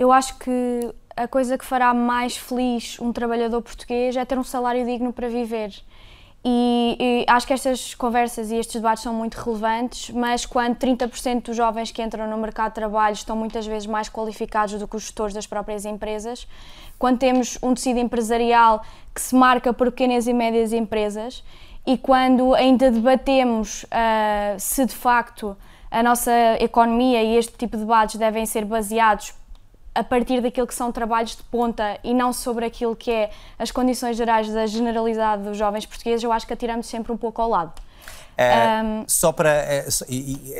Eu 0.00 0.10
acho 0.10 0.38
que 0.38 0.94
a 1.14 1.28
coisa 1.28 1.58
que 1.58 1.64
fará 1.64 1.92
mais 1.92 2.34
feliz 2.34 2.98
um 2.98 3.12
trabalhador 3.12 3.60
português 3.60 4.16
é 4.16 4.24
ter 4.24 4.38
um 4.38 4.42
salário 4.42 4.82
digno 4.86 5.12
para 5.12 5.28
viver. 5.28 5.74
E, 6.42 6.96
e, 6.98 7.24
acho 7.28 7.46
que 7.46 7.52
estas 7.52 7.94
conversas 7.94 8.50
e 8.50 8.56
estes 8.56 8.76
debates 8.76 9.02
são 9.02 9.12
muito 9.12 9.34
relevantes, 9.34 10.08
mas 10.08 10.46
quando 10.46 10.74
30% 10.76 11.42
dos 11.42 11.56
jovens 11.56 11.92
que 11.92 12.02
entram 12.02 12.26
no 12.30 12.38
mercado 12.38 12.70
de 12.70 12.76
trabalho 12.76 13.12
estão 13.12 13.36
muitas 13.36 13.66
vezes 13.66 13.86
mais 13.86 14.08
qualificados 14.08 14.78
do 14.78 14.88
que 14.88 14.96
os 14.96 15.02
gestores 15.02 15.34
das 15.34 15.46
próprias 15.46 15.84
empresas, 15.84 16.48
quando 16.98 17.18
temos 17.18 17.58
um 17.62 17.74
tecido 17.74 17.98
empresarial 17.98 18.82
que 19.14 19.20
se 19.20 19.34
marca 19.34 19.70
por 19.70 19.90
pequenas 19.90 20.26
e 20.26 20.32
médias 20.32 20.72
empresas 20.72 21.44
e 21.86 21.98
quando 21.98 22.54
ainda 22.54 22.90
debatemos 22.90 23.84
uh, 23.84 24.58
se 24.58 24.86
de 24.86 24.94
facto 24.94 25.54
a 25.90 26.02
nossa 26.02 26.32
economia 26.58 27.22
e 27.22 27.36
este 27.36 27.52
tipo 27.58 27.76
de 27.76 27.82
debates 27.82 28.16
devem 28.16 28.46
ser 28.46 28.64
baseados 28.64 29.34
a 29.94 30.04
partir 30.04 30.40
daquilo 30.40 30.66
que 30.66 30.74
são 30.74 30.92
trabalhos 30.92 31.36
de 31.36 31.42
ponta 31.44 31.98
e 32.04 32.14
não 32.14 32.32
sobre 32.32 32.64
aquilo 32.64 32.94
que 32.94 33.10
é 33.10 33.30
as 33.58 33.70
condições 33.70 34.16
gerais 34.16 34.48
da 34.52 34.66
generalidade 34.66 35.42
dos 35.42 35.56
jovens 35.56 35.84
portugueses, 35.84 36.22
eu 36.22 36.32
acho 36.32 36.46
que 36.46 36.52
atiramos 36.52 36.86
sempre 36.86 37.12
um 37.12 37.16
pouco 37.16 37.42
ao 37.42 37.48
lado. 37.48 37.72
É, 38.36 38.82
um... 38.82 39.04
Só, 39.06 39.32
para, 39.32 39.50
é, 39.50 39.86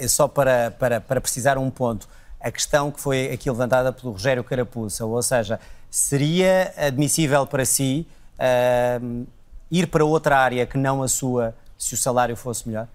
só 0.08 0.28
para, 0.28 0.72
para, 0.72 1.00
para 1.00 1.20
precisar 1.20 1.56
um 1.56 1.70
ponto, 1.70 2.08
a 2.40 2.50
questão 2.50 2.90
que 2.90 3.00
foi 3.00 3.30
aqui 3.32 3.48
levantada 3.50 3.92
pelo 3.92 4.12
Rogério 4.12 4.42
Carapuça, 4.42 5.06
ou 5.06 5.22
seja, 5.22 5.60
seria 5.90 6.72
admissível 6.76 7.46
para 7.46 7.64
si 7.64 8.06
uh, 8.38 9.26
ir 9.70 9.86
para 9.86 10.04
outra 10.04 10.38
área 10.38 10.66
que 10.66 10.76
não 10.76 11.02
a 11.02 11.08
sua 11.08 11.54
se 11.78 11.94
o 11.94 11.96
salário 11.96 12.36
fosse 12.36 12.68
melhor? 12.68 12.88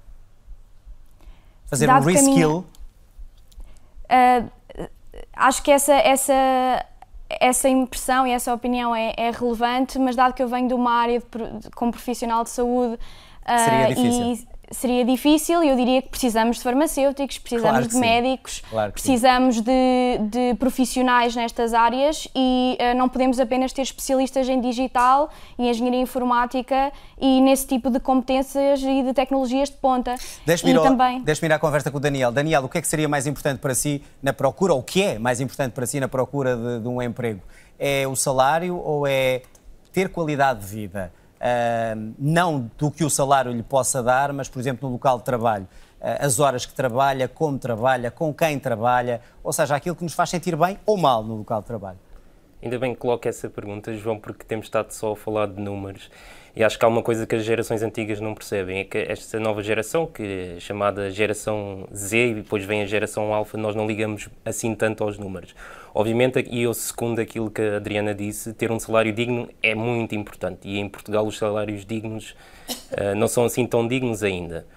Fazer 1.68 1.88
Dado 1.88 2.04
um 2.04 2.06
reskill? 2.06 2.66
Uh, 4.06 4.50
acho 5.36 5.62
que 5.62 5.72
essa, 5.72 5.94
essa, 5.94 6.86
essa 7.30 7.70
impressão 7.70 8.26
e 8.26 8.32
essa 8.32 8.54
opinião 8.54 8.96
é, 8.96 9.14
é 9.18 9.32
relevante, 9.32 10.00
mas 10.00 10.16
dado 10.16 10.34
que 10.34 10.42
eu 10.42 10.48
venho 10.48 10.68
de 10.68 10.74
uma 10.74 10.92
área 10.92 11.20
de, 11.20 11.70
como 11.72 11.92
profissional 11.92 12.44
de 12.44 12.50
saúde 12.50 12.98
Seria 13.46 13.86
uh, 13.86 13.88
difícil. 13.90 14.34
e 14.34 14.55
seria 14.72 15.06
difícil 15.06 15.64
e 15.64 15.70
eu 15.70 15.76
diria 15.76 16.02
que 16.02 16.10
precisamos 16.10 16.58
de 16.58 16.64
farmacêuticos, 16.64 17.38
precisamos 17.38 17.70
claro 17.70 17.88
de 17.88 17.98
médicos, 17.98 18.64
claro 18.70 18.92
precisamos 18.92 19.62
de, 19.62 20.18
de, 20.30 20.56
profissionais 20.56 21.36
nestas 21.36 21.74
áreas 21.74 22.28
e 22.36 22.78
uh, 22.80 22.98
não 22.98 23.08
podemos 23.08 23.40
apenas 23.40 23.72
ter 23.72 23.82
especialistas 23.82 24.48
em 24.50 24.60
digital 24.60 25.30
e 25.58 25.70
engenharia 25.70 26.02
informática 26.02 26.92
e 27.20 27.42
nesse 27.42 27.68
tipo 27.68 27.90
de 27.90 28.00
competências 28.00 28.82
e 28.82 29.04
de 29.04 29.14
tecnologias 29.14 29.70
de 29.70 29.76
ponta. 29.78 30.16
Deixe-me 30.46 30.72
ir, 30.72 30.82
também... 30.82 31.22
deixe 31.22 31.46
ir 31.46 31.52
à 31.52 31.60
conversa 31.60 31.92
com 31.92 31.98
o 31.98 32.02
Daniel. 32.02 32.32
Daniel, 32.32 32.66
o 32.66 32.70
que 32.70 32.78
é 32.78 32.82
que 32.82 32.88
seria 32.88 33.08
mais 33.08 33.28
importante 33.28 33.60
para 33.60 33.76
si 33.76 34.02
na 34.22 34.34
procura, 34.34 34.74
ou 34.74 34.80
o 34.80 34.84
que 34.84 35.02
é 35.02 35.20
mais 35.20 35.40
importante 35.40 35.74
para 35.74 35.86
si 35.86 36.00
na 36.00 36.08
procura 36.08 36.56
de, 36.56 36.80
de 36.82 36.88
um 36.88 37.02
emprego? 37.02 37.42
É 37.78 38.08
o 38.08 38.16
salário 38.16 38.78
ou 38.78 39.06
é 39.06 39.42
ter 39.92 40.10
qualidade 40.10 40.62
de 40.62 40.66
vida? 40.66 41.12
Não 42.18 42.70
do 42.78 42.90
que 42.90 43.04
o 43.04 43.10
salário 43.10 43.52
lhe 43.52 43.64
possa 43.64 44.02
dar, 44.02 44.34
mas, 44.34 44.50
por 44.50 44.60
exemplo, 44.60 44.88
no 44.88 44.94
local 44.94 45.20
de 45.20 45.24
trabalho. 45.24 45.68
Uh, 46.00 46.26
as 46.26 46.40
horas 46.40 46.66
que 46.66 46.74
trabalha, 46.74 47.28
como 47.28 47.58
trabalha, 47.58 48.12
com 48.12 48.34
quem 48.34 48.60
trabalha, 48.60 49.22
ou 49.44 49.52
seja, 49.52 49.76
aquilo 49.76 49.96
que 49.96 50.04
nos 50.04 50.14
faz 50.14 50.30
sentir 50.30 50.56
bem 50.56 50.78
ou 50.86 50.98
mal 50.98 51.24
no 51.24 51.38
local 51.38 51.62
de 51.62 51.68
trabalho. 51.68 51.98
Ainda 52.62 52.80
bem 52.80 52.94
que 52.94 53.00
coloca 53.00 53.30
essa 53.30 53.50
pergunta, 53.50 53.94
João, 53.94 54.20
porque 54.20 54.44
temos 54.44 54.66
estado 54.66 54.92
só 54.92 55.14
a 55.14 55.16
falar 55.16 55.48
de 55.48 55.62
números. 55.62 56.10
E 56.56 56.64
acho 56.64 56.80
que 56.80 56.86
há 56.86 56.88
uma 56.88 57.04
coisa 57.04 57.28
que 57.28 57.36
as 57.36 57.44
gerações 57.44 57.84
antigas 57.84 58.22
não 58.22 58.34
percebem, 58.34 58.80
é 58.80 58.84
que 58.86 58.98
esta 58.98 59.40
nova 59.40 59.62
geração, 59.62 60.08
que 60.08 60.56
é 60.56 60.60
chamada 60.60 61.12
geração 61.12 61.88
Z 61.94 62.18
e 62.18 62.34
depois 62.36 62.64
vem 62.64 62.82
a 62.82 62.86
geração 62.86 63.34
Alfa, 63.34 63.58
nós 63.58 63.76
não 63.76 63.86
ligamos 63.86 64.30
assim 64.46 64.74
tanto 64.74 65.04
aos 65.04 65.18
números. 65.18 65.54
Obviamente, 65.98 66.46
e 66.52 66.62
eu 66.62 66.74
segundo 66.74 67.20
aquilo 67.22 67.50
que 67.50 67.62
a 67.62 67.78
Adriana 67.78 68.14
disse, 68.14 68.54
ter 68.54 68.70
um 68.70 68.78
salário 68.78 69.14
digno 69.14 69.48
é 69.64 69.74
muito 69.74 70.14
importante. 70.14 70.68
E 70.68 70.78
em 70.78 70.90
Portugal 70.90 71.26
os 71.26 71.38
salários 71.38 71.86
dignos 71.86 72.36
uh, 72.92 73.16
não 73.16 73.30
são 73.30 73.46
assim 73.46 73.66
tão 73.66 73.88
dignos 73.88 74.22
ainda. 74.22 74.68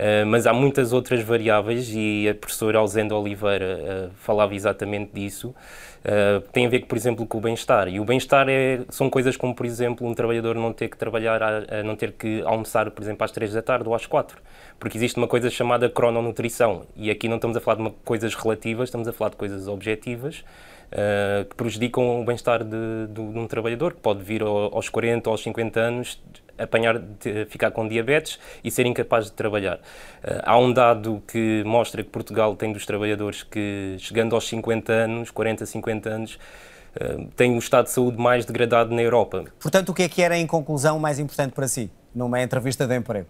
Uh, 0.00 0.24
mas 0.24 0.46
há 0.46 0.52
muitas 0.54 0.94
outras 0.94 1.22
variáveis 1.22 1.92
e 1.94 2.26
a 2.26 2.34
professora 2.34 2.78
Alzenda 2.78 3.14
Oliveira 3.14 4.08
uh, 4.08 4.10
falava 4.14 4.54
exatamente 4.54 5.10
disso. 5.12 5.54
Uh, 6.02 6.40
tem 6.52 6.64
a 6.64 6.70
ver, 6.70 6.86
por 6.86 6.96
exemplo, 6.96 7.26
com 7.26 7.36
o 7.36 7.40
bem-estar. 7.42 7.86
E 7.86 8.00
o 8.00 8.04
bem-estar 8.06 8.48
é, 8.48 8.80
são 8.88 9.10
coisas 9.10 9.36
como, 9.36 9.54
por 9.54 9.66
exemplo, 9.66 10.08
um 10.08 10.14
trabalhador 10.14 10.54
não 10.54 10.72
ter 10.72 10.88
que 10.88 10.96
trabalhar, 10.96 11.42
a, 11.42 11.80
a 11.80 11.82
não 11.82 11.96
ter 11.96 12.12
que 12.12 12.40
almoçar, 12.46 12.90
por 12.90 13.02
exemplo, 13.02 13.22
às 13.22 13.30
3 13.30 13.52
da 13.52 13.60
tarde 13.60 13.86
ou 13.86 13.94
às 13.94 14.06
4. 14.06 14.38
Porque 14.78 14.96
existe 14.96 15.18
uma 15.18 15.28
coisa 15.28 15.50
chamada 15.50 15.86
crononutrição. 15.90 16.86
E 16.96 17.10
aqui 17.10 17.28
não 17.28 17.36
estamos 17.36 17.54
a 17.58 17.60
falar 17.60 17.74
de 17.74 17.82
uma, 17.82 17.90
coisas 18.02 18.34
relativas, 18.34 18.88
estamos 18.88 19.06
a 19.06 19.12
falar 19.12 19.28
de 19.28 19.36
coisas 19.36 19.68
objetivas. 19.68 20.42
Uh, 20.90 21.44
que 21.44 21.54
prejudicam 21.54 22.22
o 22.22 22.24
bem-estar 22.24 22.64
de, 22.64 23.06
de, 23.06 23.32
de, 23.32 23.38
um 23.38 23.46
trabalhador, 23.46 23.92
que 23.92 24.00
pode 24.00 24.24
vir 24.24 24.42
aos 24.42 24.88
40 24.88 25.28
ou 25.28 25.34
aos 25.34 25.42
50 25.42 25.78
anos 25.78 26.20
apanhar, 26.62 27.00
ficar 27.48 27.70
com 27.70 27.88
diabetes 27.88 28.38
e 28.62 28.70
ser 28.70 28.86
incapaz 28.86 29.26
de 29.26 29.32
trabalhar. 29.32 29.76
Uh, 29.76 30.40
há 30.42 30.58
um 30.58 30.72
dado 30.72 31.22
que 31.26 31.62
mostra 31.64 32.02
que 32.02 32.10
Portugal 32.10 32.54
tem 32.56 32.72
dos 32.72 32.84
trabalhadores 32.86 33.42
que, 33.42 33.96
chegando 33.98 34.34
aos 34.34 34.46
50 34.48 34.92
anos, 34.92 35.30
40, 35.30 35.66
50 35.66 36.08
anos, 36.08 36.34
uh, 36.34 37.26
tem 37.36 37.54
o 37.54 37.58
estado 37.58 37.86
de 37.86 37.92
saúde 37.92 38.18
mais 38.18 38.44
degradado 38.44 38.94
na 38.94 39.02
Europa. 39.02 39.44
Portanto, 39.58 39.90
o 39.90 39.94
que 39.94 40.02
é 40.02 40.08
que 40.08 40.22
era, 40.22 40.36
em 40.36 40.46
conclusão, 40.46 40.98
mais 40.98 41.18
importante 41.18 41.52
para 41.52 41.68
si, 41.68 41.90
numa 42.14 42.42
entrevista 42.42 42.86
de 42.86 42.96
emprego? 42.96 43.26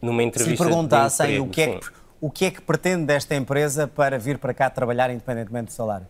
Numa 0.00 0.22
entrevista 0.22 0.62
Se 0.64 0.70
perguntassem 0.70 1.36
emprego, 1.36 1.44
o, 1.44 1.50
que 1.50 1.62
é 1.62 1.78
que, 1.78 1.86
o 2.20 2.30
que 2.30 2.44
é 2.46 2.50
que 2.50 2.60
pretende 2.60 3.06
desta 3.06 3.36
empresa 3.36 3.86
para 3.86 4.18
vir 4.18 4.38
para 4.38 4.52
cá 4.52 4.68
trabalhar 4.68 5.10
independentemente 5.10 5.66
do 5.66 5.72
salário? 5.72 6.06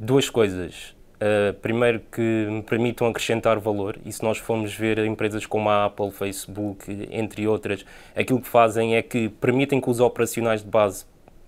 Duas 0.00 0.28
coisas. 0.28 0.94
Uh, 1.24 1.54
primeiro 1.54 2.00
que 2.12 2.20
me 2.20 2.62
permitam 2.62 3.06
acrescentar 3.06 3.58
valor, 3.58 3.96
e 4.04 4.12
se 4.12 4.22
nós 4.22 4.36
formos 4.36 4.74
ver 4.74 4.98
empresas 4.98 5.46
como 5.46 5.70
a 5.70 5.86
Apple, 5.86 6.10
Facebook, 6.10 7.08
entre 7.10 7.46
outras, 7.46 7.82
aquilo 8.14 8.42
que 8.42 8.48
fazem 8.48 8.94
é 8.94 9.00
que 9.00 9.30
permitem 9.30 9.80
que 9.80 9.88
os 9.88 10.00
operacionais 10.00 10.62
de 10.62 10.68
base 10.68 11.06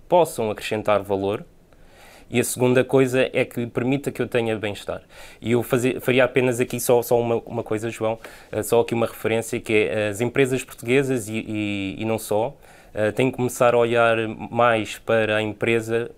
possam 0.09 0.49
acrescentar 0.49 1.03
valor, 1.03 1.45
e 2.27 2.39
a 2.39 2.43
segunda 2.43 2.83
coisa 2.83 3.29
é 3.31 3.45
que 3.45 3.67
permita 3.67 4.11
que 4.11 4.19
eu 4.19 4.27
tenha 4.27 4.57
bem-estar. 4.57 5.03
E 5.39 5.51
eu 5.51 5.61
faria 5.61 6.23
apenas 6.23 6.59
aqui 6.59 6.79
só, 6.79 7.03
só 7.03 7.19
uma, 7.19 7.35
uma 7.45 7.61
coisa, 7.61 7.91
João, 7.91 8.17
uh, 8.51 8.63
só 8.63 8.79
aqui 8.79 8.95
uma 8.95 9.05
referência, 9.05 9.59
que 9.59 9.73
é 9.73 10.07
as 10.07 10.21
empresas 10.21 10.63
portuguesas 10.63 11.29
e, 11.29 11.45
e, 11.47 11.95
e 11.99 12.05
não 12.05 12.17
só, 12.17 12.57
têm 13.15 13.29
que 13.29 13.37
começar 13.37 13.75
a 13.75 13.77
olhar 13.77 14.17
mais 14.27 14.97
para 14.97 15.35
a 15.35 15.41
empresa, 15.41 16.09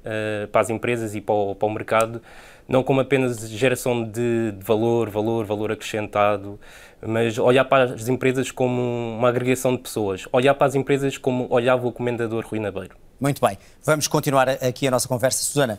para 0.50 0.62
as 0.62 0.70
empresas 0.70 1.14
e 1.14 1.20
para 1.20 1.36
o, 1.36 1.54
para 1.54 1.68
o 1.68 1.70
mercado, 1.70 2.22
não 2.70 2.84
como 2.84 3.02
apenas 3.02 3.50
geração 3.50 4.04
de, 4.04 4.52
de, 4.52 4.64
valor, 4.64 5.10
valor, 5.10 5.44
valor 5.44 5.72
acrescentado, 5.72 6.60
mas 7.02 7.38
olhar 7.40 7.66
para 7.66 7.96
as 7.96 8.08
empresas 8.08 8.52
como 8.52 9.18
uma 9.18 9.30
agregação 9.30 9.76
de 9.76 9.82
pessoas, 9.82 10.28
olhar 10.32 10.54
para 10.54 10.68
as 10.68 10.76
empresas 10.76 11.18
como 11.18 11.48
olhava 11.50 11.88
o 11.88 11.92
comendador 11.92 12.46
Rui 12.46 12.60
Nabeiro. 12.60 12.96
Muito 13.20 13.46
bem, 13.46 13.58
vamos 13.84 14.08
continuar 14.08 14.48
aqui 14.48 14.88
a 14.88 14.92
nossa 14.92 15.06
conversa. 15.06 15.44
Susana, 15.44 15.78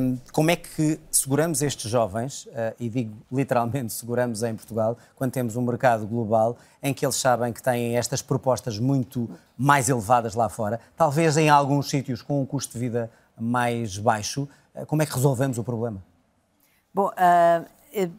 hum, 0.00 0.18
como 0.32 0.50
é 0.50 0.56
que 0.56 0.98
seguramos 1.12 1.62
estes 1.62 1.88
jovens, 1.88 2.46
uh, 2.46 2.74
e 2.80 2.88
digo 2.88 3.14
literalmente 3.30 3.92
seguramos 3.92 4.42
em 4.42 4.56
Portugal, 4.56 4.98
quando 5.14 5.30
temos 5.30 5.54
um 5.54 5.62
mercado 5.62 6.06
global 6.08 6.56
em 6.82 6.92
que 6.92 7.06
eles 7.06 7.14
sabem 7.14 7.52
que 7.52 7.62
têm 7.62 7.96
estas 7.96 8.20
propostas 8.20 8.80
muito 8.80 9.30
mais 9.56 9.88
elevadas 9.88 10.34
lá 10.34 10.48
fora, 10.48 10.80
talvez 10.96 11.36
em 11.36 11.48
alguns 11.48 11.88
sítios 11.88 12.20
com 12.20 12.40
um 12.40 12.46
custo 12.46 12.72
de 12.72 12.80
vida 12.80 13.10
mais 13.38 13.96
baixo, 13.96 14.48
uh, 14.74 14.84
como 14.84 15.02
é 15.02 15.06
que 15.06 15.14
resolvemos 15.14 15.58
o 15.58 15.62
problema? 15.62 16.02
Bom, 16.94 17.10
uh, 17.16 17.64
Uh, 17.92 18.10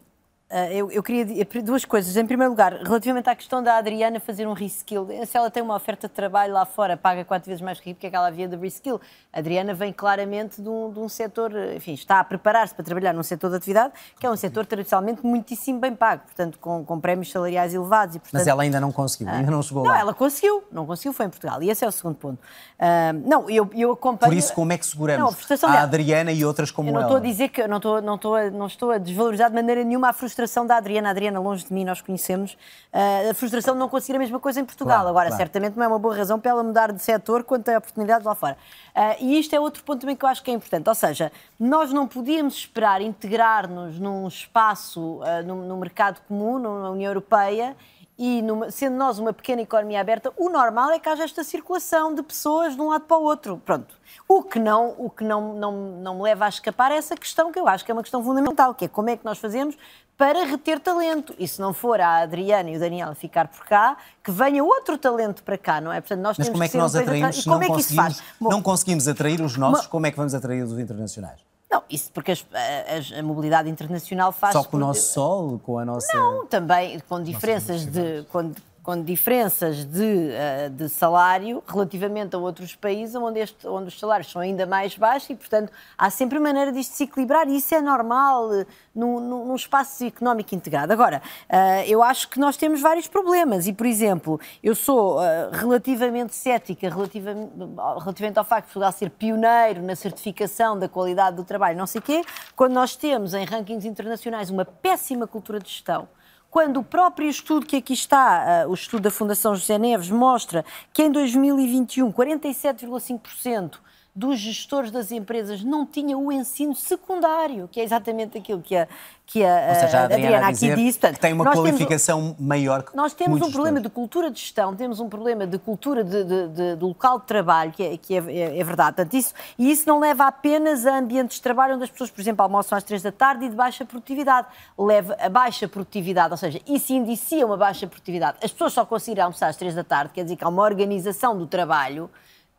eu, 0.71 0.91
eu, 0.91 1.01
queria 1.01 1.25
duas 1.63 1.83
coisas. 1.83 2.15
Em 2.15 2.25
primeiro 2.25 2.51
lugar, 2.51 2.73
relativamente 2.73 3.29
à 3.29 3.35
questão 3.35 3.63
da 3.63 3.77
Adriana 3.77 4.19
fazer 4.19 4.47
um 4.47 4.53
reskill, 4.53 5.07
se 5.25 5.35
ela 5.35 5.49
tem 5.49 5.63
uma 5.63 5.75
oferta 5.75 6.07
de 6.07 6.13
trabalho 6.13 6.53
lá 6.53 6.65
fora, 6.65 6.95
paga 6.95 7.25
quatro 7.25 7.49
vezes 7.49 7.61
mais 7.61 7.79
rico 7.79 7.99
que 7.99 8.07
aquela 8.07 8.29
via 8.29 8.47
de 8.47 8.55
reskill. 8.55 9.01
A 9.31 9.39
Adriana 9.39 9.73
vem 9.73 9.91
claramente 9.91 10.61
de 10.61 10.69
um, 10.69 10.91
de 10.91 10.99
um 10.99 11.09
setor, 11.09 11.51
enfim, 11.75 11.93
está 11.93 12.19
a 12.19 12.23
preparar-se 12.23 12.75
para 12.75 12.85
trabalhar 12.85 13.13
num 13.13 13.23
setor 13.23 13.49
de 13.49 13.55
atividade 13.55 13.93
que 14.19 14.25
é 14.25 14.29
um 14.29 14.35
setor 14.35 14.65
tradicionalmente 14.65 15.25
muitíssimo 15.25 15.79
bem 15.79 15.95
pago, 15.95 16.23
portanto, 16.25 16.59
com, 16.59 16.85
com 16.85 16.99
prémios 16.99 17.31
salariais 17.31 17.73
elevados. 17.73 18.15
E, 18.15 18.19
portanto, 18.19 18.39
Mas 18.39 18.47
ela 18.47 18.61
ainda 18.63 18.79
não 18.79 18.91
conseguiu, 18.91 19.29
ainda 19.29 19.49
não 19.49 19.61
chegou 19.61 19.83
não, 19.83 19.89
lá. 19.89 19.97
Não, 19.97 20.01
ela 20.01 20.13
conseguiu, 20.13 20.63
não 20.71 20.85
conseguiu, 20.85 21.13
foi 21.13 21.25
em 21.25 21.29
Portugal. 21.29 21.63
E 21.63 21.69
esse 21.69 21.83
é 21.83 21.87
o 21.87 21.91
segundo 21.91 22.15
ponto. 22.15 22.37
Uh, 22.37 23.27
não, 23.27 23.49
eu, 23.49 23.69
eu 23.73 23.91
acompanho. 23.91 24.31
Por 24.31 24.37
isso, 24.37 24.53
como 24.53 24.71
é 24.71 24.77
que 24.77 24.85
seguramos 24.85 25.35
não, 25.49 25.69
a, 25.69 25.73
a 25.73 25.81
Adriana 25.81 26.31
e 26.31 26.45
outras 26.45 26.69
como 26.69 26.89
eu 26.89 26.93
não 26.93 27.01
ela? 27.01 27.09
Estou 27.09 27.17
a 27.17 27.21
dizer 27.21 27.49
que, 27.49 27.67
não 27.67 27.77
estou, 27.77 28.01
não, 28.01 28.15
estou 28.15 28.35
a, 28.35 28.51
não 28.51 28.67
estou 28.67 28.91
a 28.91 28.97
desvalorizar 28.97 29.49
de 29.49 29.55
maneira 29.55 29.83
nenhuma 29.83 30.09
a 30.09 30.13
frustração 30.13 30.42
da 30.65 30.77
Adriana. 30.77 31.09
A 31.09 31.11
Adriana 31.11 31.39
longe 31.39 31.65
de 31.65 31.73
mim, 31.73 31.83
nós 31.83 32.01
conhecemos, 32.01 32.53
uh, 32.93 33.31
a 33.31 33.33
frustração 33.33 33.73
de 33.73 33.79
não 33.79 33.89
conseguir 33.89 34.15
a 34.15 34.19
mesma 34.19 34.39
coisa 34.39 34.59
em 34.59 34.65
Portugal. 34.65 34.97
Claro, 34.97 35.09
Agora, 35.09 35.27
claro. 35.27 35.43
certamente 35.43 35.77
não 35.77 35.83
é 35.83 35.87
uma 35.87 35.99
boa 35.99 36.15
razão 36.15 36.39
para 36.39 36.51
ela 36.51 36.63
mudar 36.63 36.91
de 36.91 37.01
setor 37.01 37.43
quando 37.43 37.63
tem 37.63 37.75
oportunidades 37.75 38.25
lá 38.25 38.35
fora. 38.35 38.57
Uh, 38.95 39.15
e 39.19 39.39
isto 39.39 39.55
é 39.55 39.59
outro 39.59 39.83
ponto 39.83 40.01
também 40.01 40.15
que 40.15 40.23
eu 40.23 40.29
acho 40.29 40.43
que 40.43 40.51
é 40.51 40.53
importante. 40.53 40.87
Ou 40.87 40.95
seja, 40.95 41.31
nós 41.59 41.91
não 41.91 42.07
podíamos 42.07 42.55
esperar 42.55 43.01
integrar-nos 43.01 43.99
num 43.99 44.27
espaço, 44.27 45.19
uh, 45.21 45.45
no, 45.45 45.63
no 45.67 45.77
mercado 45.77 46.21
comum, 46.27 46.59
na 46.59 46.89
União 46.89 47.09
Europeia, 47.09 47.75
e 48.17 48.41
numa, 48.41 48.69
sendo 48.69 48.95
nós 48.95 49.17
uma 49.17 49.33
pequena 49.33 49.61
economia 49.61 49.99
aberta, 49.99 50.31
o 50.37 50.49
normal 50.49 50.91
é 50.91 50.99
que 50.99 51.09
haja 51.09 51.23
esta 51.23 51.43
circulação 51.43 52.13
de 52.13 52.21
pessoas 52.21 52.75
de 52.75 52.81
um 52.81 52.89
lado 52.89 53.05
para 53.05 53.17
o 53.17 53.23
outro. 53.23 53.61
Pronto. 53.65 53.95
O 54.27 54.43
que 54.43 54.59
não, 54.59 54.93
o 54.97 55.09
que 55.09 55.23
não, 55.23 55.53
não, 55.55 55.71
não 55.71 56.15
me 56.15 56.21
leva 56.21 56.45
a 56.45 56.49
escapar 56.49 56.91
é 56.91 56.95
essa 56.95 57.15
questão 57.15 57.51
que 57.51 57.59
eu 57.59 57.67
acho 57.67 57.83
que 57.83 57.91
é 57.91 57.93
uma 57.93 58.03
questão 58.03 58.23
fundamental, 58.23 58.75
que 58.75 58.85
é 58.85 58.87
como 58.87 59.09
é 59.09 59.17
que 59.17 59.25
nós 59.25 59.39
fazemos 59.39 59.75
para 60.17 60.45
reter 60.45 60.79
talento. 60.79 61.33
E 61.37 61.47
se 61.47 61.59
não 61.59 61.73
for 61.73 61.99
a 61.99 62.21
Adriana 62.21 62.69
e 62.69 62.77
o 62.77 62.79
Daniel 62.79 63.13
ficar 63.15 63.47
por 63.47 63.65
cá, 63.65 63.97
que 64.23 64.31
venha 64.31 64.63
outro 64.63 64.97
talento 64.97 65.43
para 65.43 65.57
cá, 65.57 65.81
não 65.81 65.91
é? 65.91 66.01
Portanto, 66.01 66.21
nós 66.21 66.37
Mas 66.37 66.49
como 66.49 66.63
é 66.63 66.69
que 66.69 66.77
nós 66.77 66.95
atraímos? 66.95 67.43
Se 67.43 67.47
não, 67.47 67.61
é 67.61 67.67
conseguimos, 67.67 68.23
Bom, 68.39 68.49
não 68.49 68.61
conseguimos 68.61 69.07
atrair 69.07 69.41
os 69.41 69.57
nossos, 69.57 69.87
como 69.87 70.05
é 70.05 70.11
que 70.11 70.17
vamos 70.17 70.33
atrair 70.33 70.63
os 70.63 70.77
internacionais? 70.77 71.39
Não, 71.73 71.81
isso 71.89 72.11
porque 72.13 72.33
as, 72.33 72.45
a, 72.53 73.19
a, 73.19 73.23
mobilidade 73.23 73.67
internacional 73.67 74.31
faz. 74.31 74.53
Só 74.53 74.63
com 74.63 74.77
o 74.77 74.79
nosso 74.79 75.11
sol, 75.11 75.59
com 75.63 75.79
a 75.79 75.85
nossa. 75.85 76.15
Não, 76.15 76.45
também 76.45 76.99
com 77.09 77.21
diferenças 77.23 77.83
de. 77.83 78.23
Com, 78.31 78.51
com 78.83 79.01
diferenças 79.01 79.85
de, 79.85 80.29
eh, 80.31 80.69
de, 80.69 80.89
salário 80.89 81.63
relativamente 81.65 82.35
a 82.35 82.37
outros 82.37 82.75
países 82.75 83.15
onde, 83.15 83.39
este, 83.39 83.65
onde, 83.65 83.87
os 83.87 83.97
salários 83.97 84.29
são 84.29 84.41
ainda 84.41 84.65
mais 84.65 84.97
baixos 84.97 85.29
e, 85.29 85.35
portanto, 85.35 85.71
há 85.97 86.09
sempre 86.09 86.37
maneira 86.37 86.69
disto 86.69 86.91
se 86.91 87.05
equilibrar 87.05 87.47
e 87.47 87.55
isso 87.55 87.73
é 87.73 87.79
normal 87.79 88.53
eh, 88.53 88.65
num, 88.93 89.45
num 89.45 89.55
espaço 89.55 90.05
económico 90.05 90.53
integrado. 90.53 90.91
Agora, 90.91 91.21
eh, 91.47 91.87
eu 91.87 92.03
acho 92.03 92.27
que 92.27 92.37
nós 92.37 92.57
temos 92.57 92.81
vários 92.81 93.07
problemas 93.07 93.67
e, 93.67 93.73
por 93.73 93.85
exemplo, 93.85 94.37
eu 94.61 94.75
sou 94.75 95.19
relativamente 95.51 96.35
cética 96.35 96.89
relativamente, 96.89 97.51
relativamente 97.99 98.37
ao 98.37 98.43
facto 98.43 98.65
de 98.65 98.73
Portugal 98.73 98.91
ser 98.91 99.09
pioneiro 99.11 99.81
na 99.81 99.95
certificação 99.95 100.77
da 100.77 100.89
qualidade 100.89 101.37
do 101.37 101.45
trabalho, 101.45 101.77
não 101.77 101.87
sei 101.87 101.99
o 101.99 102.01
quê, 102.01 102.21
quando 102.53 102.73
nós 102.73 102.97
temos 102.97 103.33
em 103.33 103.45
rankings 103.45 103.87
internacionais 103.87 104.49
uma 104.49 104.65
péssima 104.65 105.25
cultura 105.25 105.59
de 105.59 105.69
gestão, 105.69 106.07
quando 106.53 106.81
o 106.81 106.83
próprio 106.83 107.27
estudo 107.27 107.65
que 107.65 107.77
aqui 107.77 107.93
está, 107.93 108.65
uh, 108.67 108.69
o 108.69 108.75
estudo 108.75 109.01
da 109.01 109.09
Fundação 109.09 109.55
José 109.55 109.79
Neves, 109.79 110.11
mostra 110.11 110.63
que 110.93 111.01
em 111.01 111.11
2021 111.11 112.13
47,5% 112.13 113.79
dos 114.15 114.39
gestores 114.39 114.91
das 114.91 115.11
empresas 115.11 115.63
não 115.63 115.87
tinha 115.87 116.15
o 116.15 116.31
ensino 116.31 116.75
secundário, 116.75 117.67
que 117.71 117.79
é 117.79 117.83
exatamente 117.83 118.37
aquilo 118.37 118.61
que 118.61 118.75
a, 118.75 118.87
que 119.25 119.43
a, 119.43 119.69
Ou 119.69 119.75
seja, 119.75 119.99
a 120.01 120.03
Adriana, 120.03 120.13
Adriana 120.13 120.47
aqui 120.49 120.75
disse. 120.75 120.99
Portanto, 120.99 121.15
que 121.15 121.21
tem 121.21 121.33
uma 121.33 121.51
qualificação 121.51 122.21
temos, 122.21 122.39
maior 122.39 122.83
que 122.83 122.95
Nós 122.95 123.13
temos 123.15 123.41
um 123.41 123.51
problema 123.51 123.81
de 123.81 123.89
cultura 123.89 124.29
de 124.29 124.39
gestão, 124.39 124.75
temos 124.75 124.99
um 124.99 125.09
problema 125.09 125.47
de 125.47 125.57
cultura 125.57 126.03
de, 126.03 126.23
de, 126.23 126.47
de, 126.47 126.75
de 126.75 126.83
local 126.83 127.19
de 127.19 127.25
trabalho, 127.25 127.71
que, 127.71 127.81
é, 127.81 127.97
que 127.97 128.15
é, 128.15 128.19
é, 128.19 128.59
é, 128.59 128.63
verdade. 128.63 128.97
Portanto, 128.97 129.15
isso, 129.15 129.33
e 129.57 129.71
isso 129.71 129.89
não 129.89 129.99
leva 129.99 130.27
apenas 130.27 130.85
a 130.85 130.95
ambientes 130.99 131.37
de 131.37 131.41
trabalho 131.41 131.73
onde 131.73 131.85
as 131.85 131.89
pessoas, 131.89 132.11
por 132.11 132.21
exemplo, 132.21 132.43
almoçam 132.43 132.77
às 132.77 132.83
três 132.83 133.01
da 133.01 133.11
tarde 133.11 133.45
e 133.45 133.49
de 133.49 133.55
baixa 133.55 133.83
produtividade. 133.83 134.47
Leva 134.77 135.17
a 135.19 135.29
baixa 135.29 135.67
produtividade, 135.67 136.31
ou 136.31 136.37
seja, 136.37 136.61
isso 136.67 136.93
indicia 136.93 137.43
uma 137.47 137.57
baixa 137.57 137.87
produtividade. 137.87 138.37
As 138.43 138.51
pessoas 138.51 138.73
só 138.73 138.85
conseguirem 138.85 139.23
almoçar 139.23 139.47
às 139.47 139.57
três 139.57 139.73
da 139.73 139.83
tarde, 139.83 140.11
quer 140.13 140.23
dizer 140.23 140.35
que 140.35 140.43
há 140.43 140.49
uma 140.49 140.61
organização 140.61 141.35
do 141.35 141.47
trabalho 141.47 142.11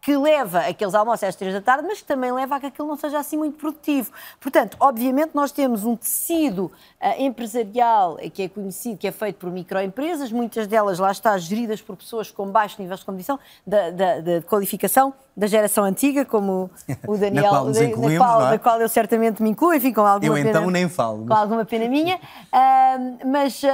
que 0.04 0.14
leva 0.14 0.58
aqueles 0.58 0.94
almoços 0.94 1.24
às 1.24 1.34
três 1.34 1.54
da 1.54 1.62
tarde, 1.62 1.88
mas 1.88 2.02
que 2.02 2.04
também 2.04 2.30
leva 2.30 2.56
a 2.56 2.60
que 2.60 2.66
aquilo 2.66 2.86
não 2.86 2.96
seja 2.96 3.18
assim 3.18 3.38
muito 3.38 3.56
produtivo. 3.56 4.12
Portanto, 4.38 4.76
obviamente, 4.78 5.30
nós 5.32 5.50
temos 5.50 5.82
um 5.82 5.96
tecido 5.96 6.66
uh, 7.00 7.22
empresarial 7.22 8.18
que 8.34 8.42
é 8.42 8.48
conhecido, 8.50 8.98
que 8.98 9.08
é 9.08 9.12
feito 9.12 9.36
por 9.36 9.50
microempresas, 9.50 10.30
muitas 10.30 10.66
delas 10.66 10.98
lá 10.98 11.10
está 11.10 11.38
geridas 11.38 11.80
por 11.80 11.96
pessoas 11.96 12.30
com 12.30 12.46
baixo 12.48 12.82
nível 12.82 12.98
de 12.98 13.04
condição, 13.04 13.40
de, 13.66 13.92
de, 13.92 14.22
de 14.22 14.40
qualificação 14.42 15.14
da 15.36 15.46
geração 15.46 15.84
antiga, 15.84 16.24
como 16.24 16.70
o 17.06 17.16
Daniel, 17.18 17.42
na 17.44 17.48
qual, 17.48 17.64
nos 17.64 17.78
na 17.78 18.18
qual, 18.18 18.52
é? 18.52 18.58
qual 18.58 18.80
eu 18.80 18.88
certamente 18.88 19.42
me 19.42 19.50
incluo, 19.50 19.74
enfim, 19.74 19.92
com 19.92 20.02
alguma 20.02 20.38
eu 20.38 20.44
pena, 20.44 20.50
então 20.50 20.70
nem 20.70 20.88
falo. 20.88 21.26
Com 21.26 21.34
alguma 21.34 21.64
pena 21.64 21.88
minha, 21.88 22.16
uh, 22.54 23.26
mas, 23.26 23.62
uh, 23.62 23.68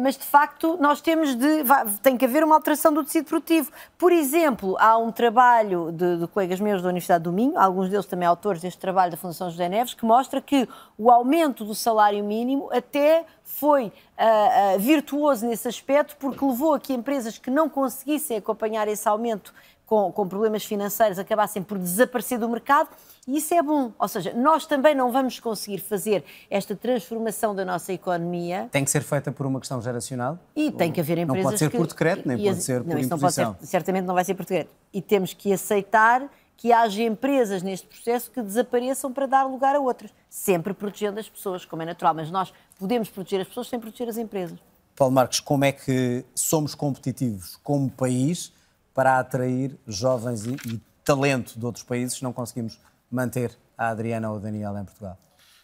mas 0.00 0.16
de 0.16 0.24
facto 0.24 0.78
nós 0.80 1.00
temos 1.00 1.34
de, 1.34 1.64
tem 2.02 2.16
que 2.16 2.24
haver 2.24 2.42
uma 2.42 2.54
alteração 2.54 2.92
do 2.92 3.04
tecido 3.04 3.26
produtivo. 3.26 3.70
Por 3.98 4.10
exemplo, 4.10 4.76
há 4.78 4.96
um 4.96 5.12
trabalho 5.12 5.92
de, 5.92 6.18
de 6.18 6.26
colegas 6.28 6.60
meus 6.60 6.80
da 6.80 6.88
Universidade 6.88 7.24
do 7.24 7.32
Minho, 7.32 7.58
alguns 7.58 7.90
deles 7.90 8.06
também 8.06 8.26
autores 8.26 8.62
deste 8.62 8.78
trabalho 8.78 9.10
da 9.10 9.16
Fundação 9.16 9.50
José 9.50 9.68
Neves, 9.68 9.92
que 9.92 10.06
mostra 10.06 10.40
que 10.40 10.66
o 10.96 11.10
aumento 11.10 11.64
do 11.64 11.74
salário 11.74 12.24
mínimo 12.24 12.70
até 12.72 13.24
foi 13.44 13.86
uh, 13.86 14.78
virtuoso 14.78 15.46
nesse 15.46 15.68
aspecto, 15.68 16.16
porque 16.18 16.44
levou 16.44 16.74
a 16.74 16.80
que 16.80 16.92
empresas 16.92 17.36
que 17.36 17.50
não 17.50 17.68
conseguissem 17.68 18.36
acompanhar 18.36 18.88
esse 18.88 19.06
aumento 19.08 19.52
com, 19.92 20.10
com, 20.10 20.26
problemas 20.26 20.64
financeiros 20.64 21.18
acabassem 21.18 21.62
por 21.62 21.78
desaparecer 21.78 22.38
do 22.38 22.48
mercado, 22.48 22.88
e 23.28 23.36
isso 23.36 23.52
é 23.52 23.62
bom. 23.62 23.92
Ou 23.98 24.08
seja, 24.08 24.32
nós 24.32 24.64
também 24.64 24.94
não 24.94 25.12
vamos 25.12 25.38
conseguir 25.38 25.80
fazer 25.80 26.24
esta 26.48 26.74
transformação 26.74 27.54
da 27.54 27.62
nossa 27.62 27.92
economia. 27.92 28.70
Tem 28.72 28.86
que 28.86 28.90
ser 28.90 29.02
feita 29.02 29.30
por 29.30 29.44
uma 29.44 29.60
questão 29.60 29.82
geracional? 29.82 30.38
E 30.56 30.70
tem 30.70 30.90
que 30.90 30.98
haver 30.98 31.18
empresas. 31.18 31.44
Não 31.44 31.50
pode 31.50 31.58
ser 31.58 31.70
que, 31.70 31.76
por 31.76 31.86
decreto, 31.86 32.26
nem 32.26 32.42
pode 32.42 32.62
ser 32.62 32.78
não, 32.78 32.86
por 32.86 32.98
imposição. 32.98 33.44
Não 33.44 33.52
pode 33.52 33.66
ser, 33.66 33.70
certamente 33.70 34.06
não 34.06 34.14
vai 34.14 34.24
ser 34.24 34.32
por 34.32 34.46
decreto. 34.46 34.70
E 34.94 35.02
temos 35.02 35.34
que 35.34 35.52
aceitar 35.52 36.26
que 36.56 36.72
haja 36.72 37.02
empresas 37.02 37.62
neste 37.62 37.86
processo 37.86 38.30
que 38.30 38.40
desapareçam 38.40 39.12
para 39.12 39.26
dar 39.26 39.44
lugar 39.44 39.76
a 39.76 39.78
outras, 39.78 40.10
sempre 40.30 40.72
protegendo 40.72 41.20
as 41.20 41.28
pessoas, 41.28 41.66
como 41.66 41.82
é 41.82 41.84
natural. 41.84 42.14
Mas 42.14 42.30
nós 42.30 42.50
podemos 42.78 43.10
proteger 43.10 43.42
as 43.42 43.48
pessoas 43.48 43.68
sem 43.68 43.78
proteger 43.78 44.08
as 44.08 44.16
empresas. 44.16 44.58
Paulo 44.96 45.14
Marques, 45.14 45.38
como 45.38 45.66
é 45.66 45.72
que 45.72 46.24
somos 46.34 46.74
competitivos 46.74 47.58
como 47.62 47.90
país? 47.90 48.54
Para 48.94 49.18
atrair 49.18 49.78
jovens 49.86 50.44
e, 50.46 50.56
e 50.66 50.80
talento 51.04 51.58
de 51.58 51.64
outros 51.64 51.84
países 51.84 52.18
se 52.18 52.22
não 52.22 52.32
conseguimos 52.32 52.78
manter 53.10 53.56
a 53.76 53.88
Adriana 53.88 54.30
ou 54.30 54.36
o 54.36 54.40
Daniel 54.40 54.76
em 54.78 54.84
Portugal? 54.84 55.18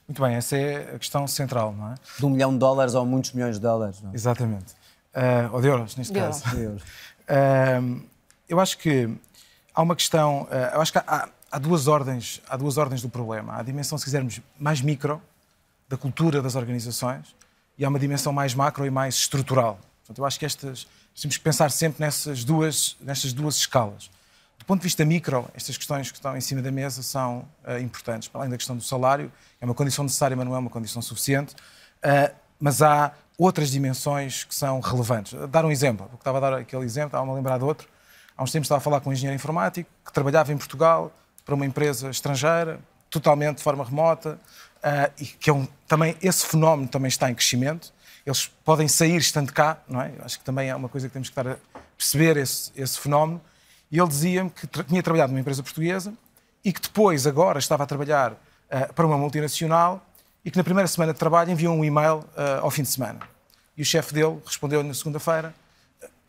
Muito 0.07 0.23
bem, 0.23 0.35
essa 0.37 0.57
é 0.57 0.95
a 0.95 0.99
questão 0.99 1.27
central, 1.27 1.73
não 1.73 1.93
é? 1.93 1.95
De 2.19 2.25
um 2.25 2.31
milhão 2.31 2.53
de 2.53 2.59
dólares 2.59 2.95
ou 2.95 3.05
muitos 3.05 3.33
milhões 3.33 3.57
de 3.57 3.61
dólares, 3.61 4.01
não 4.01 4.11
é? 4.11 4.15
Exatamente. 4.15 4.73
Uh, 5.15 5.53
ou 5.53 5.61
de 5.61 5.69
euros, 5.69 5.97
neste 5.97 6.13
de 6.15 6.19
caso. 6.19 6.49
De 6.49 6.63
euros. 6.63 6.83
Uh, 6.83 8.03
eu 8.49 8.59
acho 8.59 8.79
que 8.79 9.15
há 9.75 9.83
uma 9.83 9.95
questão, 9.95 10.43
uh, 10.45 10.75
eu 10.75 10.81
acho 10.81 10.93
que 10.93 10.99
há, 10.99 11.29
há, 11.51 11.59
duas 11.59 11.87
ordens, 11.87 12.41
há 12.49 12.57
duas 12.57 12.79
ordens 12.79 13.03
do 13.03 13.09
problema. 13.11 13.53
Há 13.53 13.61
a 13.61 13.63
dimensão, 13.63 13.99
se 13.99 14.05
quisermos, 14.05 14.41
mais 14.59 14.81
micro, 14.81 15.21
da 15.89 15.97
cultura 15.97 16.41
das 16.41 16.55
organizações 16.55 17.35
e 17.77 17.85
há 17.85 17.89
uma 17.89 17.99
dimensão 17.99 18.33
mais 18.33 18.55
macro 18.55 18.87
e 18.87 18.91
mais 18.91 19.15
estrutural. 19.15 19.79
Portanto, 20.01 20.19
eu 20.19 20.25
acho 20.25 20.39
que 20.39 20.47
estas, 20.47 20.87
temos 21.23 21.37
que 21.37 21.43
pensar 21.43 21.71
sempre 21.71 22.01
nessas 22.01 22.45
duas, 22.45 22.97
nestas 23.01 23.33
duas 23.33 23.57
escalas. 23.57 24.11
Do 24.59 24.65
ponto 24.65 24.81
de 24.81 24.85
vista 24.85 25.05
micro, 25.05 25.49
estas 25.55 25.77
questões 25.77 26.11
que 26.11 26.19
estão 26.19 26.37
em 26.37 26.41
cima 26.41 26.61
da 26.61 26.71
mesa 26.71 27.03
são 27.03 27.45
uh, 27.67 27.79
importantes. 27.81 28.29
Além 28.35 28.51
da 28.51 28.57
questão 28.57 28.77
do 28.77 28.83
salário, 28.83 29.33
é 29.61 29.65
uma 29.65 29.75
condição 29.75 30.05
necessária, 30.05 30.37
mas 30.37 30.47
não 30.47 30.55
é 30.55 30.59
uma 30.59 30.71
condição 30.71 31.01
suficiente. 31.01 31.55
Uh, 32.05 32.35
mas 32.61 32.83
há 32.83 33.13
outras 33.37 33.71
dimensões 33.71 34.45
que 34.45 34.55
são 34.55 34.81
relevantes. 34.81 35.33
Dar 35.49 35.65
um 35.65 35.71
exemplo, 35.71 36.07
porque 36.07 36.21
estava 36.21 36.39
a 36.39 36.41
dar 36.41 36.55
aquele 36.55 36.85
exemplo, 36.85 37.09
estava-me 37.09 37.31
a 37.31 37.35
lembrar 37.35 37.59
de 37.59 37.65
outro. 37.65 37.89
Há 38.37 38.43
uns 38.43 38.51
tempos 38.51 38.67
estava 38.67 38.79
a 38.79 38.83
falar 38.83 39.01
com 39.01 39.11
um 39.11 39.13
engenheiro 39.13 39.37
informático 39.37 39.89
que 40.05 40.13
trabalhava 40.13 40.53
em 40.53 40.59
Portugal 40.59 41.13
para 41.45 41.55
uma 41.55 41.65
empresa 41.65 42.11
estrangeira, 42.11 42.81
totalmente 43.09 43.59
de 43.59 43.63
forma 43.63 43.85
remota, 43.85 44.39
uh, 44.79 45.13
e 45.19 45.25
que 45.25 45.51
é 45.51 45.53
um, 45.53 45.67
também 45.87 46.17
esse 46.21 46.47
fenómeno 46.47 46.89
também 46.89 47.09
está 47.09 47.31
em 47.31 47.35
crescimento. 47.35 47.93
Eles 48.29 48.47
podem 48.63 48.87
sair 48.87 49.17
estando 49.17 49.51
cá, 49.55 49.79
não 49.89 50.03
é? 50.03 50.13
Acho 50.21 50.39
que 50.39 50.45
também 50.45 50.69
é 50.69 50.77
uma 50.77 50.91
coisa 50.91 51.09
que 51.09 51.13
temos 51.15 51.31
que 51.31 51.33
estar 51.33 51.51
a 51.51 51.57
perceber 51.97 52.37
esse, 52.37 52.71
esse 52.77 52.99
fenómeno. 52.99 53.41
E 53.91 53.99
ele 53.99 54.07
dizia-me 54.07 54.51
que 54.51 54.67
tra 54.67 54.85
tinha 54.85 55.03
trabalhado 55.03 55.33
numa 55.33 55.41
empresa 55.41 55.63
portuguesa 55.63 56.13
e 56.63 56.71
que 56.71 56.79
depois, 56.79 57.27
agora, 57.27 57.59
estava 57.59 57.85
a 57.85 57.87
trabalhar 57.87 58.33
uh, 58.33 58.93
para 58.93 59.07
uma 59.07 59.17
multinacional 59.17 60.07
e 60.45 60.51
que 60.51 60.59
na 60.59 60.63
primeira 60.63 60.87
semana 60.87 61.15
de 61.15 61.19
trabalho 61.19 61.51
enviou 61.51 61.75
um 61.75 61.83
e-mail 61.83 62.19
uh, 62.19 62.61
ao 62.61 62.71
fim 62.71 62.83
de 62.83 62.91
semana. 62.91 63.21
E 63.75 63.81
o 63.81 63.85
chefe 63.85 64.13
dele 64.13 64.39
respondeu 64.45 64.83
na 64.83 64.93
segunda-feira: 64.93 65.55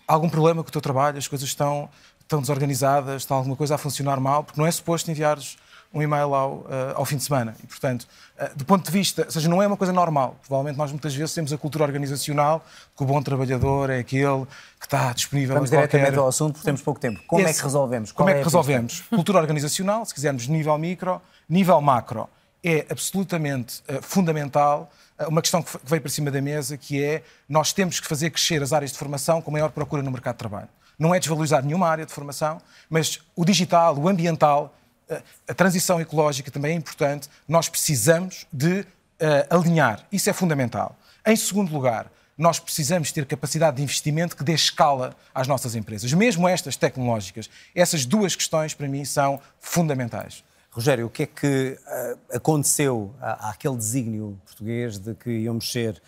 algum 0.07 0.29
problema 0.29 0.63
com 0.63 0.69
o 0.69 0.71
teu 0.71 0.79
trabalho, 0.79 1.17
as 1.17 1.27
coisas 1.27 1.49
estão, 1.49 1.89
estão 2.21 2.39
desorganizadas, 2.39 3.23
está 3.23 3.35
alguma 3.35 3.57
coisa 3.57 3.75
a 3.75 3.77
funcionar 3.77 4.21
mal, 4.21 4.45
porque 4.45 4.57
não 4.57 4.65
é 4.65 4.71
suposto 4.71 5.11
enviares 5.11 5.57
um 5.93 6.01
e-mail 6.01 6.33
ao, 6.33 6.53
uh, 6.57 6.65
ao 6.95 7.05
fim 7.05 7.17
de 7.17 7.23
semana. 7.23 7.55
E, 7.63 7.67
portanto, 7.67 8.07
uh, 8.39 8.55
do 8.55 8.63
ponto 8.63 8.85
de 8.85 8.91
vista, 8.91 9.23
ou 9.25 9.31
seja, 9.31 9.49
não 9.49 9.61
é 9.61 9.67
uma 9.67 9.77
coisa 9.77 9.91
normal. 9.91 10.35
Provavelmente 10.41 10.77
nós 10.77 10.91
muitas 10.91 11.15
vezes 11.15 11.33
temos 11.33 11.51
a 11.51 11.57
cultura 11.57 11.83
organizacional 11.83 12.63
que 12.95 13.03
o 13.03 13.05
bom 13.05 13.21
trabalhador 13.21 13.89
é 13.89 13.99
aquele 13.99 14.45
que 14.79 14.85
está 14.85 15.11
disponível 15.13 15.55
Vamos 15.55 15.71
a 15.71 15.77
qualquer... 15.77 15.87
diretamente 15.87 16.19
ao 16.19 16.27
assunto 16.27 16.53
porque 16.53 16.65
temos 16.65 16.81
pouco 16.81 16.99
tempo. 16.99 17.19
Como 17.27 17.41
Esse, 17.41 17.51
é 17.51 17.53
que 17.55 17.63
resolvemos? 17.63 18.11
Qual 18.11 18.25
como 18.25 18.29
é, 18.29 18.33
é 18.33 18.37
que 18.37 18.43
resolvemos? 18.43 19.01
cultura 19.09 19.39
organizacional, 19.39 20.05
se 20.05 20.13
quisermos 20.13 20.47
nível 20.47 20.77
micro, 20.77 21.21
nível 21.49 21.81
macro. 21.81 22.29
É 22.63 22.85
absolutamente 22.89 23.81
uh, 23.89 24.01
fundamental 24.01 24.91
uma 25.27 25.41
questão 25.41 25.61
que 25.61 25.77
veio 25.83 26.01
para 26.01 26.11
cima 26.11 26.31
da 26.31 26.41
mesa, 26.41 26.77
que 26.77 27.03
é 27.03 27.23
nós 27.47 27.73
temos 27.73 27.99
que 27.99 28.07
fazer 28.07 28.29
crescer 28.29 28.63
as 28.63 28.71
áreas 28.71 28.91
de 28.91 28.97
formação 28.97 29.41
com 29.41 29.51
maior 29.51 29.69
procura 29.71 30.01
no 30.01 30.11
mercado 30.11 30.35
de 30.35 30.39
trabalho. 30.39 30.69
Não 30.97 31.13
é 31.13 31.19
desvalorizar 31.19 31.63
nenhuma 31.63 31.87
área 31.87 32.05
de 32.05 32.13
formação, 32.13 32.61
mas 32.89 33.19
o 33.35 33.43
digital, 33.43 33.97
o 33.97 34.07
ambiental, 34.07 34.73
a 35.47 35.53
transição 35.53 35.99
ecológica 35.99 36.51
também 36.51 36.73
é 36.73 36.75
importante. 36.75 37.29
Nós 37.47 37.67
precisamos 37.67 38.45
de 38.51 38.81
uh, 38.81 38.85
alinhar. 39.49 40.05
Isso 40.11 40.29
é 40.29 40.33
fundamental. 40.33 40.97
Em 41.25 41.35
segundo 41.35 41.73
lugar, 41.73 42.11
nós 42.37 42.59
precisamos 42.59 43.11
ter 43.11 43.25
capacidade 43.25 43.77
de 43.77 43.83
investimento 43.83 44.35
que 44.35 44.43
dê 44.43 44.53
escala 44.53 45.15
às 45.33 45.47
nossas 45.47 45.75
empresas, 45.75 46.13
mesmo 46.13 46.47
estas 46.47 46.77
tecnológicas. 46.77 47.49
Essas 47.75 48.05
duas 48.05 48.35
questões, 48.35 48.73
para 48.73 48.87
mim, 48.87 49.03
são 49.03 49.41
fundamentais. 49.59 50.43
Rogério, 50.71 51.07
o 51.07 51.09
que 51.09 51.23
é 51.23 51.25
que 51.25 51.77
uh, 51.79 52.35
aconteceu 52.37 53.13
àquele 53.21 53.75
desígnio 53.75 54.39
português 54.45 54.97
de 54.97 55.15
que 55.15 55.29
íamos 55.29 55.71
ser 55.71 56.01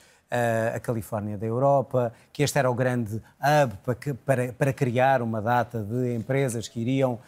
a 0.76 0.80
Califórnia 0.80 1.38
da 1.38 1.46
Europa, 1.46 2.14
que 2.32 2.42
este 2.42 2.58
era 2.58 2.72
o 2.72 2.74
grande 2.74 3.16
hub 3.16 3.74
para, 3.84 4.16
para, 4.26 4.54
para 4.54 4.74
criar 4.74 5.22
uma 5.22 5.42
data 5.42 5.84
de 5.84 6.16
empresas 6.16 6.68
que 6.68 6.80
iriam 6.80 7.14
uh, 7.14 7.20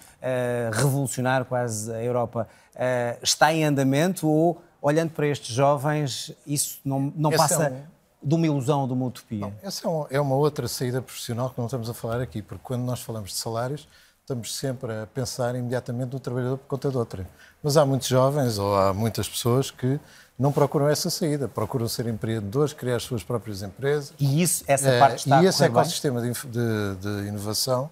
revolucionar 0.71 1.45
quase 1.45 1.91
a 1.91 2.01
Europa. 2.01 2.47
Uh, 2.73 3.19
está 3.21 3.53
em 3.53 3.65
andamento 3.65 4.27
ou, 4.27 4.61
olhando 4.81 5.11
para 5.11 5.27
estes 5.27 5.53
jovens, 5.53 6.33
isso 6.47 6.79
não, 6.83 7.11
não 7.15 7.31
passa 7.31 7.65
é 7.65 7.71
um... 7.71 7.83
de 8.29 8.35
uma 8.35 8.45
ilusão, 8.45 8.87
de 8.87 8.93
uma 8.93 9.05
utopia? 9.05 9.41
Não, 9.41 9.53
essa 9.61 9.85
é, 9.85 9.89
um, 9.89 10.05
é 10.09 10.19
uma 10.21 10.35
outra 10.35 10.67
saída 10.67 11.01
profissional 11.01 11.49
que 11.49 11.57
não 11.57 11.65
estamos 11.65 11.89
a 11.89 11.93
falar 11.93 12.21
aqui, 12.21 12.41
porque 12.41 12.63
quando 12.63 12.83
nós 12.83 13.01
falamos 13.01 13.31
de 13.31 13.35
salários, 13.35 13.87
estamos 14.21 14.55
sempre 14.55 14.91
a 15.01 15.05
pensar 15.05 15.53
imediatamente 15.53 16.13
no 16.13 16.19
trabalhador 16.19 16.57
por 16.57 16.67
conta 16.67 16.89
de 16.89 16.97
outra. 16.97 17.27
Mas 17.61 17.75
há 17.75 17.85
muitos 17.85 18.07
jovens 18.07 18.57
ou 18.57 18.73
há 18.75 18.93
muitas 18.93 19.27
pessoas 19.27 19.69
que 19.69 19.99
não 20.37 20.51
procuram 20.51 20.89
essa 20.89 21.09
saída, 21.09 21.47
procuram 21.47 21.87
ser 21.87 22.07
empreendedores, 22.07 22.73
criar 22.73 22.95
as 22.95 23.03
suas 23.03 23.23
próprias 23.23 23.61
empresas. 23.61 24.13
E 24.19 24.41
isso, 24.41 24.63
essa 24.67 24.89
eh, 24.89 24.99
parte 24.99 25.17
está 25.17 25.41
E 25.41 25.45
esse 25.45 25.63
ecossistema 25.63 26.21
de, 26.21 26.31
de, 26.31 26.95
de, 26.99 27.27
inovação 27.27 27.89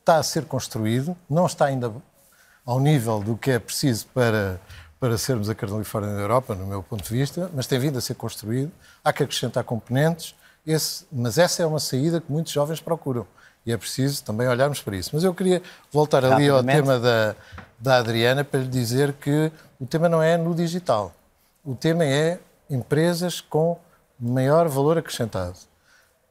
está 0.00 0.16
a 0.16 0.22
ser 0.22 0.44
construído, 0.44 1.16
não 1.28 1.46
está 1.46 1.66
ainda 1.66 1.92
ao 2.64 2.78
nível 2.78 3.20
do 3.20 3.36
que 3.36 3.50
é 3.50 3.58
preciso 3.58 4.06
para, 4.14 4.60
para 5.00 5.18
sermos 5.18 5.50
a 5.50 5.54
Califórnia 5.54 6.14
da 6.14 6.20
Europa, 6.20 6.54
no 6.54 6.66
meu 6.66 6.82
ponto 6.82 7.02
de 7.02 7.10
vista, 7.10 7.50
mas 7.52 7.66
tem 7.66 7.78
vindo 7.78 7.98
a 7.98 8.00
ser 8.00 8.14
construído. 8.14 8.70
Há 9.02 9.12
que 9.12 9.24
acrescentar 9.24 9.64
componentes, 9.64 10.34
esse, 10.64 11.04
mas 11.10 11.38
essa 11.38 11.62
é 11.62 11.66
uma 11.66 11.80
saída 11.80 12.20
que 12.20 12.30
muitos 12.30 12.52
jovens 12.52 12.80
procuram. 12.80 13.26
E 13.66 13.72
é 13.72 13.76
preciso 13.76 14.24
também 14.24 14.46
olharmos 14.48 14.80
para 14.80 14.96
isso. 14.96 15.10
Mas 15.12 15.22
eu 15.22 15.34
queria 15.34 15.62
voltar 15.90 16.24
ali 16.24 16.48
ao 16.48 16.64
tema 16.64 16.98
da, 16.98 17.34
da 17.78 17.98
Adriana 17.98 18.44
para 18.44 18.60
lhe 18.60 18.68
dizer 18.68 19.12
que 19.14 19.52
o 19.80 19.86
tema 19.86 20.08
não 20.08 20.20
é 20.22 20.36
no 20.36 20.52
digital 20.54 21.12
o 21.64 21.74
tema 21.74 22.04
é 22.04 22.38
empresas 22.68 23.40
com 23.40 23.78
maior 24.18 24.68
valor 24.68 24.98
acrescentado, 24.98 25.56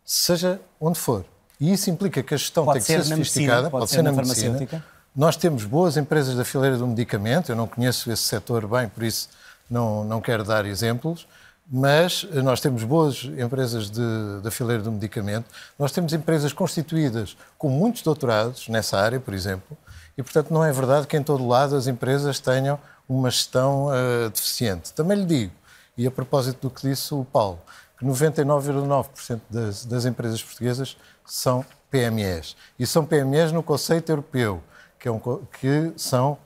seja 0.04 0.60
onde 0.80 1.00
for. 1.00 1.26
E 1.60 1.72
isso 1.72 1.90
implica 1.90 2.24
que 2.24 2.34
a 2.34 2.38
gestão 2.38 2.66
pode 2.66 2.80
tem 2.80 2.98
que 2.98 3.04
ser, 3.04 3.08
ser 3.08 3.16
sofisticada, 3.16 3.64
medicina, 3.64 3.70
pode, 3.70 3.82
pode, 3.82 3.92
ser, 3.92 4.02
na, 4.02 4.12
medicina. 4.12 4.86
Nós 5.16 5.36
temos 5.36 5.66
boas 5.66 5.98
empresas 5.98 6.36
da 6.36 6.44
fileira 6.46 6.78
do 6.78 6.88
medicamento, 6.88 7.52
eu 7.52 7.56
não 7.56 7.68
conheço 7.68 8.12
esse 8.12 8.24
setor 8.24 8.66
bem, 8.68 8.88
por 8.88 9.04
isso 9.04 9.30
não, 9.70 10.04
não 10.04 10.22
quero 10.22 10.44
dar 10.44 10.66
exemplos, 10.66 11.28
mas 11.70 12.24
nós 12.44 12.60
temos 12.60 12.84
boas 12.84 13.24
empresas 13.24 13.90
de, 13.90 14.02
da 14.42 14.50
fileira 14.50 14.82
do 14.82 14.92
medicamento, 14.92 15.46
nós 15.78 15.92
temos 15.92 16.14
empresas 16.14 16.52
constituídas 16.52 17.38
com 17.58 17.70
muitos 17.70 18.02
doutorados 18.02 18.68
nessa 18.68 18.98
área, 18.98 19.20
por 19.20 19.34
exemplo, 19.34 19.78
e 20.18 20.24
portanto 20.24 20.52
não 20.52 20.64
é 20.64 20.72
verdade 20.72 21.08
que 21.08 21.16
em 21.16 21.24
todo 21.24 21.48
lado 21.48 21.76
as 21.76 21.88
empresas 21.88 22.40
tenham 22.40 22.80
uma 23.12 23.30
gestão 23.30 23.88
uh, 23.88 24.30
deficiente. 24.30 24.94
Também 24.94 25.18
lhe 25.18 25.26
digo, 25.26 25.54
e 25.98 26.08
a 26.08 26.12
propósito 26.12 26.70
do 26.70 26.74
que 26.74 26.88
disse 26.88 27.14
o 27.14 27.26
Paulo, 27.26 27.60
que 27.98 28.06
99,9% 28.06 29.42
das, 29.50 29.86
das 29.86 30.06
empresas 30.06 30.42
portuguesas 30.42 30.98
são 31.26 31.66
PMEs. 31.90 32.56
E 32.80 32.88
são 32.88 33.06
PMEs 33.06 33.52
no 33.52 33.62
conceito 33.62 34.10
europeu, 34.10 34.64
que, 34.98 35.08
é 35.08 35.12
um, 35.12 35.20
que 35.20 35.94
são, 35.98 36.38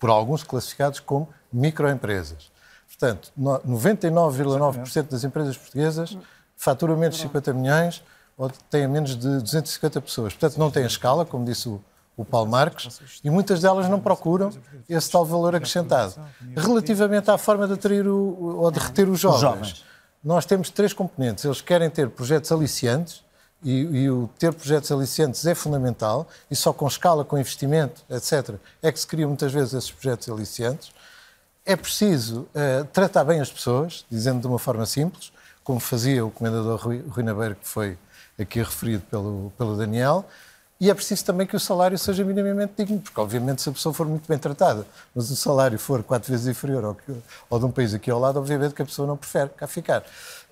por 0.00 0.08
alguns, 0.08 0.42
classificados 0.42 1.00
como 1.00 1.28
microempresas. 1.52 2.50
Portanto, 2.86 3.30
99,9% 3.38 5.08
das 5.10 5.22
empresas 5.22 5.56
portuguesas 5.56 6.16
faturam 6.56 6.96
menos 6.96 7.16
de 7.16 7.22
50 7.22 7.52
milhões 7.52 8.02
ou 8.36 8.50
têm 8.70 8.88
menos 8.88 9.10
de 9.10 9.40
250 9.40 10.00
pessoas. 10.00 10.32
Portanto, 10.32 10.58
não 10.58 10.70
têm 10.70 10.86
escala, 10.86 11.26
como 11.26 11.44
disse 11.44 11.68
o, 11.68 11.80
o 12.18 12.24
Paulo 12.24 12.50
Marques, 12.50 13.00
e 13.22 13.30
muitas 13.30 13.60
delas 13.60 13.88
não 13.88 14.00
procuram 14.00 14.50
esse 14.88 15.08
tal 15.08 15.24
valor 15.24 15.54
acrescentado. 15.54 16.14
Relativamente 16.56 17.30
à 17.30 17.38
forma 17.38 17.64
de 17.68 17.74
atrair 17.74 18.08
o, 18.08 18.58
ou 18.58 18.70
de 18.72 18.80
reter 18.80 19.08
os 19.08 19.20
jovens, 19.20 19.84
nós 20.22 20.44
temos 20.44 20.68
três 20.68 20.92
componentes. 20.92 21.44
Eles 21.44 21.60
querem 21.60 21.88
ter 21.88 22.10
projetos 22.10 22.50
aliciantes, 22.50 23.22
e, 23.62 23.70
e, 23.70 24.10
o 24.10 24.28
ter 24.36 24.52
projetos 24.52 24.90
aliciantes 24.90 25.46
é 25.46 25.54
fundamental, 25.54 26.26
e 26.50 26.56
só 26.56 26.72
com 26.72 26.88
escala, 26.88 27.24
com 27.24 27.38
investimento, 27.38 28.02
etc., 28.10 28.56
é 28.82 28.90
que 28.90 28.98
se 28.98 29.06
criam 29.06 29.28
muitas 29.28 29.52
vezes 29.52 29.74
esses 29.74 29.90
projetos 29.90 30.28
aliciantes. 30.28 30.90
É 31.64 31.76
preciso 31.76 32.40
uh, 32.40 32.84
tratar 32.92 33.22
bem 33.22 33.40
as 33.40 33.50
pessoas, 33.50 34.04
dizendo 34.10 34.40
de 34.40 34.46
uma 34.48 34.58
forma 34.58 34.86
simples, 34.86 35.32
como 35.62 35.78
fazia 35.78 36.26
o 36.26 36.32
comendador 36.32 36.80
Rui, 36.80 37.04
Rui 37.08 37.22
Nabeiro, 37.22 37.54
que 37.54 37.66
foi 37.66 37.96
aqui 38.38 38.58
referido 38.58 39.04
pelo, 39.08 39.52
pelo 39.56 39.76
Daniel, 39.76 40.24
e 40.80 40.88
é 40.90 40.94
preciso 40.94 41.24
também 41.24 41.46
que 41.46 41.56
o 41.56 41.60
salário 41.60 41.98
seja 41.98 42.24
minimamente 42.24 42.72
digno, 42.76 43.00
porque 43.00 43.20
obviamente 43.20 43.62
se 43.62 43.68
a 43.68 43.72
pessoa 43.72 43.92
for 43.92 44.06
muito 44.06 44.28
bem 44.28 44.38
tratada, 44.38 44.86
mas 45.12 45.28
o 45.30 45.34
salário 45.34 45.76
for 45.78 46.04
quatro 46.04 46.30
vezes 46.30 46.46
inferior 46.46 46.84
ao, 46.84 46.94
que, 46.94 47.12
ao 47.50 47.58
de 47.58 47.64
um 47.64 47.70
país 47.70 47.92
aqui 47.94 48.10
ao 48.10 48.20
lado, 48.20 48.38
obviamente 48.38 48.74
que 48.74 48.82
a 48.82 48.84
pessoa 48.84 49.06
não 49.06 49.16
prefere 49.16 49.50
cá 49.50 49.66
ficar. 49.66 50.04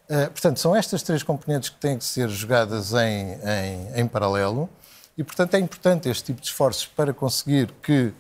Uh, 0.09 0.31
portanto, 0.31 0.59
são 0.59 0.75
estas 0.75 1.03
três 1.03 1.23
componentes 1.23 1.69
que 1.69 1.77
têm 1.77 1.97
que 1.97 2.05
ser 2.05 2.29
jogadas 2.29 2.93
em, 2.93 3.35
em, 3.35 4.01
em, 4.01 4.07
paralelo 4.07 4.69
e, 5.17 5.23
portanto, 5.23 5.55
é 5.55 5.59
importante 5.61 6.09
este 6.09 6.25
tipo 6.25 6.41
de 6.41 6.49
esforços 6.49 6.87
para 6.87 7.13
conseguir 7.13 7.73
que, 7.81 8.13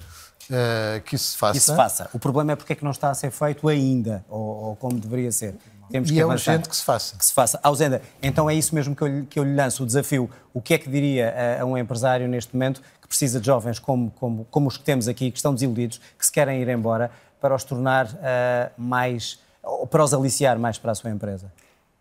uh, 0.51 1.01
que 1.05 1.17
isso 1.17 1.33
se 1.33 1.37
faça. 1.37 1.53
Que 1.53 1.61
se 1.61 1.75
faça. 1.75 2.11
O 2.13 2.19
problema 2.21 2.53
é 2.53 2.57
porque 2.57 2.73
é 2.73 2.77
que 2.77 2.85
não 2.85 2.93
está 2.93 3.11
a 3.11 3.15
ser 3.15 3.33
feito 3.33 3.69
ainda, 3.69 4.25
ou, 4.29 4.41
ou 4.41 4.77
como 4.77 4.99
deveria 4.99 5.31
ser. 5.33 5.57
Temos 5.91 6.11
e 6.11 6.15
que 6.15 6.21
é 6.21 6.23
avançar. 6.23 6.53
urgente 6.53 6.69
que 6.69 6.77
se 6.77 6.85
faça. 6.85 7.17
Que 7.17 7.25
se 7.25 7.33
faça. 7.33 7.61
Ausenda, 7.63 8.03
então 8.23 8.49
é 8.51 8.55
isso 8.55 8.75
mesmo 8.75 8.95
que 8.95 9.03
eu, 9.03 9.27
que 9.29 9.39
eu 9.39 9.45
lhe 9.45 9.55
lanço, 9.55 9.83
o 9.83 9.87
desafio. 9.87 10.31
O 10.53 10.61
que 10.61 10.75
é 10.75 10.79
que 10.79 10.89
diria 10.89 11.59
a, 11.59 11.63
a, 11.63 11.65
um 11.65 11.77
empresário 11.77 12.27
neste 12.29 12.55
momento 12.55 12.83
que 13.01 13.09
precisa 13.09 13.41
de 13.41 13.47
jovens 13.47 13.79
como, 13.79 14.11
como, 14.13 14.47
como 14.51 14.69
os 14.69 14.77
que 14.77 14.85
temos 14.85 15.07
aqui, 15.09 15.31
que 15.31 15.39
estão 15.39 15.55
desiludidos, 15.55 16.01
que 16.19 16.27
se 16.27 16.33
querem 16.33 16.61
ir 16.61 16.69
embora, 16.69 17.11
para 17.41 17.55
os 17.55 17.65
tornar 17.65 18.07
uh, 18.07 18.71
mais, 18.77 19.39
ou 19.63 19.87
para 19.87 20.03
os 20.03 20.13
aliciar 20.13 20.59
mais 20.59 20.79
para 20.79 20.93
a 20.93 20.95
sua 20.95 21.11
empresa? 21.11 21.53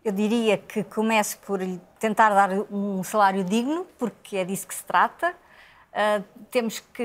Eu 0.04 0.12
diria 0.12 0.56
que 0.56 0.84
comece 0.84 1.36
por 1.36 1.60
tentar 1.98 2.30
dar 2.30 2.50
um 2.70 3.02
salário 3.02 3.44
digno, 3.44 3.86
porque 3.98 4.36
é 4.36 4.44
disso 4.44 4.66
que 4.66 4.74
se 4.74 4.84
trata. 4.84 5.32
Uh, 5.92 6.22
temos 6.50 6.80
que. 6.92 7.02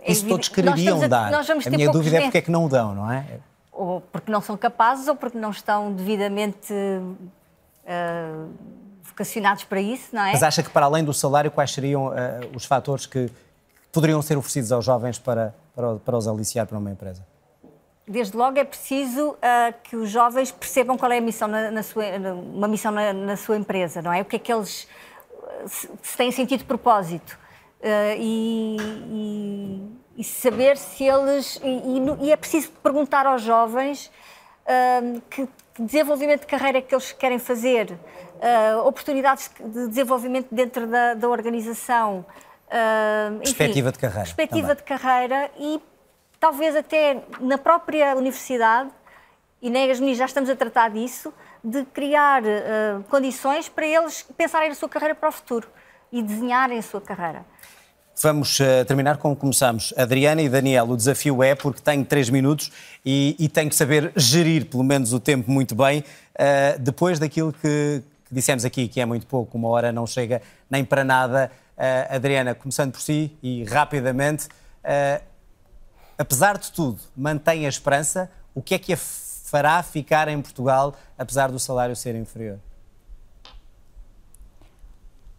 É 0.00 0.12
Isso 0.12 0.26
todos 0.26 0.48
queremos 0.48 1.08
dar. 1.08 1.34
A, 1.34 1.40
a 1.40 1.70
minha 1.70 1.90
dúvida 1.90 2.18
é 2.18 2.20
porque 2.22 2.38
é 2.38 2.40
que 2.40 2.50
não 2.50 2.64
o 2.64 2.68
dão, 2.68 2.94
não 2.94 3.10
é? 3.10 3.40
Ou 3.78 4.00
porque 4.00 4.30
não 4.30 4.40
são 4.40 4.56
capazes 4.56 5.06
ou 5.06 5.14
porque 5.14 5.38
não 5.38 5.50
estão 5.50 5.92
devidamente 5.92 6.72
uh, 6.72 8.50
vocacionados 9.04 9.62
para 9.64 9.80
isso, 9.80 10.08
não 10.12 10.22
é? 10.22 10.32
Mas 10.32 10.42
acha 10.42 10.62
que 10.62 10.70
para 10.70 10.86
além 10.86 11.04
do 11.04 11.14
salário, 11.14 11.50
quais 11.50 11.70
seriam 11.72 12.08
uh, 12.08 12.12
os 12.54 12.64
fatores 12.64 13.06
que 13.06 13.30
poderiam 13.92 14.20
ser 14.20 14.36
oferecidos 14.36 14.72
aos 14.72 14.84
jovens 14.84 15.18
para, 15.18 15.54
para, 15.76 15.94
para 15.94 16.16
os 16.16 16.26
aliciar 16.26 16.66
para 16.66 16.76
uma 16.76 16.90
empresa? 16.90 17.24
Desde 18.06 18.36
logo 18.36 18.58
é 18.58 18.64
preciso 18.64 19.30
uh, 19.30 19.74
que 19.84 19.94
os 19.94 20.10
jovens 20.10 20.50
percebam 20.50 20.98
qual 20.98 21.12
é 21.12 21.18
a 21.18 21.20
missão 21.20 21.46
na, 21.46 21.70
na 21.70 21.82
sua, 21.84 22.04
uma 22.52 22.66
missão 22.66 22.90
na, 22.90 23.12
na, 23.12 23.36
sua 23.36 23.56
empresa, 23.56 24.02
não 24.02 24.12
é? 24.12 24.22
O 24.22 24.24
que 24.24 24.36
é 24.36 24.38
que 24.40 24.52
eles 24.52 24.88
se, 25.66 25.88
se 26.02 26.16
têm 26.16 26.32
sentido 26.32 26.60
de 26.60 26.64
propósito 26.64 27.38
e, 28.18 28.76
e, 30.18 30.24
saber 30.24 30.76
se 30.76 31.04
eles 31.04 31.60
e, 31.62 32.26
e, 32.26 32.32
é 32.32 32.36
preciso 32.36 32.70
perguntar 32.82 33.24
aos 33.24 33.40
jovens 33.40 34.10
uh, 34.66 35.20
que 35.30 35.48
desenvolvimento 35.78 36.40
de 36.40 36.46
carreira 36.48 36.78
é 36.78 36.82
que 36.82 36.92
eles 36.92 37.12
querem 37.12 37.38
fazer, 37.38 37.96
oportunidades 38.84 39.48
de 39.60 39.88
desenvolvimento 39.88 40.48
dentro 40.50 40.88
da, 40.88 41.14
da 41.14 41.28
organização, 41.28 42.26
enfim, 43.36 43.38
perspectiva 43.42 43.92
de 43.92 43.98
carreira, 43.98 44.22
perspectiva 44.24 44.74
também. 44.74 44.76
de 44.76 44.82
carreira 44.82 45.50
e 45.56 45.80
talvez 46.40 46.74
até 46.74 47.22
na 47.40 47.58
própria 47.58 48.16
universidade, 48.16 48.90
e 49.60 49.70
na 49.70 49.80
EGASMI 49.80 50.14
já 50.14 50.24
estamos 50.24 50.48
a 50.48 50.56
tratar 50.56 50.90
disso, 50.90 51.32
de 51.62 51.84
criar 51.86 52.42
uh, 52.42 53.02
condições 53.08 53.68
para 53.68 53.86
eles 53.86 54.22
pensarem 54.36 54.68
na 54.68 54.74
sua 54.74 54.88
carreira 54.88 55.14
para 55.14 55.28
o 55.28 55.32
futuro 55.32 55.68
e 56.12 56.22
desenharem 56.22 56.78
a 56.78 56.82
sua 56.82 57.00
carreira. 57.00 57.44
Vamos 58.20 58.58
uh, 58.58 58.84
terminar 58.84 59.16
como 59.18 59.36
começamos. 59.36 59.94
Adriana 59.96 60.42
e 60.42 60.48
Daniel, 60.48 60.90
o 60.90 60.96
desafio 60.96 61.40
é, 61.40 61.54
porque 61.54 61.80
tenho 61.80 62.04
três 62.04 62.28
minutos 62.28 62.72
e, 63.06 63.36
e 63.38 63.48
tenho 63.48 63.70
que 63.70 63.76
saber 63.76 64.10
gerir 64.16 64.66
pelo 64.66 64.82
menos 64.82 65.12
o 65.12 65.20
tempo 65.20 65.48
muito 65.48 65.72
bem, 65.76 66.00
uh, 66.00 66.78
depois 66.80 67.20
daquilo 67.20 67.52
que, 67.52 68.02
que, 68.26 68.34
dissemos 68.34 68.64
aqui, 68.64 68.88
que 68.88 69.00
é 69.00 69.06
muito 69.06 69.24
pouco, 69.24 69.56
uma 69.56 69.68
hora 69.68 69.92
não 69.92 70.04
chega 70.04 70.42
nem 70.68 70.84
para 70.84 71.04
nada. 71.04 71.50
Adriana, 72.10 72.56
começando 72.56 72.90
por 72.90 73.00
si 73.00 73.30
e 73.40 73.62
rapidamente, 73.62 74.48
apesar 76.18 76.58
de 76.58 76.72
tudo, 76.72 76.98
mantém 77.16 77.66
a 77.66 77.68
esperança? 77.68 78.28
O 78.52 78.60
que 78.60 78.74
é 78.74 78.80
que 78.80 78.92
a 78.92 78.96
fará 78.96 79.80
ficar 79.84 80.26
em 80.26 80.42
Portugal, 80.42 80.96
apesar 81.16 81.52
do 81.52 81.58
salário 81.60 81.94
ser 81.94 82.16
inferior? 82.16 82.58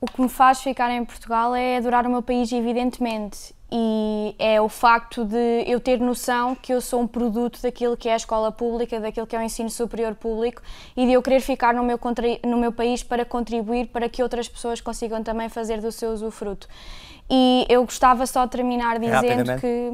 O 0.02 0.06
que 0.06 0.22
me 0.22 0.30
faz 0.30 0.62
ficar 0.62 0.90
em 0.92 1.04
Portugal 1.04 1.54
é 1.54 1.78
adorar 1.78 2.08
o 2.08 2.10
meu 2.10 2.22
país, 2.22 2.52
evidentemente, 2.54 3.54
e 3.70 4.34
é 4.40 4.60
o 4.62 4.70
facto 4.70 5.26
de 5.26 5.64
eu 5.68 5.80
ter 5.80 6.00
noção 6.00 6.56
que 6.56 6.74
eu 6.74 6.80
sou 6.80 7.02
um 7.02 7.08
produto 7.08 7.62
daquilo 7.62 7.98
que 7.98 8.08
é 8.08 8.14
a 8.14 8.16
escola 8.16 8.52
pública, 8.52 9.00
daquilo 9.00 9.28
que 9.28 9.36
é 9.36 9.40
o 9.40 9.42
ensino 9.42 9.70
superior 9.70 10.16
público 10.16 10.62
e 10.96 11.06
de 11.06 11.12
eu 11.12 11.22
querer 11.22 11.42
ficar 11.42 11.74
no 11.74 11.84
meu, 11.84 12.00
no 12.46 12.58
meu 12.58 12.72
país 12.72 13.04
para 13.04 13.26
contribuir 13.26 13.88
para 13.88 14.08
que 14.08 14.24
outras 14.24 14.48
pessoas 14.48 14.80
consigam 14.80 15.22
também 15.22 15.50
fazer 15.50 15.82
do 15.82 15.92
seu 15.92 16.12
usufruto. 16.12 16.68
E 17.30 17.66
eu 17.70 17.84
gostava 17.84 18.26
só 18.26 18.46
de 18.46 18.52
terminar 18.52 18.98
dizendo 18.98 19.60
que 19.60 19.94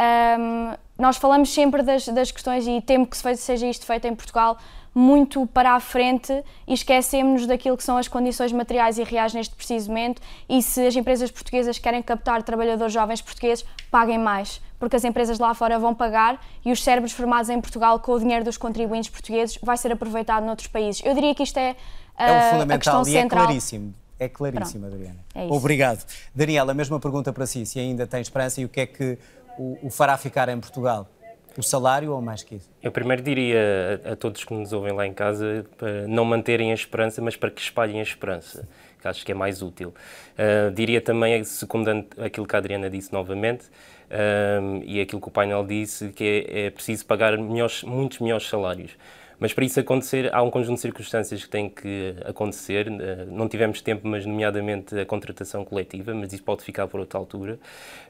um, 0.00 0.74
nós 0.96 1.16
falamos 1.16 1.52
sempre 1.52 1.82
das, 1.82 2.06
das, 2.08 2.30
questões 2.30 2.66
e 2.66 2.80
temo 2.80 3.06
que 3.06 3.16
seja 3.36 3.66
isto 3.66 3.84
feito 3.84 4.06
em 4.06 4.14
Portugal 4.14 4.56
muito 4.94 5.46
para 5.46 5.72
a 5.72 5.80
frente 5.80 6.32
e 6.66 6.74
esquecemos 6.74 7.46
daquilo 7.46 7.76
que 7.76 7.84
são 7.84 7.96
as 7.96 8.08
condições 8.08 8.52
materiais 8.52 8.98
e 8.98 9.04
reais 9.04 9.32
neste 9.32 9.54
preciso 9.54 9.88
momento 9.88 10.20
e 10.48 10.62
se 10.62 10.86
as 10.86 10.96
empresas 10.96 11.30
portuguesas 11.30 11.78
querem 11.78 12.02
captar 12.02 12.42
trabalhadores 12.42 12.92
jovens 12.92 13.20
portugueses, 13.20 13.64
paguem 13.90 14.18
mais, 14.18 14.60
porque 14.78 14.96
as 14.96 15.04
empresas 15.04 15.38
lá 15.38 15.54
fora 15.54 15.78
vão 15.78 15.94
pagar 15.94 16.40
e 16.64 16.72
os 16.72 16.82
cérebros 16.82 17.12
formados 17.12 17.48
em 17.50 17.60
Portugal 17.60 18.00
com 18.00 18.12
o 18.12 18.18
dinheiro 18.18 18.44
dos 18.44 18.56
contribuintes 18.56 19.10
portugueses 19.10 19.58
vai 19.62 19.76
ser 19.76 19.92
aproveitado 19.92 20.44
noutros 20.44 20.68
países. 20.68 21.02
Eu 21.04 21.14
diria 21.14 21.34
que 21.34 21.42
isto 21.42 21.58
é, 21.58 21.72
uh, 21.72 22.22
é 22.22 22.38
o 22.38 22.50
fundamental 22.50 23.00
a 23.00 23.04
questão 23.04 23.14
e 23.14 23.16
é 23.16 23.28
claríssimo. 23.28 23.94
É 24.18 24.28
claríssimo, 24.28 24.80
Pronto. 24.80 24.94
Adriana. 24.96 25.18
É 25.34 25.46
Obrigado. 25.46 26.04
Daniela, 26.34 26.72
a 26.72 26.74
mesma 26.74 27.00
pergunta 27.00 27.32
para 27.32 27.46
si, 27.46 27.64
se 27.64 27.78
ainda 27.78 28.06
tem 28.06 28.20
esperança 28.20 28.60
e 28.60 28.66
o 28.66 28.68
que 28.68 28.80
é 28.80 28.86
que 28.86 29.18
o, 29.58 29.78
o 29.86 29.90
fará 29.90 30.18
ficar 30.18 30.48
em 30.50 30.60
Portugal? 30.60 31.08
O 31.56 31.62
salário 31.62 32.12
ou 32.12 32.20
mais 32.20 32.42
que 32.42 32.56
isso? 32.56 32.68
Eu 32.82 32.92
primeiro 32.92 33.22
diria 33.22 34.00
a, 34.04 34.12
a, 34.12 34.16
todos 34.16 34.44
que 34.44 34.54
nos 34.54 34.72
ouvem 34.72 34.92
lá 34.92 35.06
em 35.06 35.12
casa 35.12 35.66
para 35.76 36.06
não 36.06 36.24
manterem 36.24 36.70
a 36.70 36.74
esperança, 36.74 37.20
mas 37.20 37.36
para 37.36 37.50
que 37.50 37.60
espalhem 37.60 38.00
a 38.00 38.02
esperança, 38.02 38.68
que 39.00 39.08
acho 39.08 39.24
que 39.24 39.32
é 39.32 39.34
mais 39.34 39.60
útil. 39.62 39.92
Uh, 40.38 40.70
diria 40.72 41.00
também, 41.00 41.42
secundando 41.44 42.06
aquilo 42.18 42.46
que 42.46 42.54
a 42.54 42.58
Adriana 42.58 42.88
disse 42.88 43.12
novamente, 43.12 43.64
uh, 43.64 44.82
e 44.84 45.00
aquilo 45.00 45.20
que 45.20 45.28
o 45.28 45.30
painel 45.30 45.66
disse, 45.66 46.10
que 46.10 46.46
é, 46.48 46.66
é 46.66 46.70
preciso 46.70 47.04
pagar 47.04 47.36
melhores, 47.36 47.82
muitos 47.82 48.20
melhores 48.20 48.48
salários. 48.48 48.92
Mas 49.40 49.54
para 49.54 49.64
isso 49.64 49.80
acontecer, 49.80 50.32
há 50.34 50.42
um 50.42 50.50
conjunto 50.50 50.74
de 50.74 50.82
circunstâncias 50.82 51.42
que 51.42 51.48
têm 51.48 51.70
que 51.70 52.14
acontecer. 52.26 52.86
Eh, 52.88 53.24
não 53.30 53.48
tivemos 53.48 53.80
tempo, 53.80 54.06
mas 54.06 54.26
nomeadamente 54.26 54.98
a 54.98 55.06
contratação 55.06 55.64
coletiva, 55.64 56.14
mas 56.14 56.30
isso 56.34 56.42
pode 56.42 56.62
ficar 56.62 56.86
por 56.86 57.00
outra 57.00 57.18
altura. 57.18 57.58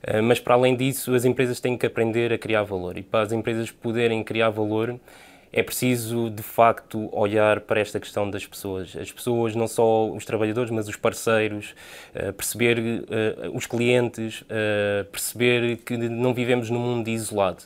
Eh, 0.03 0.20
mas 0.20 0.41
para 0.41 0.55
além 0.55 0.74
disso, 0.74 1.14
as 1.14 1.24
empresas 1.24 1.61
têm 1.61 1.78
que 1.78 1.87
aprender 1.87 2.33
a 2.33 2.39
criar 2.39 2.64
valor. 2.64 2.99
E 2.99 3.03
para 3.03 3.24
as 3.24 3.31
empresas 3.31 3.70
poderem 3.70 4.24
criar 4.24 4.51
valor, 4.51 4.99
é 5.53 5.62
preciso 5.62 6.31
de 6.31 6.43
facto 6.43 7.09
olhar 7.12 7.61
para 7.61 7.78
esta 7.78 8.01
questão 8.01 8.28
das 8.28 8.45
pessoas. 8.45 8.97
As 8.97 9.12
pessoas, 9.12 9.55
não 9.55 9.68
só 9.68 10.11
os 10.11 10.24
trabalhadores, 10.24 10.70
mas 10.72 10.89
os 10.89 10.97
parceiros, 10.97 11.76
eh, 12.12 12.33
perceber 12.33 13.05
os 13.55 13.66
clientes, 13.66 14.45
perceber 15.12 15.76
que 15.78 15.97
não 15.97 16.35
vivemos 16.35 16.70
num 16.70 16.81
mundo 16.81 17.09
isolado. 17.09 17.64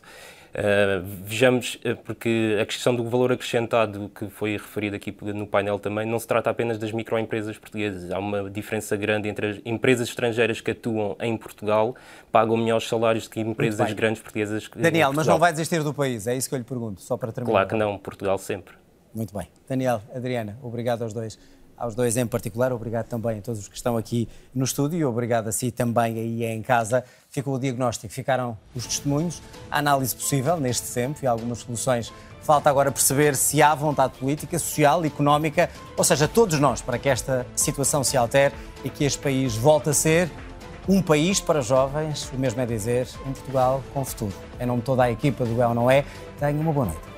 Uh, 0.54 1.02
vejamos, 1.24 1.74
uh, 1.84 1.96
porque 2.04 2.56
a 2.62 2.64
questão 2.64 2.94
do 2.94 3.02
valor 3.10 3.32
acrescentado 3.32 4.08
que 4.14 4.28
foi 4.28 4.52
referido 4.52 4.94
aqui 4.94 5.12
no 5.34 5.48
painel 5.48 5.80
também, 5.80 6.06
não 6.06 6.18
se 6.18 6.28
trata 6.28 6.48
apenas 6.48 6.78
das 6.78 6.92
microempresas 6.92 7.58
portuguesas. 7.58 8.12
Há 8.12 8.20
uma 8.20 8.48
diferença 8.48 8.96
grande 8.96 9.28
entre 9.28 9.46
as 9.48 9.60
empresas 9.64 10.08
estrangeiras 10.08 10.60
que 10.60 10.70
atuam 10.70 11.16
em 11.20 11.36
Portugal, 11.36 11.96
pagam 12.30 12.56
melhores 12.56 12.86
salários 12.86 13.24
do 13.24 13.30
que 13.30 13.40
empresas 13.40 13.92
grandes 13.94 14.22
portuguesas. 14.22 14.70
Daniel, 14.76 15.12
mas 15.12 15.26
não 15.26 15.40
vai 15.40 15.50
desistir 15.50 15.82
do 15.82 15.92
país, 15.92 16.28
é 16.28 16.36
isso 16.36 16.48
que 16.48 16.54
eu 16.54 16.58
lhe 16.58 16.64
pergunto, 16.64 17.00
só 17.00 17.16
para 17.16 17.32
terminar. 17.32 17.52
Claro 17.52 17.68
que 17.68 17.74
não, 17.74 17.98
Portugal 17.98 18.38
sempre. 18.38 18.74
Muito 19.12 19.36
bem. 19.36 19.48
Daniel, 19.68 20.00
Adriana, 20.14 20.56
obrigado 20.62 21.02
aos 21.02 21.12
dois 21.12 21.36
aos 21.76 21.94
dois 21.94 22.16
em 22.16 22.26
particular, 22.26 22.72
obrigado 22.72 23.06
também 23.06 23.38
a 23.38 23.42
todos 23.42 23.60
os 23.60 23.68
que 23.68 23.76
estão 23.76 23.96
aqui 23.96 24.28
no 24.54 24.64
estúdio 24.64 24.98
e 24.98 25.04
obrigado 25.04 25.48
a 25.48 25.52
si 25.52 25.70
também 25.70 26.18
aí 26.18 26.44
em 26.44 26.62
casa. 26.62 27.04
Ficou 27.30 27.54
o 27.54 27.58
diagnóstico, 27.58 28.12
ficaram 28.12 28.56
os 28.74 28.86
testemunhos, 28.86 29.42
a 29.70 29.78
análise 29.78 30.14
possível 30.14 30.56
neste 30.56 30.92
tempo 30.92 31.18
e 31.22 31.26
algumas 31.26 31.58
soluções. 31.58 32.12
Falta 32.42 32.68
agora 32.68 32.92
perceber 32.92 33.34
se 33.36 33.62
há 33.62 33.74
vontade 33.74 34.18
política, 34.18 34.58
social, 34.58 35.04
económica, 35.04 35.70
ou 35.96 36.04
seja, 36.04 36.28
todos 36.28 36.60
nós, 36.60 36.82
para 36.82 36.98
que 36.98 37.08
esta 37.08 37.46
situação 37.56 38.04
se 38.04 38.16
altere 38.16 38.54
e 38.84 38.90
que 38.90 39.04
este 39.04 39.18
país 39.18 39.56
volte 39.56 39.88
a 39.88 39.94
ser 39.94 40.30
um 40.86 41.00
país 41.00 41.40
para 41.40 41.62
jovens, 41.62 42.30
o 42.32 42.36
mesmo 42.36 42.60
é 42.60 42.66
dizer, 42.66 43.08
um 43.26 43.32
Portugal 43.32 43.82
com 43.94 44.04
futuro. 44.04 44.34
Em 44.60 44.66
nome 44.66 44.80
de 44.80 44.84
toda 44.84 45.04
a 45.04 45.10
equipa 45.10 45.44
do 45.44 45.60
El 45.62 45.74
Não 45.74 45.90
É, 45.90 46.04
tenha 46.38 46.60
uma 46.60 46.72
boa 46.72 46.86
noite. 46.86 47.13